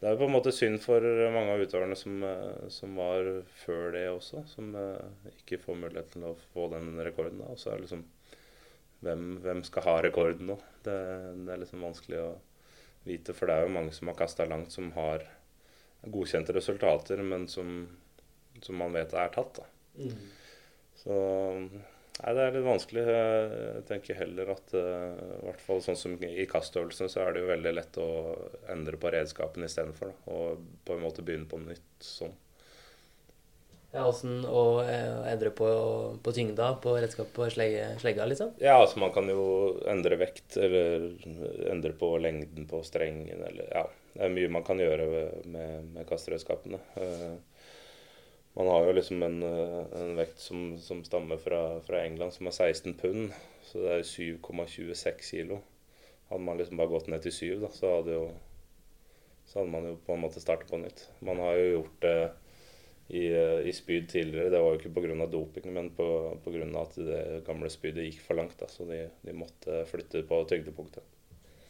det 0.00 0.10
er 0.10 0.18
på 0.20 0.26
en 0.26 0.34
måte 0.34 0.52
synd 0.52 0.76
for 0.84 1.04
mange 1.32 1.54
av 1.54 1.62
utøverne 1.64 1.96
som, 1.96 2.18
eh, 2.26 2.66
som, 2.72 2.98
var 3.00 3.30
før 3.62 3.94
det 3.94 4.04
også, 4.12 4.42
som 4.50 4.74
uh, 4.76 5.30
ikke 5.30 5.60
får 5.62 5.78
mulighet 5.80 6.10
til 6.12 6.26
å 6.28 6.34
få 6.52 6.66
den 6.74 6.90
rekorden. 7.00 7.40
Og 7.48 7.56
så 7.60 7.72
er 7.72 7.78
det 7.78 7.86
liksom 7.86 8.04
hvem, 9.06 9.24
hvem, 9.44 9.62
skal 9.64 9.86
ha 9.88 9.96
rekorden 10.04 10.50
nå? 10.52 10.58
Det, 10.84 10.96
det, 11.40 11.48
er 11.52 11.62
liksom 11.62 11.84
vanskelig 11.86 12.20
å 12.26 12.28
vite, 13.06 13.32
for 13.36 13.48
det 13.48 13.56
er 13.56 13.66
jo 13.66 13.74
mange 13.78 13.94
som 13.96 14.12
har 14.12 14.18
kasta 14.18 14.48
langt, 14.48 14.74
som 14.74 14.90
har 14.96 15.24
godkjente 16.06 16.54
resultater, 16.56 17.22
men 17.24 17.48
som, 17.48 17.86
som 18.60 18.78
man 18.80 18.92
vet 18.96 19.16
er 19.16 19.32
tatt. 19.32 19.62
Mm. 19.96 20.12
Så 21.00 21.16
Nei, 22.16 22.32
Det 22.32 22.42
er 22.42 22.54
litt 22.54 22.64
vanskelig. 22.64 23.04
Jeg 23.12 23.84
tenker 23.90 24.18
heller 24.22 24.54
at 24.54 24.72
uh, 24.72 25.12
i 25.36 25.44
hvert 25.50 25.62
fall 25.66 25.82
sånn 25.84 25.98
som 26.00 26.16
i 26.24 26.48
kastøvelsene, 26.48 27.12
så 27.12 27.22
er 27.26 27.34
det 27.34 27.44
jo 27.44 27.52
veldig 27.52 27.74
lett 27.76 28.00
å 28.00 28.08
endre 28.72 29.00
på 29.00 29.12
redskapen 29.12 29.66
istedenfor. 29.66 30.14
Og 30.32 30.64
på 30.86 30.96
en 30.96 31.04
måte 31.04 31.24
begynne 31.26 31.48
på 31.50 31.60
nytt 31.60 32.08
sånn. 32.08 32.32
Ja, 33.96 34.02
Åssen 34.10 34.42
å 34.44 34.82
eh, 34.82 35.28
endre 35.30 35.48
på, 35.56 35.66
på 36.20 36.32
tyngda 36.34 36.72
på 36.84 36.96
redskap 37.00 37.30
på 37.32 37.46
slegge, 37.52 37.86
slegga, 38.02 38.26
liksom? 38.28 38.50
Ja, 38.60 38.74
altså 38.82 39.00
man 39.00 39.12
kan 39.14 39.30
jo 39.30 39.46
endre 39.88 40.18
vekt, 40.20 40.58
eller 40.60 41.06
endre 41.70 41.94
på 41.96 42.10
lengden 42.20 42.66
på 42.68 42.82
strengen, 42.84 43.40
eller 43.46 43.70
ja. 43.70 43.86
Det 44.16 44.24
er 44.26 44.32
mye 44.32 44.52
man 44.52 44.64
kan 44.64 44.80
gjøre 44.80 45.06
med, 45.44 45.88
med 45.94 46.04
kasteredskapene. 46.08 46.80
Uh, 46.96 47.55
Man 48.56 48.70
har 48.72 48.86
jo 48.86 48.92
liksom 48.96 49.22
en, 49.22 49.42
en 49.44 50.14
vekt 50.16 50.38
som, 50.40 50.78
som 50.80 51.02
stammer 51.04 51.36
fra, 51.36 51.80
fra, 51.84 52.00
England, 52.06 52.32
som 52.32 52.48
er 52.48 52.56
16 52.56 52.94
pund. 52.96 53.34
Så 53.66 53.82
det 53.82 53.92
er 53.92 54.06
7,26 54.08 55.26
kilo. 55.28 55.60
Hadde 56.30 56.42
man 56.46 56.56
liksom 56.56 56.80
bare 56.80 56.90
gått 56.94 57.10
ned 57.12 57.20
til 57.26 57.34
7, 57.36 57.44
da, 57.62 57.70
så 57.74 57.90
hadde, 57.98 58.16
jo, 58.16 58.30
så 59.46 59.60
hadde 59.60 59.74
man 59.74 59.90
jo 59.90 59.98
på 60.06 60.16
en 60.16 60.24
måte 60.24 60.42
startet 60.42 60.72
på 60.72 60.80
nytt. 60.80 61.04
Man 61.26 61.42
har 61.44 61.58
jo 61.60 61.68
gjort 61.74 61.98
det 62.06 62.16
i, 63.08 63.26
i 63.68 63.74
spyd 63.76 64.08
tidligere. 64.10 64.50
Det 64.50 64.62
var 64.64 64.72
jo 64.72 64.80
ikke 64.80 64.94
pga. 64.96 65.26
doping, 65.30 65.68
men 65.76 65.92
pga. 65.98 66.80
at 66.80 66.96
det 66.96 67.20
gamle 67.46 67.70
spydet 67.70 68.08
gikk 68.08 68.24
for 68.24 68.40
langt. 68.40 68.56
Da, 68.58 68.70
så 68.72 68.88
de, 68.88 69.04
de 69.22 69.36
måtte 69.36 69.84
flytte 69.90 70.24
på 70.26 70.40
tyngdepunktet. 70.48 71.04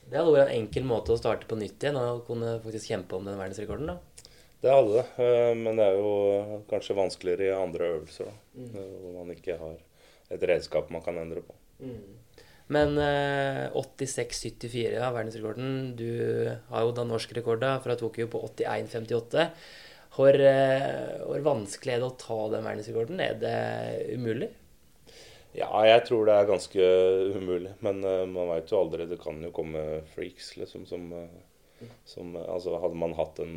Det 0.07 0.21
hadde 0.21 0.37
vært 0.37 0.53
en 0.53 0.63
enkel 0.63 0.87
måte 0.87 1.17
å 1.17 1.19
starte 1.19 1.49
på 1.51 1.59
nytt 1.59 1.83
igjen 1.83 1.99
og 1.99 2.29
kunne 2.29 2.61
faktisk 2.63 2.93
kjempe 2.93 3.19
om 3.19 3.27
den 3.27 3.41
verdensrekorden? 3.41 3.91
da? 3.91 4.16
Det 4.67 4.75
hadde 4.75 4.95
det, 4.99 5.07
eh, 5.23 5.53
men 5.55 5.79
det 5.79 5.85
er 5.87 5.97
jo 6.01 6.61
kanskje 6.67 6.97
vanskeligere 6.99 7.53
i 7.53 7.55
andre 7.55 7.91
øvelser. 7.95 8.27
Da, 8.27 8.33
mm. 8.59 8.73
Eh, 8.75 8.95
hvor 9.03 9.13
man 9.21 9.31
ikke 9.37 9.59
har 9.61 9.77
et 10.35 10.47
redskap 10.51 10.91
man 10.91 11.05
kan 11.05 11.21
endre 11.21 11.43
på. 11.47 11.55
Mm. 11.79 12.17
Men 12.75 12.99
eh, 12.99 13.77
86-74, 13.79 14.97
ja, 14.97 15.13
verdensrekorden. 15.15 15.95
Du 15.99 16.11
har 16.73 16.83
jo 16.83 16.95
da 16.97 17.07
norsk 17.07 17.37
rekord 17.39 17.63
da, 17.63 17.77
fra 17.85 17.95
Tokyo 18.01 18.27
på 18.33 18.43
81-58. 18.49 19.47
Hvor, 20.17 20.35
eh, 20.35 21.15
hvor, 21.23 21.47
vanskelig 21.47 21.95
er 21.95 22.03
det 22.03 22.11
å 22.11 22.19
ta 22.19 22.43
den 22.57 22.67
verdensrekorden? 22.67 23.23
Er 23.23 23.39
det 23.39 23.57
umulig? 24.19 24.51
Ja, 25.55 25.71
jeg 25.87 26.09
tror 26.09 26.27
det 26.27 26.35
er 26.35 26.51
ganske 26.51 26.89
umulig. 27.39 27.77
Men 27.87 28.03
man 28.03 28.51
veit 28.51 28.75
jo 28.75 28.83
aldri. 28.83 29.07
Det 29.07 29.23
kan 29.23 29.39
jo 29.47 29.55
komme 29.55 30.03
freaks, 30.17 30.57
liksom, 30.59 30.91
som, 30.91 31.07
som 32.09 32.37
uh, 32.37 32.45
Altså, 32.53 32.77
hadde 32.83 32.99
man 32.99 33.17
hatt 33.19 33.41
en 33.45 33.57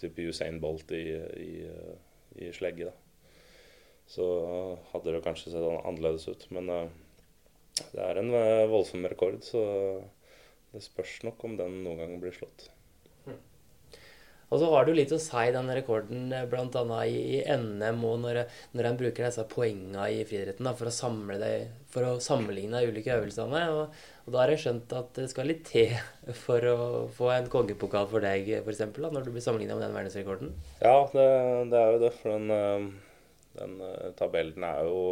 type 0.00 0.26
Usain 0.30 0.60
Bolt 0.62 0.90
i, 0.96 1.04
i, 1.40 1.52
i 2.40 2.50
slegge, 2.56 2.90
da, 2.90 3.36
så 4.10 4.26
hadde 4.90 5.14
det 5.14 5.22
kanskje 5.26 5.52
sett 5.52 5.66
annerledes 5.78 6.26
ut. 6.26 6.48
Men 6.50 6.66
det 7.92 8.02
er 8.02 8.18
en 8.18 8.32
voldsom 8.72 9.06
rekord, 9.06 9.38
så 9.46 9.62
det 10.72 10.82
spørs 10.82 11.20
nok 11.28 11.46
om 11.46 11.54
den 11.58 11.82
noen 11.84 12.02
gang 12.02 12.16
blir 12.22 12.34
slått. 12.34 12.66
Og 14.50 14.58
så 14.58 14.68
har 14.72 14.86
du 14.86 14.90
litt 14.94 15.12
å 15.14 15.18
si 15.22 15.42
den 15.54 15.70
rekorden 15.70 16.32
eh, 16.34 16.46
bl.a. 16.50 17.00
i, 17.06 17.42
NM 17.46 18.00
og 18.06 18.16
når, 18.24 18.40
når 18.74 18.88
en 18.88 18.96
bruker 18.98 19.26
disse 19.28 19.44
poengene 19.50 20.08
i 20.10 20.24
friidretten 20.26 20.66
for, 20.74 20.90
for 21.94 22.08
å 22.08 22.16
sammenligne 22.22 22.80
de 22.80 22.90
ulike 22.90 23.14
øvelsene. 23.14 23.60
Og, 23.76 24.00
og, 24.24 24.32
da 24.34 24.40
har 24.42 24.52
jeg 24.54 24.64
skjønt 24.64 24.96
at 24.98 25.12
det 25.20 25.28
skal 25.30 25.50
litt 25.52 25.62
til 25.70 25.94
for 26.44 26.66
å 26.66 26.78
få 27.14 27.30
en 27.36 27.50
kongepokal 27.52 28.10
for 28.10 28.26
deg, 28.26 28.50
f.eks. 28.58 28.82
Når 28.98 29.28
du 29.28 29.30
blir 29.30 29.44
sammenligna 29.44 29.78
med 29.78 29.86
den 29.86 29.98
verdensrekorden. 30.00 30.50
Ja, 30.82 30.96
det, 31.14 31.28
det, 31.70 31.84
er 31.84 31.94
jo 31.94 32.02
det. 32.02 32.12
For 32.18 32.34
den, 32.34 32.50
eh, 32.56 33.36
den 33.60 33.78
eh, 33.86 34.08
tabellen 34.18 34.66
er 34.66 34.82
jo 34.90 35.04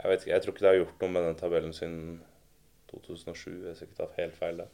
jeg, 0.00 0.08
vet 0.10 0.20
ikke, 0.20 0.34
jeg 0.34 0.44
tror 0.44 0.54
ikke 0.54 0.66
det 0.66 0.72
har 0.74 0.78
gjort 0.82 1.02
noe 1.06 1.14
med 1.16 1.26
den 1.28 1.40
tabellen 1.40 1.72
siden 1.76 2.20
2007, 2.92 3.48
hvis 3.64 3.80
jeg 3.80 3.88
ikke 3.88 4.02
tar 4.02 4.14
helt 4.18 4.36
feil. 4.36 4.60
Da. 4.60 4.68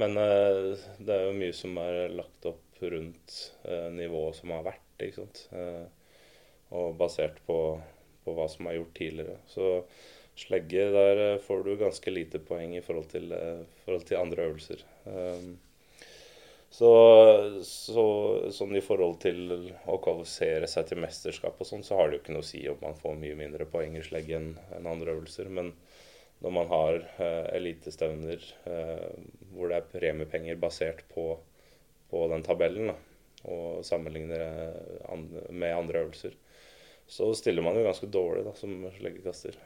Men 0.00 0.16
det 0.18 1.12
er 1.14 1.28
jo 1.28 1.34
mye 1.38 1.54
som 1.54 1.76
er 1.78 2.08
lagt 2.16 2.48
opp 2.50 2.63
rundt 2.82 3.52
eh, 3.64 3.90
nivået 3.92 4.36
som 4.36 4.52
har 4.54 4.64
vært. 4.66 4.82
ikke 5.00 5.22
sant? 5.22 5.44
Eh, 5.52 5.84
og 6.74 6.96
basert 6.98 7.38
på, 7.46 7.58
på, 8.24 8.34
hva 8.34 8.48
som 8.50 8.68
er 8.68 8.78
gjort 8.78 8.96
tidligere. 8.98 9.36
Så 9.50 9.68
slegge, 10.38 10.88
der 10.94 11.22
eh, 11.28 11.42
får 11.42 11.64
du 11.64 11.76
ganske 11.80 12.14
lite 12.14 12.40
poeng 12.42 12.74
i 12.76 12.82
forhold 12.84 13.10
til, 13.12 13.30
forhold 13.84 14.08
til 14.08 14.20
andre 14.20 14.48
øvelser. 14.50 14.84
Um, 15.04 15.54
så, 16.74 16.90
så, 17.62 18.04
sånn 18.50 18.74
i 18.74 18.82
forhold 18.82 19.20
til 19.22 19.52
å 19.86 20.00
kvalifisere 20.02 20.66
seg 20.66 20.88
til 20.88 20.98
mesterskap 21.04 21.60
og 21.62 21.68
sånn, 21.68 21.84
så 21.86 22.00
har 22.00 22.10
det 22.10 22.16
jo 22.16 22.22
ikke 22.24 22.34
noe 22.34 22.42
å 22.42 22.48
si 22.48 22.64
om 22.66 22.80
man 22.82 22.98
får 22.98 23.14
mye 23.20 23.36
mindre 23.38 23.68
poeng 23.70 23.94
i 23.94 24.02
slegge 24.02 24.40
enn 24.40 24.56
en 24.74 24.88
andre 24.90 25.14
øvelser. 25.14 25.52
Men 25.54 25.70
når 26.42 26.56
man 26.56 26.66
har 26.72 26.98
elitestevner 27.54 28.42
hvor 29.54 29.70
det 29.70 29.78
er 29.78 29.86
premiepenger 29.92 30.58
basert 30.58 31.06
på 31.14 31.28
på 32.14 32.24
den 32.30 32.46
tabellen 32.46 32.92
da, 32.92 32.96
og 33.50 33.84
sammenligner 33.84 34.70
med 35.50 35.74
andre 35.74 36.06
øvelser, 36.06 36.34
så 37.10 37.32
stiller 37.36 37.64
man 37.66 37.76
jo 37.76 37.84
ganske 37.84 38.08
dårlig 38.08 38.46
da, 38.46 38.54
som 38.56 38.84
sleggekaster. 38.94 39.58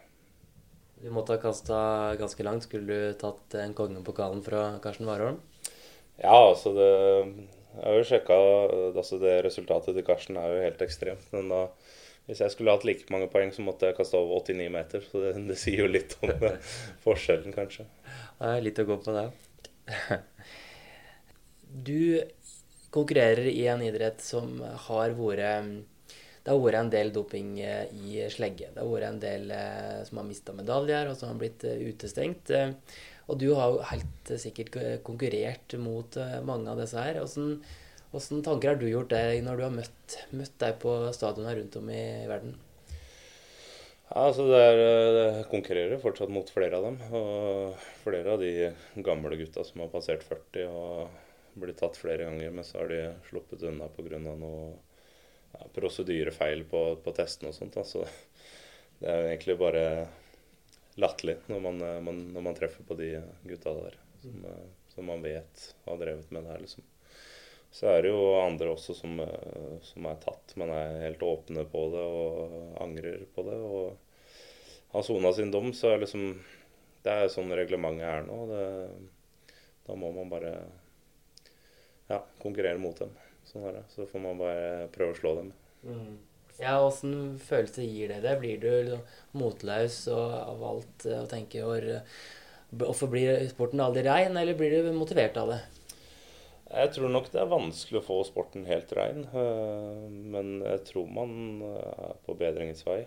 Du 0.98 1.10
måtte 1.14 1.36
ha 1.36 1.42
kasta 1.42 1.78
ganske 2.18 2.42
langt. 2.42 2.64
Skulle 2.66 2.88
du 2.88 3.18
tatt 3.20 3.54
en 3.60 3.74
kongepokalen 3.78 4.40
fra 4.42 4.64
Karsten 4.82 5.06
Warholm? 5.06 5.38
Ja, 6.18 6.34
altså 6.48 6.72
det 6.74 6.88
Jeg 6.88 7.84
har 7.84 7.94
jo 7.94 8.06
sjekka 8.08 8.36
altså 8.88 9.18
Det 9.22 9.34
resultatet 9.44 9.94
til 9.94 10.02
Karsten 10.06 10.40
er 10.40 10.50
jo 10.50 10.64
helt 10.64 10.82
ekstremt. 10.82 11.28
Men 11.36 11.52
da, 11.52 11.60
hvis 12.26 12.42
jeg 12.42 12.50
skulle 12.50 12.74
hatt 12.74 12.86
like 12.88 13.06
mange 13.14 13.28
poeng, 13.30 13.52
så 13.54 13.62
måtte 13.62 13.86
jeg 13.86 13.98
kaste 14.00 14.18
over 14.18 14.42
89 14.42 14.72
meter. 14.74 15.04
Så 15.06 15.22
det, 15.22 15.36
det 15.52 15.58
sier 15.60 15.84
jo 15.84 15.92
litt 15.92 16.16
om 16.18 16.34
forskjellen, 17.06 17.54
kanskje. 17.54 17.86
Det 18.40 18.50
er 18.56 18.66
litt 18.66 18.82
å 18.82 18.88
gå 18.88 18.98
på, 19.04 19.14
det. 19.14 19.28
Du 21.68 22.22
konkurrerer 22.98 23.46
i 23.50 23.62
en 23.70 23.84
idrett 23.86 24.20
som 24.24 24.58
har 24.88 25.16
vært 25.16 25.86
det 26.48 26.54
har 26.54 26.62
vært 26.64 26.78
en 26.78 26.90
del 26.92 27.10
doping 27.12 27.48
eh, 27.60 27.90
i 27.92 28.22
slegge. 28.32 28.70
Det 28.72 28.80
har 28.80 28.88
vært 28.88 29.08
en 29.10 29.18
del 29.20 29.50
eh, 29.52 29.98
som 30.08 30.22
har 30.22 30.24
mista 30.24 30.54
medaljer, 30.56 31.10
og 31.10 31.18
som 31.18 31.28
har 31.28 31.40
blitt 31.42 31.66
eh, 31.68 31.82
utestengt. 31.90 32.52
Og 33.28 33.36
du 33.36 33.50
har 33.58 33.74
jo 33.74 33.82
helt 33.90 34.32
sikkert 34.40 34.78
konkurrert 35.04 35.74
mot 35.76 36.16
mange 36.48 36.72
av 36.72 36.80
disse 36.80 36.96
her. 36.96 37.20
Hvordan 37.20 38.40
tanker 38.46 38.70
har 38.70 38.80
du 38.80 38.86
gjort 38.88 39.12
deg 39.12 39.42
når 39.44 39.60
du 39.60 39.64
har 39.66 39.74
møtt, 39.74 40.16
møtt 40.32 40.56
deg 40.62 40.78
på 40.80 40.94
stadioner 41.12 41.58
rundt 41.60 41.76
om 41.76 41.92
i 41.92 42.06
verden? 42.30 42.56
Ja, 44.06 44.22
altså 44.30 44.48
det 44.48 44.62
er, 44.70 44.80
Jeg 45.18 45.46
konkurrerer 45.52 46.00
fortsatt 46.00 46.32
mot 46.32 46.48
flere 46.48 46.80
av 46.80 46.88
dem. 46.88 46.96
Og 47.12 47.88
flere 48.06 48.38
av 48.38 48.40
de 48.40 48.70
gamle 49.04 49.36
gutta 49.36 49.68
som 49.68 49.84
har 49.84 49.92
passert 49.92 50.24
40. 50.24 50.64
og 50.72 51.27
blitt 51.60 51.80
tatt 51.80 51.98
flere 51.98 52.24
ganger, 52.24 52.50
men 52.54 52.66
så 52.66 52.82
har 52.82 52.92
de 52.92 53.02
sluppet 53.28 53.64
unna 53.68 53.88
pga. 53.94 54.18
noe 54.18 54.76
ja, 55.52 55.68
prosedyrefeil 55.74 56.64
på, 56.70 56.82
på 57.04 57.14
testene 57.16 57.52
og 57.52 57.56
sånt. 57.56 57.78
Altså, 57.80 58.04
det 58.98 59.10
er 59.10 59.22
jo 59.22 59.30
egentlig 59.30 59.58
bare 59.60 59.84
latterlig 60.98 61.38
når, 61.46 61.60
man, 61.62 62.22
når 62.34 62.44
man 62.44 62.56
treffer 62.58 62.84
på 62.86 62.96
de 62.98 63.12
gutta 63.46 63.74
der 63.76 63.98
som, 64.22 64.46
som, 64.94 65.06
man 65.06 65.22
vet 65.22 65.74
har 65.84 65.98
drevet 66.00 66.30
med 66.30 66.44
det 66.44 66.50
her, 66.52 66.62
liksom. 66.64 66.86
Så 67.70 67.86
er 67.92 68.02
det 68.02 68.10
jo 68.10 68.22
andre 68.40 68.72
også 68.72 68.94
som, 68.96 69.18
som, 69.84 70.06
er 70.08 70.20
tatt, 70.22 70.54
men 70.56 70.72
er 70.72 71.02
helt 71.04 71.22
åpne 71.22 71.66
på 71.68 71.82
det 71.92 72.02
og 72.02 72.78
angrer 72.80 73.26
på 73.34 73.44
det. 73.44 73.58
Og 73.60 74.94
har 74.94 75.04
sona 75.04 75.34
sin 75.36 75.52
dom, 75.52 75.74
så 75.76 75.92
er 75.92 76.00
liksom 76.02 76.30
Det 77.04 77.12
er 77.12 77.30
sånn 77.30 77.52
reglementet 77.54 78.08
er 78.08 78.24
nå. 78.26 78.38
Det, 78.48 78.64
da 79.86 79.96
må 80.00 80.10
man 80.16 80.32
bare 80.32 80.54
ja, 82.08 82.22
konkurrere 82.42 82.80
mot 82.80 82.98
dem. 82.98 83.12
Sånn 83.48 83.64
er 83.68 83.78
det. 83.78 83.84
Så 83.94 84.06
får 84.08 84.24
man 84.24 84.40
bare 84.40 84.88
prøve 84.94 85.14
å 85.14 85.20
slå 85.20 85.34
dem. 85.40 85.52
Mm. 85.86 86.16
Ja, 86.58 86.74
Åssen 86.82 87.38
følelse 87.38 87.86
gir 87.86 88.10
det 88.10 88.22
deg? 88.24 88.40
Blir 88.42 88.60
du 88.62 88.68
liksom 88.90 89.02
motløs 89.38 90.00
og 90.10 90.32
av 90.38 90.64
alt 90.72 91.06
eh, 91.06 91.20
og 91.22 91.28
tenker 91.30 92.00
Hvorfor 92.68 93.08
blir 93.08 93.46
sporten 93.48 93.80
aldri 93.80 94.02
rein, 94.04 94.34
eller 94.36 94.58
blir 94.58 94.74
du 94.74 94.90
motivert 94.92 95.38
av 95.40 95.54
det? 95.54 95.60
Jeg 96.68 96.90
tror 96.92 97.12
nok 97.14 97.30
det 97.32 97.40
er 97.40 97.48
vanskelig 97.48 98.02
å 98.02 98.04
få 98.04 98.16
sporten 98.28 98.66
helt 98.68 98.90
rein. 98.98 99.22
Eh, 99.30 100.02
men 100.34 100.58
jeg 100.66 100.82
tror 100.90 101.06
man 101.08 101.62
er 101.70 102.18
på 102.26 102.36
bedringens 102.36 102.84
vei. 102.84 103.00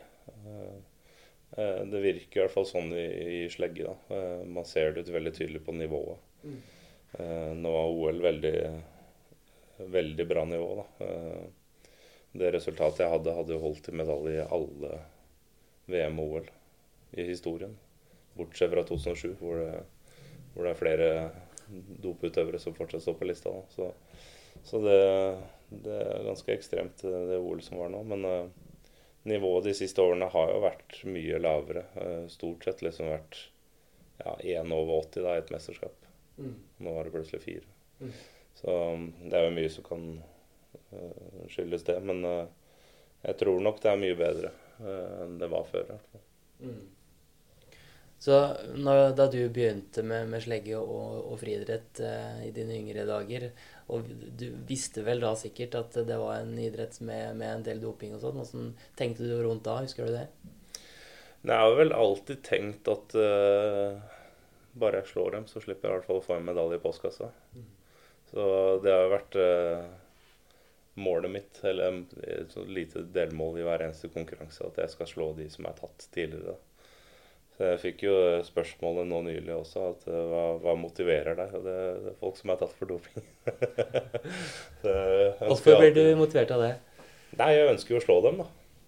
Eh, 0.48 1.84
det 1.92 2.02
virker 2.02 2.40
i 2.40 2.44
hvert 2.46 2.56
fall 2.56 2.66
sånn 2.66 2.90
i, 2.96 3.06
i 3.44 3.44
slegge. 3.52 3.92
da. 3.92 4.22
Man 4.48 4.66
ser 4.66 4.96
det 4.96 5.04
ut 5.04 5.14
veldig 5.14 5.36
tydelig 5.36 5.62
på 5.68 5.76
nivået. 5.76 6.24
Mm. 6.48 6.62
Nå 7.60 7.72
var 7.76 7.90
OL 7.92 8.22
veldig 8.24 8.56
veldig 9.88 10.28
bra 10.28 10.46
nivå. 10.46 10.70
Da. 10.82 11.06
Eh, 11.06 11.88
det 12.32 12.52
resultatet 12.56 13.04
jeg 13.04 13.12
hadde, 13.12 13.36
hadde 13.36 13.56
jo 13.56 13.64
holdt 13.64 13.84
til 13.88 13.98
medalje 14.00 14.40
i 14.40 14.50
alle 14.56 15.00
VM 15.92 16.20
og 16.24 16.36
OL 16.38 16.52
i 17.20 17.26
historien. 17.28 17.74
Bortsett 18.38 18.72
fra 18.72 18.84
2007, 18.88 19.34
hvor 19.42 19.60
det, 19.60 19.82
hvor 20.54 20.64
det 20.64 20.72
er 20.72 20.80
flere 20.80 21.10
doputøvere 22.04 22.60
som 22.60 22.76
fortsatt 22.76 23.04
står 23.04 23.18
på 23.20 23.28
lista. 23.28 23.52
Så, 23.76 23.92
så 24.64 24.80
det, 24.84 25.00
det, 25.70 25.98
er 25.98 26.28
ganske 26.30 26.56
ekstremt, 26.56 27.04
det 27.04 27.40
OL 27.40 27.64
som 27.66 27.82
var 27.82 27.92
nå. 27.92 28.04
Men 28.08 28.28
uh, 28.28 28.92
nivået 29.28 29.68
de 29.68 29.76
siste 29.78 30.04
årene 30.04 30.32
har 30.32 30.54
jo 30.54 30.64
vært 30.64 31.02
mye 31.12 31.42
lavere. 31.44 31.86
Uh, 31.98 32.28
stort 32.32 32.68
sett 32.68 32.84
liksom 32.86 33.12
vært 33.12 33.42
ja, 34.22 34.38
1 34.62 34.72
over 34.72 35.02
80 35.02 35.28
da, 35.28 35.36
i 35.36 35.44
et 35.44 35.52
mesterskap. 35.54 36.08
Mm. 36.40 36.56
Nå 36.86 36.96
var 36.96 37.08
det 37.08 37.16
plutselig 37.16 37.44
fire. 37.44 37.68
Mm. 38.00 38.14
Så 38.60 38.74
um, 38.94 39.10
det 39.24 39.38
er 39.38 39.48
jo 39.48 39.56
mye 39.58 39.74
som 39.74 39.86
kan 39.88 40.08
uh, 40.94 41.46
skyldes 41.52 41.86
det. 41.88 41.98
Men 42.06 42.26
uh, 42.28 42.48
jeg 43.26 43.38
tror 43.42 43.62
nok 43.64 43.82
det 43.84 43.92
er 43.92 44.02
mye 44.02 44.18
bedre 44.18 44.56
uh, 44.82 45.22
enn 45.26 45.38
det 45.42 45.52
var 45.52 45.70
før. 45.70 45.96
Mm. 46.62 46.82
Så 48.22 48.36
når, 48.78 49.16
da 49.18 49.26
du 49.34 49.40
begynte 49.50 50.04
med, 50.06 50.28
med 50.30 50.44
slegge 50.44 50.78
og, 50.78 51.24
og 51.26 51.40
friidrett 51.42 52.04
eh, 52.06 52.44
i 52.46 52.52
dine 52.54 52.76
yngre 52.78 53.08
dager, 53.10 53.48
og 53.90 54.12
du 54.38 54.46
visste 54.70 55.02
vel 55.08 55.24
da 55.24 55.32
sikkert 55.40 55.80
at 55.80 55.98
det 56.06 56.20
var 56.22 56.44
en 56.44 56.54
idrett 56.62 57.00
med, 57.02 57.40
med 57.40 57.56
en 57.56 57.66
del 57.66 57.82
doping 57.82 58.14
og 58.14 58.22
sånn, 58.22 58.38
hvordan 58.38 58.68
tenkte 59.00 59.26
du 59.26 59.34
rundt 59.42 59.66
da? 59.66 59.80
Husker 59.82 60.06
du 60.06 60.14
det? 60.20 60.28
Jeg 61.42 61.64
har 61.64 61.74
vel 61.80 61.96
alltid 61.98 62.44
tenkt 62.46 62.92
at 62.94 63.18
uh, 63.18 63.98
bare 64.78 65.02
jeg 65.02 65.16
slår 65.16 65.40
dem, 65.40 65.50
så 65.50 65.66
slipper 65.66 65.90
jeg 65.90 65.96
i 65.96 65.98
hvert 65.98 66.12
fall 66.12 66.22
å 66.22 66.26
få 66.28 66.38
en 66.38 66.46
medalje 66.46 66.78
i 66.78 66.86
postkassa. 66.86 67.34
Mm. 67.58 67.66
Så 68.32 68.44
det 68.84 68.96
har 68.96 69.12
vært 69.12 69.38
uh, 69.40 69.86
målet 71.04 71.34
mitt, 71.34 71.62
eller 71.68 72.02
et 72.24 72.58
lite 72.72 73.06
delmål 73.14 73.60
i 73.60 73.66
hver 73.68 73.86
eneste 73.88 74.12
konkurranse, 74.14 74.64
at 74.68 74.80
jeg 74.84 74.94
skal 74.94 75.10
slå 75.10 75.32
de 75.38 75.48
som 75.52 75.68
er 75.68 75.80
tatt 75.80 76.08
tidligere. 76.16 76.58
Så 77.58 77.68
jeg 77.68 77.82
fikk 77.82 78.06
jo 78.08 78.14
spørsmålet 78.48 79.10
nå 79.10 79.20
nylig 79.28 79.52
også, 79.54 79.84
at 79.92 80.06
hva, 80.08 80.46
hva, 80.64 80.78
motiverer 80.80 81.36
deg? 81.38 81.52
Og 81.60 81.66
det, 81.68 81.76
det, 82.06 82.14
er 82.14 82.22
folk 82.22 82.40
som 82.40 82.54
er 82.54 82.62
tatt 82.62 82.78
for 82.78 82.90
doping. 82.90 83.28
Hvorfor 85.52 85.78
blir 85.78 85.94
du 85.94 86.02
motivert 86.18 86.56
av 86.56 86.64
det? 86.64 86.72
Nei, 87.38 87.52
jeg 87.54 87.70
ønsker 87.76 87.96
jo 87.96 88.00
å 88.00 88.06
slå 88.06 88.18
dem, 88.26 88.42
da. 88.42 88.48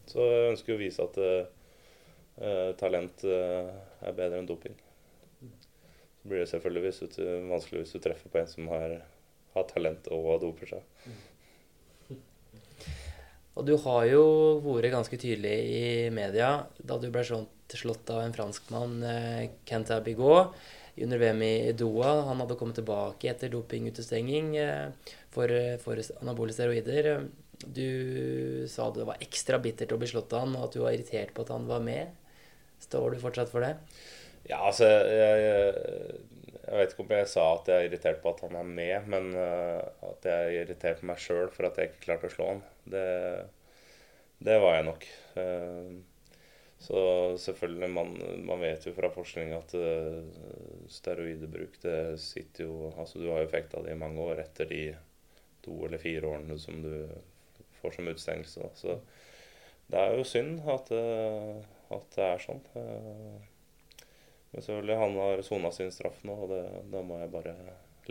Så 0.10 0.26
jeg 0.26 0.48
ønsker 0.56 0.74
å 0.74 0.80
vise 0.80 1.06
at 1.06 1.20
uh, 1.22 2.72
talent 2.80 3.28
uh, 3.28 3.70
er 4.04 4.18
bedre 4.18 4.42
enn 4.42 4.50
doping. 4.50 4.76
Så 5.44 6.32
blir 6.32 6.42
det 6.42 6.50
selvfølgelig 6.52 7.48
vanskelig 7.52 7.84
hvis 7.84 7.96
du 7.96 8.02
treffer 8.04 8.32
på 8.32 8.42
en 8.42 8.52
som 8.52 8.74
har, 8.74 8.98
har 9.54 9.70
talent 9.70 10.10
og 10.14 10.36
doper 10.42 10.76
seg. 10.76 11.10
Og 13.54 13.66
du 13.68 13.76
har 13.84 14.06
jo 14.10 14.24
vært 14.66 14.94
ganske 14.96 15.18
tydelig 15.22 15.58
i 15.70 15.84
media 16.14 16.64
da 16.82 16.98
du 16.98 17.12
ble 17.14 17.22
slått 17.24 18.10
av 18.10 18.24
en 18.24 18.34
franskmann, 18.34 18.96
eh, 19.06 19.52
Kent 19.70 19.92
Abigaud, 19.94 20.56
under 20.98 21.22
VM 21.22 21.42
i 21.46 21.72
Doha. 21.78 22.24
Han 22.30 22.42
hadde 22.42 22.58
kommet 22.58 22.80
tilbake 22.82 23.30
etter 23.30 23.54
dopingutestenging 23.54 24.56
eh, 24.58 25.14
for, 25.34 25.54
for 25.86 26.02
anabole 26.22 26.54
steroider. 26.54 27.28
Du 27.64 28.66
sa 28.70 28.90
det 28.92 29.06
var 29.08 29.22
ekstra 29.22 29.62
bittert 29.62 29.94
å 29.94 30.02
bli 30.02 30.10
slått 30.10 30.34
av 30.34 30.48
han, 30.48 30.58
og 30.58 30.68
at 30.68 30.76
du 30.76 30.82
var 30.84 30.98
irritert 30.98 31.34
på 31.36 31.46
at 31.46 31.54
han 31.54 31.70
var 31.70 31.86
med. 31.86 32.10
Står 32.82 33.14
du 33.14 33.22
fortsatt 33.22 33.54
for 33.54 33.64
det? 33.64 33.76
Ja, 34.50 34.66
altså 34.66 34.90
jeg, 34.90 35.44
jeg, 35.46 36.18
jeg 36.62 36.78
vet 36.80 36.94
ikke 36.94 37.04
om 37.04 37.12
jeg 37.16 37.28
sa 37.32 37.44
at 37.56 37.70
jeg 37.70 37.82
er 37.82 37.90
irritert 37.90 38.22
på 38.24 38.32
at 38.34 38.42
han 38.46 38.56
er 38.60 38.70
med, 38.70 39.10
men 39.12 39.30
uh, 39.36 39.82
at 40.10 40.28
jeg 40.28 40.48
er 40.48 40.58
irritert 40.64 41.02
på 41.02 41.10
meg 41.10 41.22
sjøl 41.22 41.52
for 41.54 41.68
at 41.68 41.80
jeg 41.80 41.92
ikke 41.92 42.06
klarte 42.08 42.30
å 42.30 42.34
slå 42.34 42.50
han. 42.52 42.64
Det, 42.94 43.06
det 44.48 44.58
var 44.64 44.78
jeg 44.78 44.88
nok. 44.90 45.08
Uh, 45.38 45.94
så 46.84 47.00
selvfølgelig, 47.40 47.90
man, 47.96 48.14
man, 48.44 48.64
vet 48.64 48.88
jo 48.88 48.96
fra 48.96 49.10
forskning 49.14 49.54
at 49.56 49.76
uh, 49.80 50.20
steroidebruk 50.92 51.78
det 51.84 52.00
sitter 52.20 52.66
jo 52.66 52.90
Altså 52.92 53.22
du 53.22 53.30
har 53.30 53.40
jo 53.40 53.48
effekt 53.48 53.78
det 53.78 53.94
i 53.94 54.00
mange 54.00 54.20
år 54.20 54.42
etter 54.44 54.68
de 54.68 54.82
to 55.64 55.78
eller 55.88 56.02
fire 56.02 56.28
årene 56.28 56.58
som 56.60 56.82
du 56.84 57.08
får 57.80 57.96
som 57.96 58.12
utstengelse. 58.12 58.68
Så 58.76 58.98
det 59.92 60.00
er 60.00 60.18
jo 60.18 60.28
synd 60.28 60.60
at, 60.72 60.92
at 60.92 62.16
det 62.18 62.28
er 62.28 62.44
sånn. 62.44 62.62
Men 64.54 64.62
selvfølgelig, 64.62 64.98
han 64.98 65.16
har 65.18 65.42
sona 65.42 65.72
sin 65.74 65.92
straff 65.92 66.20
nå, 66.28 66.34
og 66.46 66.52
det, 66.54 66.62
da 66.94 67.02
må 67.06 67.18
jeg 67.18 67.32
bare 67.34 67.54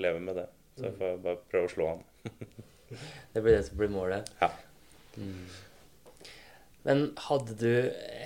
leve 0.02 0.22
med 0.22 0.40
det. 0.40 0.48
Så 0.74 0.88
jeg 0.88 0.96
får 0.98 1.20
bare 1.22 1.42
prøve 1.52 1.68
å 1.68 1.72
slå 1.72 1.90
han. 1.92 2.00
det 3.34 3.42
blir 3.44 3.54
det 3.54 3.66
som 3.68 3.78
blir 3.78 3.92
målet? 3.92 4.32
Ja. 4.40 4.48
Mm. 5.20 5.44
Men 6.82 7.04
hadde 7.28 7.54
du 7.60 7.70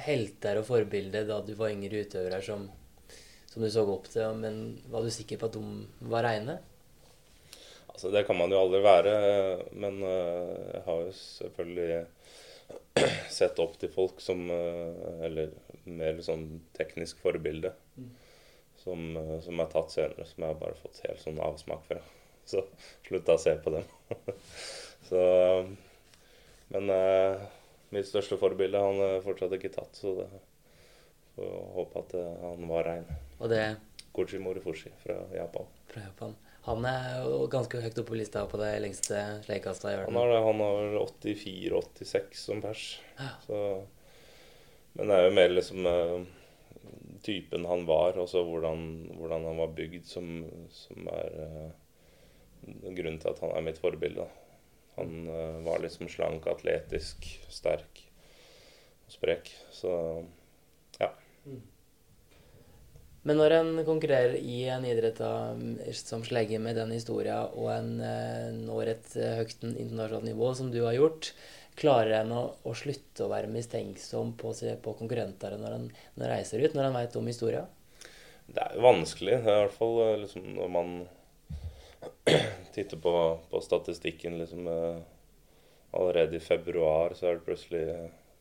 helter 0.07 0.63
og 0.63 0.69
forbilder 0.71 1.27
da 1.29 1.43
du 1.45 1.53
var 1.59 1.75
yngre 1.75 2.07
utøvere 2.07 2.41
som, 2.45 2.65
som, 3.51 3.61
du 3.61 3.69
så 3.73 3.85
opp 3.85 4.09
til, 4.09 4.41
men 4.41 4.79
var 4.89 5.05
du 5.05 5.13
sikker 5.13 5.43
på 5.43 5.51
at 5.51 5.59
de 5.59 6.09
var 6.09 6.25
reine? 6.25 6.57
Altså, 7.91 8.09
det 8.13 8.25
kan 8.29 8.41
man 8.41 8.53
jo 8.53 8.63
aldri 8.63 8.81
være, 8.85 9.17
men 9.77 10.01
uh, 10.05 10.73
jeg 10.73 10.83
har 10.89 11.05
jo 11.05 11.13
selvfølgelig 11.21 12.01
sett 13.39 13.59
opp 13.63 13.77
til 13.81 13.91
folk 13.93 14.21
som 14.25 14.47
uh, 14.51 15.25
Eller 15.27 15.53
mer 15.85 16.21
sånn 16.25 16.47
teknisk 16.77 17.21
forbilde. 17.23 17.73
Mm. 17.97 18.13
Som, 18.83 19.09
uh, 19.17 19.37
som, 19.45 19.61
er 19.61 19.73
tatt 19.73 19.93
senere, 19.95 20.27
som 20.29 20.45
jeg 20.45 20.53
har 20.53 20.61
bare 20.61 20.79
fått 20.81 21.03
helt 21.07 21.23
sånn 21.23 21.43
avsmak 21.43 21.85
fra. 21.89 22.01
Så 22.51 22.63
slutta 23.07 23.35
å 23.35 23.43
se 23.43 23.57
på 23.59 23.75
dem. 23.75 23.87
så 25.09 25.21
Men 26.71 26.91
eh, 26.95 27.43
mitt 27.95 28.07
største 28.07 28.39
forbilde 28.39 28.79
han 28.79 29.03
er 29.03 29.25
fortsatt 29.25 29.55
ikke 29.55 29.73
tatt, 29.75 29.99
så 29.99 30.13
det 30.21 30.29
får 31.35 31.57
håpe 31.75 32.03
at 32.05 32.15
han 32.45 32.69
var 32.71 32.87
rein. 32.87 33.09
Og 33.41 33.51
det 33.51 33.65
Koji 34.15 34.39
Morifushi 34.39 34.91
fra 35.03 35.19
Japan. 35.35 35.67
Fra 35.91 36.05
Japan. 36.07 36.37
Han 36.67 36.87
er 36.91 37.21
jo 37.23 37.45
ganske 37.51 37.79
høyt 37.79 37.99
oppe 38.01 38.11
på 38.11 38.17
lista 38.19 38.43
på 38.51 38.59
det 38.59 38.73
lengste 38.83 39.21
slegekasta 39.45 39.93
i 39.93 39.99
verden. 40.01 40.17
Han 40.17 40.19
har, 40.19 40.33
det. 40.33 40.41
han 40.43 40.63
har 40.65 40.97
84-86 41.05 42.41
som 42.41 42.63
pers. 42.65 42.87
Ja. 43.21 43.29
Så, 43.45 43.61
men 44.99 45.13
det 45.13 45.19
er 45.19 45.29
jo 45.29 45.37
mer 45.37 45.55
liksom 45.55 45.87
uh, 45.87 46.25
typen 47.23 47.69
han 47.71 47.87
var, 47.87 48.19
og 48.19 48.27
så 48.33 48.43
hvordan, 48.49 48.83
hvordan, 49.15 49.47
han 49.47 49.63
var 49.63 49.77
bygd, 49.79 50.09
som, 50.11 50.33
som 50.75 51.07
er 51.15 51.39
uh, 51.39 51.71
grunnen 52.97 53.23
til 53.23 53.31
at 53.31 53.45
han 53.45 53.55
er 53.55 53.69
mitt 53.69 53.79
forbilde. 53.79 54.27
Han 54.99 55.31
uh, 55.31 55.63
var 55.69 55.87
liksom 55.87 56.11
slank, 56.11 56.51
atletisk, 56.51 57.31
sterk 57.47 58.03
og 59.07 59.15
sprek. 59.21 59.55
Så 59.71 59.95
ja. 60.99 61.13
Mm. 61.47 61.63
Men 63.27 63.41
når 63.41 63.53
en 63.57 63.71
konkurrerer 63.83 64.37
i 64.39 64.61
en 64.71 64.85
idrett 64.87 65.19
som 65.99 66.23
slegger 66.25 66.61
med 66.63 66.77
den 66.79 66.93
historien, 66.95 67.49
og 67.59 67.73
en 67.75 67.89
eh, 67.99 68.53
når 68.55 68.93
et 68.93 69.17
eh, 69.19 69.41
høyt 69.41 69.65
internasjonalt 69.67 70.29
nivå, 70.29 70.53
som 70.55 70.69
du 70.71 70.79
har 70.85 70.95
gjort, 70.95 71.33
klarer 71.77 72.21
en 72.21 72.31
å, 72.37 72.43
å 72.63 72.75
slutte 72.79 73.27
å 73.27 73.33
være 73.33 73.51
mistenksom 73.51 74.37
på, 74.39 74.53
på 74.55 74.95
konkurrenter 75.01 75.59
når 75.59 75.75
en, 75.75 75.91
når 76.15 76.29
en 76.29 76.33
reiser 76.37 76.63
ut, 76.63 76.79
når 76.79 76.89
en 76.89 76.99
vet 77.01 77.19
om 77.19 77.33
historien? 77.33 77.75
Det 78.47 78.63
er 78.63 78.79
vanskelig. 78.85 79.41
Det 79.43 79.51
er 79.51 79.59
i 79.59 79.65
hvert 79.65 79.79
fall 79.81 79.99
eh, 80.05 80.15
liksom, 80.23 80.47
når 80.61 80.73
man 80.79 80.97
titter 82.77 83.03
på, 83.03 83.17
på 83.51 83.65
statistikken 83.65 84.39
liksom, 84.43 84.71
Allerede 85.97 86.37
i 86.37 86.43
februar 86.45 87.15
så 87.17 87.31
er 87.31 87.39
det 87.39 87.47
plutselig 87.47 87.85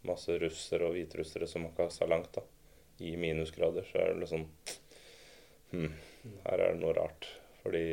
masse 0.06 0.34
russere 0.42 0.90
og 0.90 0.98
hviterussere 0.98 1.48
som 1.48 1.64
har 1.64 1.78
kasta 1.78 2.08
langt. 2.10 2.34
da 2.36 2.44
i 3.04 3.16
minusgrader, 3.20 3.88
så 3.90 4.02
er 4.02 4.14
det 4.14 4.22
liksom 4.24 4.46
hmm, 5.72 5.96
Her 6.46 6.62
er 6.62 6.74
det 6.74 6.82
noe 6.82 6.94
rart. 6.96 7.28
Fordi 7.64 7.86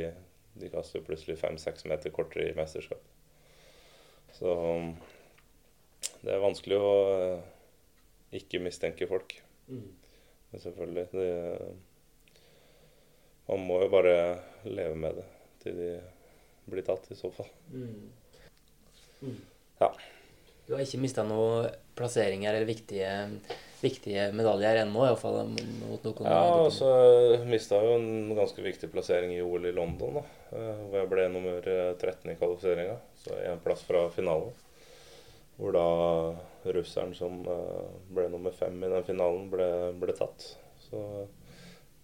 de 0.61 0.68
kaster 0.72 1.05
plutselig 1.05 1.38
fem-seks 1.40 1.86
meter 1.88 2.12
kortere 2.14 2.50
i 2.50 2.57
mesterskap. 2.57 3.00
Så 4.36 4.53
det 6.22 6.34
er 6.34 6.42
vanskelig 6.42 6.78
å 6.78 6.92
eh, 7.14 7.50
ikke 8.38 8.62
mistenke 8.62 9.09
folk. 9.11 9.34
Mm. 9.68 9.88
Men 10.53 10.61
selvfølgelig 10.61 11.07
det, 11.12 11.30
Man 13.48 13.64
må 13.66 13.80
jo 13.82 13.90
bare 13.92 14.16
leve 14.68 14.96
med 14.96 15.16
det 15.18 15.28
til 15.64 15.78
de 15.78 15.92
blir 16.70 16.84
tatt, 16.86 17.09
i 17.11 17.18
så 17.18 17.30
fall. 17.34 17.48
Mm. 17.72 18.12
Mm. 19.22 19.40
Ja. 19.80 19.88
Du 20.66 20.74
har 20.76 20.84
ikke 20.84 21.00
mista 21.03 21.24
noen 21.26 21.72
plasseringer 21.98 22.55
eller 22.55 22.68
viktige 22.68 23.11
viktige 23.83 24.28
medaljer 24.37 24.83
ennå, 24.83 25.05
iallfall 25.07 25.49
mot 25.51 26.05
noen. 26.07 26.28
Ja, 26.28 26.43
og 26.62 26.70
så 26.74 26.91
mista 27.49 27.80
jo 27.83 27.97
en 27.99 28.33
ganske 28.37 28.62
viktig 28.62 28.91
plassering 28.93 29.35
i 29.35 29.43
OL 29.43 29.66
i 29.66 29.74
London, 29.74 30.20
da, 30.20 30.22
eh, 30.55 30.83
hvor 30.87 30.99
jeg 31.01 31.11
ble 31.11 31.26
nummer 31.33 31.59
13 31.66 32.07
eh, 32.12 32.35
i 32.35 32.39
kvalifiseringa. 32.39 32.97
Så 33.24 33.39
én 33.43 33.61
plass 33.64 33.85
fra 33.89 34.07
finalen. 34.14 34.55
Hvor 35.59 35.74
da 35.76 35.87
russeren 36.74 37.12
som 37.18 37.43
eh, 37.43 37.93
ble 38.14 38.28
nummer 38.33 38.55
fem 38.57 38.78
i 38.80 38.93
den 38.95 39.07
finalen, 39.09 39.51
ble, 39.53 39.68
ble 40.01 40.16
tatt. 40.16 40.47
Så 40.87 41.03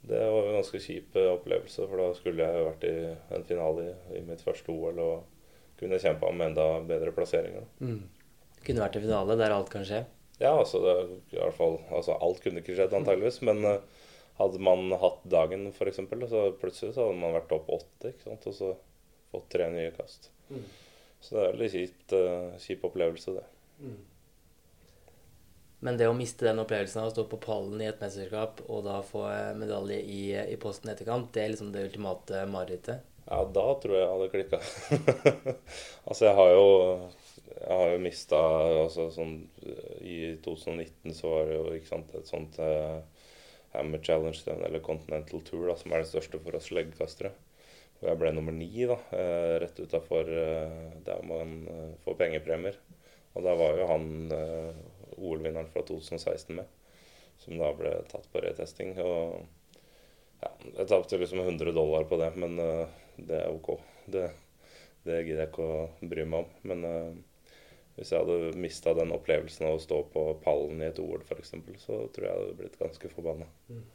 det 0.08 0.20
var 0.20 0.50
en 0.50 0.60
ganske 0.60 0.82
kjip 0.82 1.16
opplevelse, 1.22 1.86
for 1.86 2.02
da 2.02 2.12
skulle 2.18 2.46
jeg 2.46 2.68
vært 2.68 2.86
i 2.90 2.94
en 3.38 3.48
finale 3.48 3.88
i, 3.88 3.96
i 4.18 4.26
mitt 4.26 4.42
første 4.44 4.74
OL 4.74 5.02
og 5.04 5.34
kunne 5.78 5.98
kjempa 6.02 6.30
om 6.30 6.40
enda 6.42 6.70
bedre 6.86 7.14
plasseringer. 7.14 7.66
Mm. 7.78 8.06
Kunne 8.66 8.82
vært 8.82 8.98
i 8.98 9.02
finale 9.04 9.36
der 9.38 9.54
alt 9.54 9.70
kan 9.70 9.86
skje? 9.86 10.02
Ja, 10.38 10.52
altså, 10.54 10.80
det, 10.84 10.96
i 11.34 11.38
hvert 11.38 11.56
fall, 11.56 11.80
altså 11.90 12.14
alt 12.22 12.42
kunne 12.44 12.62
ikke 12.62 12.76
skjedd 12.78 12.94
antageligvis, 12.94 13.40
men 13.46 13.64
uh, 13.66 14.04
hadde 14.38 14.60
man 14.62 14.92
hatt 15.02 15.24
dagen 15.26 15.66
f.eks., 15.72 15.98
så 16.30 16.44
plutselig 16.60 16.94
så 16.94 17.08
hadde 17.08 17.18
man 17.18 17.34
vært 17.34 17.54
opp 17.56 17.72
åtte 17.74 18.12
ikke 18.12 18.28
sant? 18.28 18.46
og 18.46 18.54
så 18.54 18.74
fått 19.32 19.48
tre 19.56 19.66
nye 19.72 19.90
kast. 19.96 20.30
Mm. 20.52 20.68
Så 21.18 21.34
det 21.34 21.42
er 21.42 21.50
veldig 21.56 21.72
kjipt, 21.74 22.14
uh, 22.14 22.62
kjip 22.62 22.86
opplevelse, 22.86 23.34
det. 23.40 23.44
Mm. 23.82 23.98
Men 25.86 25.98
det 25.98 26.08
å 26.10 26.14
miste 26.16 26.46
den 26.46 26.58
opplevelsen 26.58 27.02
av 27.02 27.10
å 27.10 27.12
stå 27.12 27.24
på 27.30 27.38
pallen 27.42 27.82
i 27.82 27.86
et 27.86 28.00
mesterskap 28.02 28.64
og 28.66 28.82
da 28.86 28.96
få 29.06 29.28
eh, 29.30 29.52
medalje 29.54 30.00
i, 30.02 30.22
i 30.34 30.56
posten 30.58 30.90
etterkant, 30.90 31.30
det 31.34 31.44
er 31.44 31.52
liksom 31.52 31.70
det 31.74 31.84
ultimate 31.86 32.40
marerittet? 32.50 33.04
Ja, 33.28 33.44
da 33.54 33.66
tror 33.78 33.94
jeg 33.94 34.02
jeg 34.02 34.10
hadde 34.10 34.28
klikka. 34.32 34.58
altså, 36.08 36.24
jeg 36.24 36.34
har 36.40 36.50
jo 36.56 36.66
jeg 37.46 37.76
har 37.76 37.90
jo 37.92 38.00
mista 38.02 38.38
altså, 38.84 39.08
sånn, 39.14 39.34
I 40.00 40.36
2019 40.44 41.14
så 41.16 41.32
var 41.32 41.48
det 41.48 41.58
jo 41.58 41.80
sant, 41.88 42.14
et 42.16 42.30
sånt 42.30 42.58
uh, 42.62 43.00
Hammer 43.74 44.02
Challenge 44.04 44.56
eller 44.56 44.84
Continental 44.84 45.42
Tour, 45.46 45.68
da, 45.70 45.76
som 45.78 45.92
er 45.92 46.02
det 46.02 46.10
største 46.12 46.40
for 46.42 46.58
oss 46.58 46.70
leggekastere. 46.74 47.32
Og 47.98 48.06
jeg 48.06 48.20
ble 48.20 48.32
nummer 48.34 48.54
ni, 48.54 48.70
da, 48.88 48.98
uh, 49.12 49.54
rett 49.62 49.80
utafor 49.82 50.32
der 51.06 51.28
man 51.28 51.60
får 52.04 52.18
pengepremier. 52.22 52.78
Og 53.36 53.44
da 53.44 53.54
var 53.58 53.76
jo 53.78 53.86
han 53.86 54.08
OL-vinneren 55.18 55.68
fra 55.70 55.84
2016 55.86 56.56
med, 56.56 56.66
som 57.38 57.58
da 57.60 57.68
ble 57.76 57.92
tatt 58.10 58.26
på 58.32 58.42
retesting. 58.42 58.96
Og 59.04 59.44
ja, 60.42 60.50
jeg 60.80 60.88
tapte 60.90 61.20
liksom 61.20 61.44
100 61.44 61.74
dollar 61.76 62.08
på 62.08 62.18
det, 62.18 62.32
men 62.40 62.56
det 63.18 63.42
er 63.44 63.52
OK. 63.52 63.76
Det, 64.10 64.24
det 65.08 65.22
gidder 65.24 65.46
jeg 65.46 65.52
ikke 65.52 65.66
å 65.66 66.08
bry 66.12 66.24
meg 66.28 66.44
om. 66.44 66.56
Men 66.70 66.86
uh, 66.86 67.52
hvis 67.98 68.12
jeg 68.14 68.22
hadde 68.22 68.58
mista 68.62 68.94
den 68.94 69.10
opplevelsen 69.16 69.66
av 69.66 69.78
å 69.78 69.82
stå 69.82 70.04
på 70.12 70.24
pallen 70.44 70.82
i 70.84 70.90
et 70.90 71.00
OL 71.02 71.24
f.eks., 71.24 71.56
så 71.82 72.04
tror 72.14 72.26
jeg 72.26 72.30
jeg 72.30 72.42
hadde 72.42 72.58
blitt 72.60 72.78
ganske 72.78 73.10
forbanna. 73.10 73.48
Mm. 73.72 73.86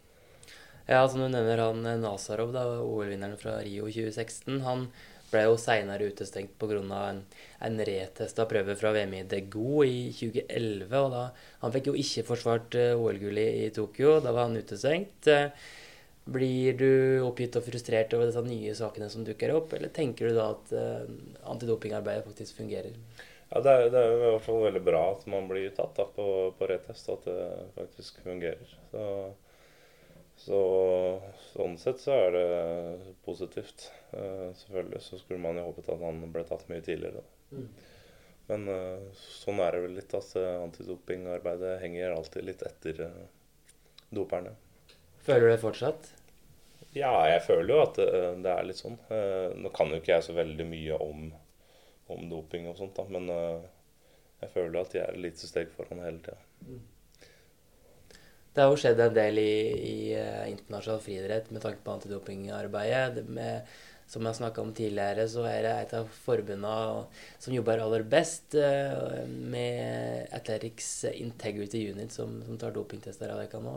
Ja, 0.86 1.08
som 1.08 1.22
du 1.22 1.30
nevner, 1.32 1.62
han 1.64 1.86
eh, 1.88 2.00
Nazarov, 2.02 2.52
da, 2.52 2.66
OL-vinneren 2.84 3.40
fra 3.40 3.56
Rio 3.64 3.88
2016, 3.88 4.58
han 4.66 4.90
ble 5.32 5.46
jo 5.46 5.56
seinere 5.58 6.10
utestengt 6.12 6.58
pga. 6.60 6.82
en, 7.08 7.22
en 7.64 7.80
retesta 7.88 8.46
prøve 8.46 8.76
fra 8.76 8.92
VM 8.94 9.16
i 9.22 9.24
Dego 9.24 9.86
i 9.88 10.12
2011. 10.12 10.98
og 11.00 11.12
da, 11.16 11.24
Han 11.64 11.74
fikk 11.74 11.88
jo 11.90 11.96
ikke 12.04 12.26
forsvart 12.28 12.76
uh, 12.76 13.00
OL-gull 13.00 13.40
i, 13.40 13.48
i, 13.64 13.72
Tokyo. 13.72 14.20
Da 14.20 14.36
var 14.36 14.50
han 14.50 14.60
utestengt. 14.60 15.32
Blir 16.24 16.78
du 16.80 17.20
oppgitt 17.26 17.58
og 17.60 17.66
frustrert 17.66 18.14
over 18.16 18.30
disse 18.30 18.42
nye 18.46 18.74
sakene 18.78 19.10
som 19.12 19.26
dukker 19.28 19.52
opp, 19.58 19.74
eller 19.76 19.92
tenker 19.92 20.30
du 20.30 20.38
da 20.38 20.46
at 20.54 20.72
uh, 20.72 21.02
antidopingarbeidet 21.52 22.24
faktisk 22.30 22.62
fungerer? 22.62 22.96
Ja, 23.50 23.60
det 23.60 23.74
er, 23.74 23.90
det 23.92 24.00
er, 24.00 24.14
i 24.16 24.30
hvert 24.32 24.46
fall 24.46 24.64
veldig 24.64 24.84
bra 24.88 25.02
at 25.12 25.28
man 25.30 25.50
blir 25.52 25.68
tatt 25.76 26.00
da, 26.00 26.08
på, 26.16 26.28
på 26.56 26.70
retest, 26.72 27.12
at 27.12 27.28
det 27.28 27.44
faktisk 27.76 28.24
fungerer. 28.24 28.72
Så, 28.94 29.04
så, 30.46 30.64
sånn 31.52 31.76
sett 31.82 32.00
så 32.00 32.16
er 32.16 32.38
det 32.40 32.48
positivt. 33.28 33.90
Uh, 34.16 34.56
selvfølgelig 34.64 35.04
så 35.04 35.20
skulle 35.20 35.44
man 35.44 35.60
jo 35.60 35.68
håpet 35.68 35.92
at 35.92 36.08
han 36.08 36.24
ble 36.32 36.48
tatt 36.48 36.70
mye 36.72 36.88
tidligere. 36.88 37.28
Mm. 37.52 37.68
Men 38.48 38.70
uh, 38.72 39.24
sånn 39.28 39.60
er 39.60 39.76
det 39.76 39.88
vel 39.90 40.00
litt. 40.00 40.16
Altså, 40.16 40.48
antidopingarbeidet 40.64 41.82
henger 41.84 42.16
alltid 42.16 42.48
litt 42.48 42.64
etter 42.72 43.10
doperne. 44.08 44.56
Føler 45.24 45.48
du 45.48 45.54
det 45.54 45.62
fortsatt? 45.62 46.10
Ja, 46.94 47.12
jeg 47.26 47.42
føler 47.48 47.72
jo 47.74 47.82
at 47.82 47.98
det, 47.98 48.08
det 48.46 48.52
er 48.54 48.66
litt 48.68 48.80
sånn. 48.80 48.98
Eh, 49.14 49.54
nå 49.58 49.72
kan 49.74 49.90
jo 49.90 50.02
ikke 50.02 50.14
jeg 50.14 50.26
så 50.28 50.36
veldig 50.38 50.66
mye 50.70 50.98
om, 51.02 51.30
om 52.14 52.26
doping 52.30 52.68
og 52.70 52.78
sånt, 52.78 53.00
da, 53.00 53.08
men 53.10 53.32
eh, 53.34 53.70
jeg 54.44 54.54
føler 54.54 54.82
at 54.82 54.98
jeg 54.98 55.06
er 55.06 55.16
et 55.16 55.24
lite 55.24 55.50
steg 55.50 55.72
foran 55.74 56.04
hele 56.04 56.22
tida. 56.26 56.82
Det 58.54 58.62
har 58.62 58.70
jo 58.70 58.78
skjedd 58.78 59.00
en 59.02 59.16
del 59.16 59.40
i, 59.42 59.54
i 59.74 59.96
internasjonal 60.52 61.02
friidrett 61.02 61.50
med 61.50 61.64
tanke 61.64 61.82
på 61.82 61.96
antidopingarbeidet. 61.96 63.24
Med 63.26 63.72
som 64.08 64.26
jeg 64.28 64.38
snakka 64.38 64.62
om 64.62 64.74
tidligere, 64.76 65.26
så 65.30 65.46
er 65.50 65.60
det 65.66 65.74
et 65.74 65.94
av 65.98 66.10
forbundene 66.26 67.04
som 67.42 67.56
jobber 67.56 67.82
aller 67.82 68.06
best 68.08 68.56
eh, 68.60 69.24
med 69.28 70.34
Athletics 70.36 70.90
Integrity 71.14 71.86
Unit, 71.92 72.12
som, 72.14 72.36
som 72.46 72.60
tar 72.60 72.76
dopingtester 72.76 73.32
av 73.34 73.42
dere 73.42 73.62
nå. 73.64 73.76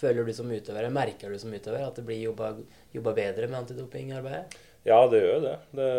Føler 0.00 0.26
du 0.26 0.34
som 0.36 0.50
utøver, 0.50 0.90
merker 0.94 1.32
du 1.32 1.40
som 1.40 1.54
utøver 1.54 1.86
at 1.86 1.98
det 1.98 2.06
blir 2.06 2.22
jobba, 2.22 2.52
bedre 2.92 3.48
med 3.48 3.62
antidopingarbeidet? 3.64 4.58
Ja, 4.86 5.02
det 5.12 5.20
gjør 5.20 5.42
det. 5.44 5.56
Det 5.76 5.90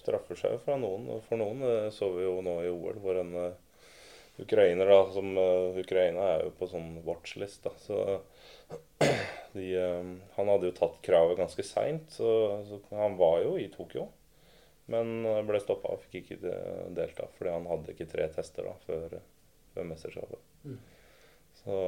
straffer 0.00 0.36
seg 0.36 0.58
fra 0.64 0.76
noen. 0.76 1.08
For 1.28 1.40
noen 1.40 1.62
det 1.64 1.76
så 1.96 2.10
vi 2.12 2.26
jo 2.26 2.40
nå 2.44 2.58
i 2.60 2.72
OL, 2.72 2.98
hvor 3.00 3.16
en 3.16 3.32
uh, 3.32 3.78
ukrainer 4.42 4.90
da, 4.90 4.98
som 5.14 5.30
Ukraina 5.80 6.26
er 6.34 6.44
jo 6.44 6.52
på 6.58 6.68
sånn 6.68 6.98
watchlist, 7.06 7.62
da. 7.64 7.72
Så 7.80 8.02
de, 9.54 9.68
um, 9.78 10.12
han 10.36 10.50
hadde 10.52 10.70
jo 10.70 10.76
tatt 10.76 11.00
kravet 11.04 11.38
ganske 11.38 11.66
seint, 11.66 12.10
så, 12.12 12.28
så, 12.68 12.80
han 12.96 13.18
var 13.20 13.40
jo 13.44 13.56
i 13.60 13.68
Tokyo. 13.72 14.08
Men 14.92 15.24
ble 15.48 15.56
stoppa 15.62 15.94
og 15.94 16.02
fikk 16.02 16.34
ikke 16.34 16.50
delta 16.92 17.24
fordi 17.38 17.54
han 17.54 17.64
hadde 17.70 17.94
ikke 17.94 18.04
tre 18.10 18.26
tester 18.34 18.66
da 18.68 18.74
før, 18.84 19.14
før 19.72 19.86
mesterskapet. 19.88 20.42
Mm. 20.68 20.74
Så 21.62 21.78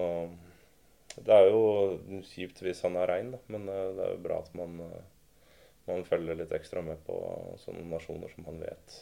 det 1.16 1.36
er 1.36 1.50
jo 1.50 2.20
kjipt 2.28 2.60
hvis 2.64 2.82
han 2.84 2.96
er 3.00 3.08
rein, 3.10 3.32
da, 3.34 3.40
men 3.52 3.68
uh, 3.70 3.90
det 3.96 4.04
er 4.04 4.14
jo 4.14 4.22
bra 4.24 4.40
at 4.44 4.52
man, 4.58 4.80
uh, 4.84 5.50
man 5.88 6.04
følger 6.08 6.40
litt 6.40 6.52
ekstra 6.56 6.82
med 6.84 7.00
på 7.06 7.16
sånne 7.62 7.86
nasjoner 7.90 8.32
som 8.32 8.48
man 8.48 8.60
vet 8.64 8.96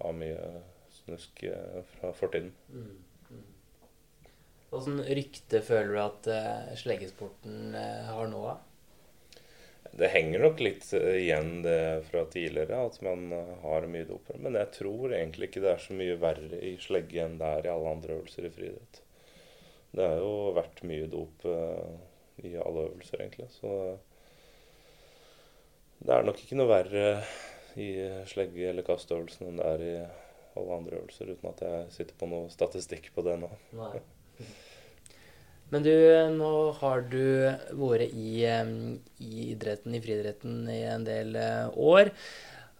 har 0.00 0.16
mye 0.18 0.62
snusk 1.02 1.44
uh, 1.46 1.80
fra 1.94 2.12
fortiden. 2.16 2.52
Mm. 2.72 2.96
Åssen 4.72 5.02
rykte 5.04 5.60
føler 5.60 5.92
du 5.92 6.00
at 6.00 6.28
uh, 6.32 6.74
sleggesporten 6.80 7.74
uh, 7.76 8.08
har 8.08 8.28
nå? 8.32 8.42
Det 9.92 10.08
henger 10.14 10.40
nok 10.46 10.62
litt 10.64 10.86
uh, 10.96 11.10
igjen 11.18 11.58
det 11.66 12.06
fra 12.08 12.22
tidligere, 12.32 12.78
at 12.86 12.96
man 13.04 13.26
har 13.60 13.88
mye 13.92 14.08
dopere. 14.08 14.40
Men 14.40 14.56
jeg 14.56 14.70
tror 14.78 15.12
egentlig 15.12 15.50
ikke 15.50 15.64
det 15.64 15.74
er 15.74 15.84
så 15.84 15.96
mye 15.98 16.16
verre 16.22 16.60
i 16.64 16.72
slegge 16.80 17.20
enn 17.20 17.36
det 17.42 17.50
er 17.58 17.68
i 17.68 17.72
alle 17.74 17.92
andre 17.98 18.16
øvelser 18.16 18.48
i 18.48 18.52
friidrett. 18.54 19.02
Det 19.92 20.08
har 20.08 20.22
jo 20.24 20.54
vært 20.56 20.80
mye 20.88 21.10
dop 21.12 21.44
i 21.44 22.54
alle 22.56 22.86
øvelser, 22.86 23.20
egentlig. 23.20 23.50
Så 23.52 23.74
det 26.00 26.16
er 26.16 26.24
nok 26.24 26.40
ikke 26.40 26.56
noe 26.56 26.70
verre 26.70 27.04
i 27.76 27.90
slegge- 28.30 28.70
eller 28.70 28.88
kastøvelsen 28.88 29.50
enn 29.50 29.60
det 29.60 29.68
er 29.68 29.84
i 29.84 29.92
alle 30.56 30.80
andre 30.80 31.02
øvelser, 31.02 31.36
uten 31.36 31.52
at 31.52 31.60
jeg 31.68 31.92
sitter 31.98 32.16
på 32.16 32.32
noe 32.32 32.48
statistikk 32.52 33.12
på 33.12 33.28
det 33.28 33.36
nå. 33.44 33.52
Nei. 33.76 34.00
Men 35.72 35.86
du, 35.86 35.92
nå 36.36 36.52
har 36.82 37.06
du 37.08 37.48
vært 37.80 38.12
i, 38.12 38.44
i 38.44 39.44
idretten, 39.54 39.94
i 39.96 40.00
friidretten, 40.04 40.66
i 40.68 40.82
en 40.84 41.06
del 41.06 41.32
eh, 41.40 41.70
år. 41.80 42.10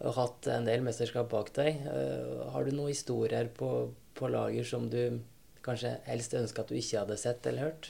Og 0.03 0.17
hatt 0.19 0.49
en 0.53 0.69
del 0.69 0.85
mesterskap 0.85 1.31
bak 1.33 1.49
deg. 1.57 1.87
Eh, 1.89 2.43
har 2.53 2.67
du 2.67 2.75
noen 2.75 2.93
historier 2.93 3.49
på, 3.57 3.71
på 4.19 4.29
lager 4.29 4.69
som 4.69 4.91
du 4.93 5.23
kanskje 5.65 5.95
helst 6.05 6.37
ønsker 6.37 6.67
at 6.67 6.75
du 6.75 6.77
ikke 6.77 7.07
hadde 7.07 7.17
sett 7.23 7.49
eller 7.49 7.71
hørt? 7.71 7.89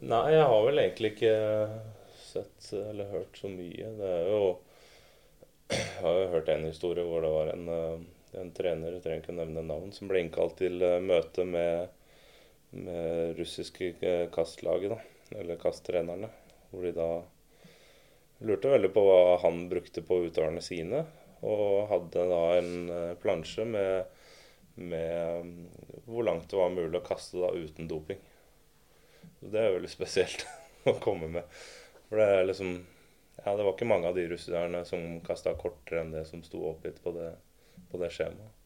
Nei, 0.00 0.24
jeg 0.34 0.50
har 0.50 0.66
vel 0.66 0.82
egentlig 0.82 1.12
ikke 1.14 1.36
sett 2.24 2.72
eller 2.80 3.14
hørt 3.14 3.38
så 3.38 3.52
mye. 3.54 3.94
Det 4.00 4.10
er 4.16 4.32
jo 4.32 4.42
Jeg 5.70 6.02
har 6.02 6.16
jo 6.18 6.28
hørt 6.34 6.50
en 6.50 6.66
historie 6.66 7.06
hvor 7.06 7.22
det 7.22 7.30
var 7.36 7.54
en, 7.54 7.70
eh, 7.70 8.02
en 8.42 8.52
trener, 8.56 8.98
jeg 8.98 9.06
trenger 9.06 9.22
ikke 9.22 9.38
nevne 9.38 9.62
navn, 9.62 9.94
som 9.94 10.10
ble 10.10 10.24
innkalt 10.24 10.58
til 10.58 10.82
møte 11.06 11.46
med 11.46 11.99
med 12.70 13.36
russiske 13.38 13.94
eh, 14.00 14.30
kastlaget, 14.32 14.90
da, 14.94 15.38
eller 15.40 15.56
kasttrenerne. 15.56 16.30
Hvor 16.70 16.86
de 16.86 16.92
da 16.94 17.10
lurte 18.46 18.72
veldig 18.72 18.92
på 18.94 19.04
hva 19.04 19.38
han 19.42 19.66
brukte 19.70 20.04
på 20.06 20.22
utøverne 20.26 20.62
sine. 20.64 21.04
Og 21.46 21.88
hadde 21.90 22.28
da 22.30 22.40
en 22.58 22.72
eh, 22.94 23.16
plansje 23.20 23.66
med, 23.68 24.04
med 24.76 25.46
mm, 25.46 25.66
hvor 26.06 26.26
langt 26.28 26.50
det 26.50 26.60
var 26.60 26.72
mulig 26.74 27.00
å 27.00 27.06
kaste 27.06 27.40
da 27.40 27.52
uten 27.56 27.90
doping. 27.90 28.20
Så 29.40 29.52
det 29.52 29.60
er 29.60 29.76
veldig 29.76 29.92
spesielt 29.98 30.46
å 30.88 30.96
komme 31.02 31.30
med. 31.32 31.60
For 32.08 32.20
det 32.20 32.32
er 32.38 32.48
liksom 32.48 32.80
Ja, 33.40 33.54
det 33.56 33.64
var 33.64 33.72
ikke 33.72 33.88
mange 33.88 34.10
av 34.10 34.16
de 34.18 34.26
russerne 34.28 34.82
som 34.84 35.14
kasta 35.24 35.54
kortere 35.56 36.02
enn 36.02 36.10
det 36.12 36.26
som 36.28 36.42
sto 36.44 36.58
oppgitt 36.68 36.98
på 37.00 37.14
det, 37.14 37.30
på 37.88 37.96
det 38.02 38.10
skjemaet. 38.12 38.58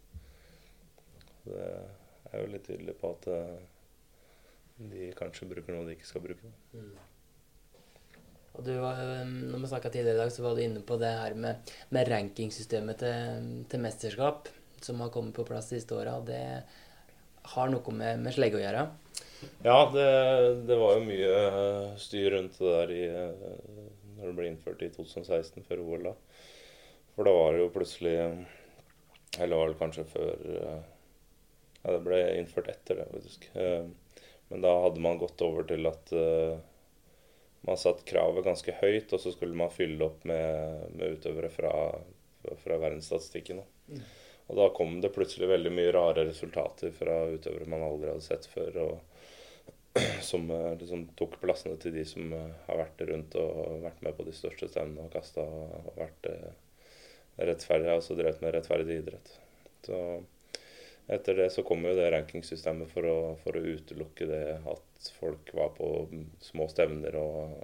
Det 1.44 1.68
er 2.32 2.40
jo 2.40 2.48
litt 2.50 2.66
tydelig 2.66 2.96
på 2.98 3.12
at 3.14 3.28
eh, 3.30 3.60
de 4.76 5.10
kanskje 5.18 5.48
bruker 5.50 5.74
noe 5.74 5.86
de 5.86 5.94
ikke 5.94 6.08
skal 6.08 6.24
bruke. 6.24 6.50
Mm. 6.74 6.94
Og 8.54 8.62
du, 8.66 8.72
når 8.78 9.62
vi 9.64 9.70
snakka 9.70 9.90
tidligere 9.90 10.14
i 10.14 10.22
dag, 10.22 10.30
så 10.30 10.44
var 10.44 10.54
du 10.54 10.62
inne 10.62 10.82
på 10.86 10.98
det 11.00 11.10
her 11.10 11.34
med, 11.38 11.72
med 11.94 12.10
rankingsystemet 12.10 13.00
til, 13.02 13.48
til, 13.70 13.82
mesterskap, 13.82 14.50
som 14.82 15.02
har 15.02 15.10
kommet 15.14 15.34
på 15.34 15.46
plass 15.48 15.72
de 15.72 15.80
siste 15.80 15.96
åra. 15.96 16.20
Det 16.22 16.42
har 17.54 17.72
noe 17.72 17.94
med, 17.94 18.22
med 18.22 18.36
slegge 18.36 18.60
å 18.60 18.62
gjøre? 18.62 18.84
Ja, 19.66 19.78
det, 19.92 20.06
det, 20.70 20.78
var 20.78 20.94
jo 20.96 21.08
mye 21.08 21.34
styr 22.00 22.30
rundt 22.36 22.60
det 22.60 22.76
der 22.78 22.94
i, 22.94 23.02
når 24.20 24.30
det 24.30 24.36
ble 24.38 24.48
innført 24.52 24.86
i 24.86 24.92
2016, 24.94 25.66
før 25.66 25.82
OL. 25.82 26.06
da. 26.12 26.14
For 27.16 27.26
da 27.26 27.34
var 27.34 27.54
det 27.54 27.62
jo 27.62 27.74
plutselig 27.74 28.14
Eller 29.38 29.58
var 29.58 29.68
det 29.70 29.78
kanskje 29.78 30.02
før 30.10 30.40
Ja, 30.64 31.92
det 31.92 32.00
ble 32.06 32.22
innført 32.38 32.70
etter 32.72 33.02
det, 33.02 33.10
faktisk. 33.12 33.50
Men 34.48 34.60
da 34.60 34.72
hadde 34.80 35.00
man 35.00 35.18
gått 35.18 35.42
over 35.44 35.66
til 35.68 35.86
at 35.88 36.12
uh, 36.12 36.58
man 37.64 37.80
satt 37.80 38.04
kravet 38.08 38.44
ganske 38.44 38.74
høyt, 38.80 39.12
og 39.12 39.20
så 39.20 39.32
skulle 39.32 39.56
man 39.56 39.72
fylle 39.72 40.04
opp 40.04 40.26
med, 40.28 40.90
med 40.94 41.16
utøvere 41.16 41.50
fra, 41.52 41.72
fra 42.60 42.78
verdensstatistikken. 42.82 43.62
Mm. 43.88 44.02
Og 44.52 44.58
da 44.60 44.68
kom 44.76 44.98
det 45.00 45.14
plutselig 45.14 45.48
veldig 45.48 45.72
mye 45.72 45.94
rare 45.96 46.26
resultater 46.28 46.92
fra 46.92 47.22
utøvere 47.32 47.70
man 47.72 47.86
aldri 47.86 48.12
hadde 48.12 48.26
sett 48.26 48.48
før. 48.52 48.80
og 48.84 49.00
som 50.28 50.50
uh, 50.50 50.74
liksom 50.76 51.06
tok 51.16 51.38
plassene 51.40 51.78
til 51.80 51.96
de 51.96 52.04
som 52.08 52.32
uh, 52.34 52.52
har 52.68 52.82
vært 52.82 53.02
rundt 53.08 53.38
og 53.40 53.80
vært 53.86 54.04
med 54.04 54.18
på 54.18 54.28
de 54.28 54.36
største 54.36 54.68
stevnene 54.68 55.08
og 55.08 55.14
kasta 55.14 55.46
og 55.46 55.94
vært 55.96 56.28
rettferdig, 57.34 57.90
altså 57.90 58.14
drevet 58.18 58.42
med 58.44 58.54
rettferdig 58.54 59.00
idrett. 59.00 59.32
Så 59.86 59.98
etter 61.06 61.36
det 61.36 61.50
så 61.52 61.62
kom 61.62 61.84
jo 61.84 61.92
det 61.96 62.10
rankingsystemet 62.14 62.88
for 62.92 63.08
å, 63.08 63.16
for 63.42 63.56
å 63.58 63.62
utelukke 63.64 64.28
det 64.28 64.44
at 64.72 65.10
folk 65.18 65.52
var 65.56 65.74
på 65.76 65.88
små 66.44 66.68
stevner 66.72 67.16
og, 67.20 67.56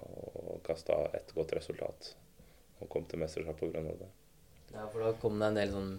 og 0.43 0.59
kasta 0.65 1.07
ett 1.17 1.33
godt 1.33 1.55
resultat. 1.57 2.13
Og 2.81 2.89
kom 2.89 3.05
til 3.09 3.21
mesterskap 3.21 3.59
pga. 3.61 3.81
det. 3.81 4.09
Ja, 4.71 4.87
for 4.87 5.01
da 5.03 5.13
kom 5.21 5.41
det 5.41 5.49
en 5.49 5.59
del 5.59 5.73
sånn 5.73 5.91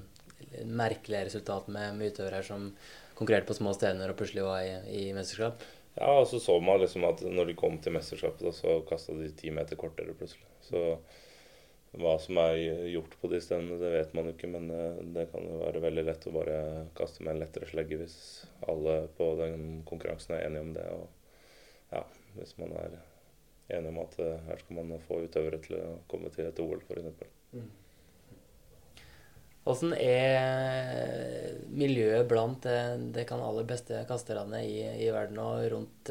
merkelige 0.67 1.29
resultat 1.29 1.69
med, 1.71 1.97
med 1.99 2.15
utøvere 2.15 2.43
som 2.47 2.71
konkurrerte 3.19 3.51
på 3.51 3.59
små 3.59 3.75
stevner 3.77 4.11
og 4.11 4.19
plutselig 4.19 4.47
var 4.47 4.63
i, 4.67 5.03
i 5.03 5.03
mesterskap. 5.15 5.63
Ja, 5.99 6.09
og 6.23 6.27
så 6.31 6.41
så 6.41 6.57
man 6.61 6.81
liksom 6.81 7.05
at 7.05 7.21
når 7.27 7.51
de 7.51 7.59
kom 7.59 7.77
til 7.83 7.95
mesterskapet, 7.95 8.55
så 8.57 8.81
kasta 8.89 9.15
de 9.19 9.29
ti 9.37 9.53
meter 9.53 9.79
kortere 9.79 10.15
plutselig. 10.17 10.47
Så 10.65 10.97
hva 11.93 12.15
som 12.21 12.39
er 12.41 12.57
gjort 12.89 13.19
på 13.21 13.29
de 13.29 13.39
stedene, 13.45 13.77
det 13.81 13.91
vet 13.93 14.15
man 14.17 14.29
jo 14.29 14.33
ikke, 14.33 14.49
men 14.49 14.71
eh, 14.73 15.01
det 15.13 15.27
kan 15.33 15.45
jo 15.45 15.61
være 15.61 15.83
veldig 15.85 16.05
lett 16.09 16.25
å 16.29 16.33
bare 16.33 16.57
kaste 16.97 17.25
med 17.25 17.35
en 17.35 17.43
lettere 17.43 17.69
slegge 17.69 17.99
hvis 18.01 18.17
alle 18.65 18.95
på 19.19 19.27
den 19.41 19.83
konkurransen 19.89 20.39
er 20.39 20.47
enige 20.47 20.65
om 20.65 20.73
det. 20.79 20.87
Og 20.97 21.93
ja, 21.93 22.03
hvis 22.39 22.57
man 22.63 22.73
er 22.81 22.97
enig 23.77 23.93
om 23.93 24.01
at 24.07 24.17
eh, 24.25 24.41
her 24.49 24.65
skal 24.65 24.81
man 24.81 25.05
få 25.05 25.21
utøvere 25.27 25.61
til 25.67 25.77
å 25.83 25.93
komme 26.09 26.33
til 26.33 26.49
et 26.49 26.65
OL, 26.65 26.81
f.eks. 26.81 27.29
Mm. 27.53 27.69
Åssen 29.69 29.93
er 29.95 31.53
miljøet 31.71 32.25
blant 32.27 32.65
de 32.65 33.13
det 33.15 33.29
kan 33.29 33.45
aller 33.45 33.69
beste 33.69 34.01
kasterne 34.09 34.65
i, 34.65 34.81
i 35.05 35.13
verden 35.15 35.39
og 35.45 35.69
rundt 35.77 36.11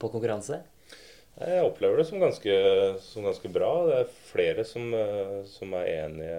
på 0.00 0.10
konkurranse? 0.10 0.64
Jeg 1.38 1.62
opplever 1.62 2.00
det 2.00 2.08
som 2.08 2.18
ganske, 2.18 2.54
som 2.98 3.26
ganske 3.28 3.48
bra. 3.54 3.70
Det 3.86 3.98
er 4.00 4.14
flere 4.26 4.64
som, 4.66 4.88
eh, 4.94 5.42
som 5.46 5.74
er 5.78 5.90
enige 5.92 6.38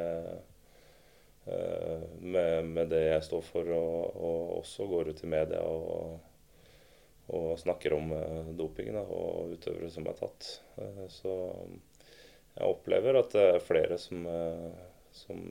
uh, 1.48 2.02
med, 2.20 2.66
med, 2.68 2.90
det 2.92 3.06
jeg 3.06 3.28
står 3.30 3.46
for, 3.48 3.70
og, 3.72 4.18
og, 4.18 4.42
også 4.60 4.88
går 4.90 5.14
ut 5.14 5.24
i 5.24 5.30
media 5.32 5.62
og, 5.64 6.18
og 7.32 7.54
snakker 7.62 7.96
om 7.96 8.12
uh, 8.12 8.50
doping 8.60 8.92
da, 8.98 9.06
og 9.08 9.56
utøvere 9.56 9.92
som 9.94 10.10
er 10.10 10.20
tatt. 10.20 10.50
Så 11.16 11.38
jeg 12.58 12.68
opplever 12.68 13.22
at 13.22 13.32
det 13.32 13.46
er 13.54 13.64
flere 13.64 13.96
som, 14.02 14.28
som 15.16 15.46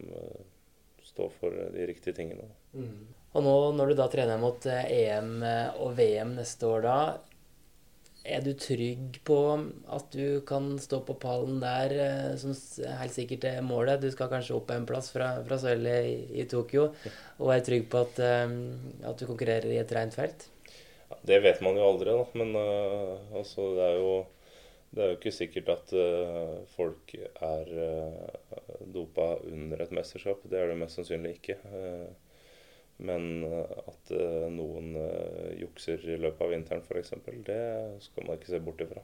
står 1.09 1.33
for 1.41 1.57
de 1.73 1.89
riktige 1.89 2.17
tingene. 2.17 2.51
Mm. 2.77 3.09
Og 3.33 3.45
nå 3.45 3.57
når 3.79 3.91
du 3.93 3.97
da 3.97 4.11
trener 4.13 4.41
mot 4.41 4.67
EM 4.69 5.41
og 5.81 5.97
VM 5.97 6.37
neste 6.37 6.69
år, 6.69 6.85
da, 6.85 6.99
er 8.29 8.45
du 8.45 8.53
trygg 8.59 9.19
på 9.27 9.39
at 9.95 10.13
du 10.15 10.41
kan 10.49 10.71
stå 10.83 11.01
på 11.07 11.17
pallen 11.23 11.59
der, 11.63 11.95
eh, 12.05 12.37
som 12.41 12.55
helt 13.01 13.15
sikkert 13.15 13.47
er 13.49 13.65
målet? 13.65 14.03
Du 14.03 14.11
skal 14.13 14.31
kanskje 14.33 14.57
opp 14.57 14.71
en 14.75 14.87
plass 14.89 15.11
fra, 15.15 15.33
fra 15.49 15.59
sølvet 15.61 16.09
i, 16.11 16.17
i, 16.43 16.47
Tokyo, 16.51 16.91
og 17.39 17.53
er 17.55 17.65
trygg 17.67 17.89
på 17.93 18.05
at, 18.05 18.23
um, 18.47 18.59
at 19.09 19.19
du 19.19 19.27
konkurrerer 19.29 19.71
i 19.73 19.81
et 19.83 19.95
rent 19.97 20.17
felt? 20.17 20.49
Ja, 21.09 21.21
det 21.33 21.43
vet 21.47 21.63
man 21.65 21.79
jo 21.81 21.89
aldri, 21.89 22.13
da. 22.13 22.27
Men 22.39 22.55
uh, 22.57 23.39
altså, 23.41 23.73
det 23.79 23.87
er 23.89 24.03
jo 24.03 24.13
det 24.89 25.03
er 25.05 25.11
jo 25.11 25.19
ikke 25.19 25.35
sikkert 25.37 25.69
at 25.75 25.91
uh, 25.93 26.55
folk 26.73 27.13
er 27.15 27.75
uh, 27.77 28.79
dopa 28.95 29.35
under 29.45 29.85
et 29.85 29.93
mesterskap. 29.93 30.41
Det 30.49 30.57
er 30.57 30.73
det 30.73 30.79
mest 30.81 30.97
sannsynlig 30.97 31.37
ikke. 31.37 31.59
Uh, 31.69 32.28
men 32.99 33.45
eh, 33.47 33.75
at 33.87 34.13
eh, 34.15 34.47
noen 34.51 34.95
eh, 34.99 35.59
jukser 35.63 36.03
i 36.03 36.19
løpet 36.19 36.43
av 36.45 36.53
vinteren 36.53 36.83
f.eks., 36.83 37.15
det 37.47 37.61
skal 38.05 38.27
man 38.27 38.39
ikke 38.39 38.53
se 38.53 38.63
bort 38.63 38.83
ifra. 38.83 39.03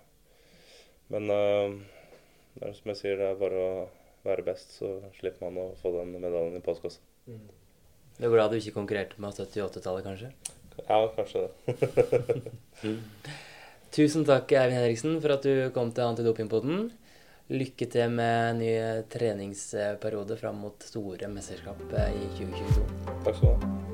Men 1.13 1.29
det 1.29 2.65
er 2.65 2.75
som 2.75 2.91
jeg 2.91 2.99
sier, 2.99 3.19
det 3.21 3.29
er 3.29 3.39
bare 3.39 3.61
å 3.61 3.73
være 4.25 4.47
best, 4.47 4.79
så 4.81 4.97
slipper 5.19 5.47
man 5.47 5.61
å 5.61 5.67
få 5.83 5.93
den 5.99 6.15
medaljen 6.17 6.57
i 6.59 6.65
postkassa. 6.65 7.03
Mm. 7.29 7.45
Det 8.17 8.27
er 8.27 8.33
glad 8.33 8.55
du 8.55 8.59
ikke 8.59 8.77
konkurrerte 8.79 9.21
med 9.23 9.37
78-tallet, 9.37 10.07
kanskje? 10.07 10.31
Ja, 10.89 11.01
kanskje 11.15 11.45
det. 11.45 12.95
Tusen 13.95 14.25
takk, 14.27 14.51
Eivind 14.51 14.81
Henriksen, 14.81 15.19
for 15.23 15.37
at 15.37 15.45
du 15.47 15.69
kom 15.75 15.93
til 15.95 16.09
Antidopingpoden. 16.09 16.89
Lykke 17.53 17.87
til 17.93 18.09
med 18.09 18.57
ny 18.57 18.71
treningsperiode 19.13 20.39
fram 20.41 20.63
mot 20.65 20.87
store 20.89 21.29
mesterskap 21.29 21.83
i 21.93 22.31
2022. 22.39 22.87
Takk 23.27 23.37
skal 23.37 23.51
du 23.51 23.67
ha. 23.67 23.94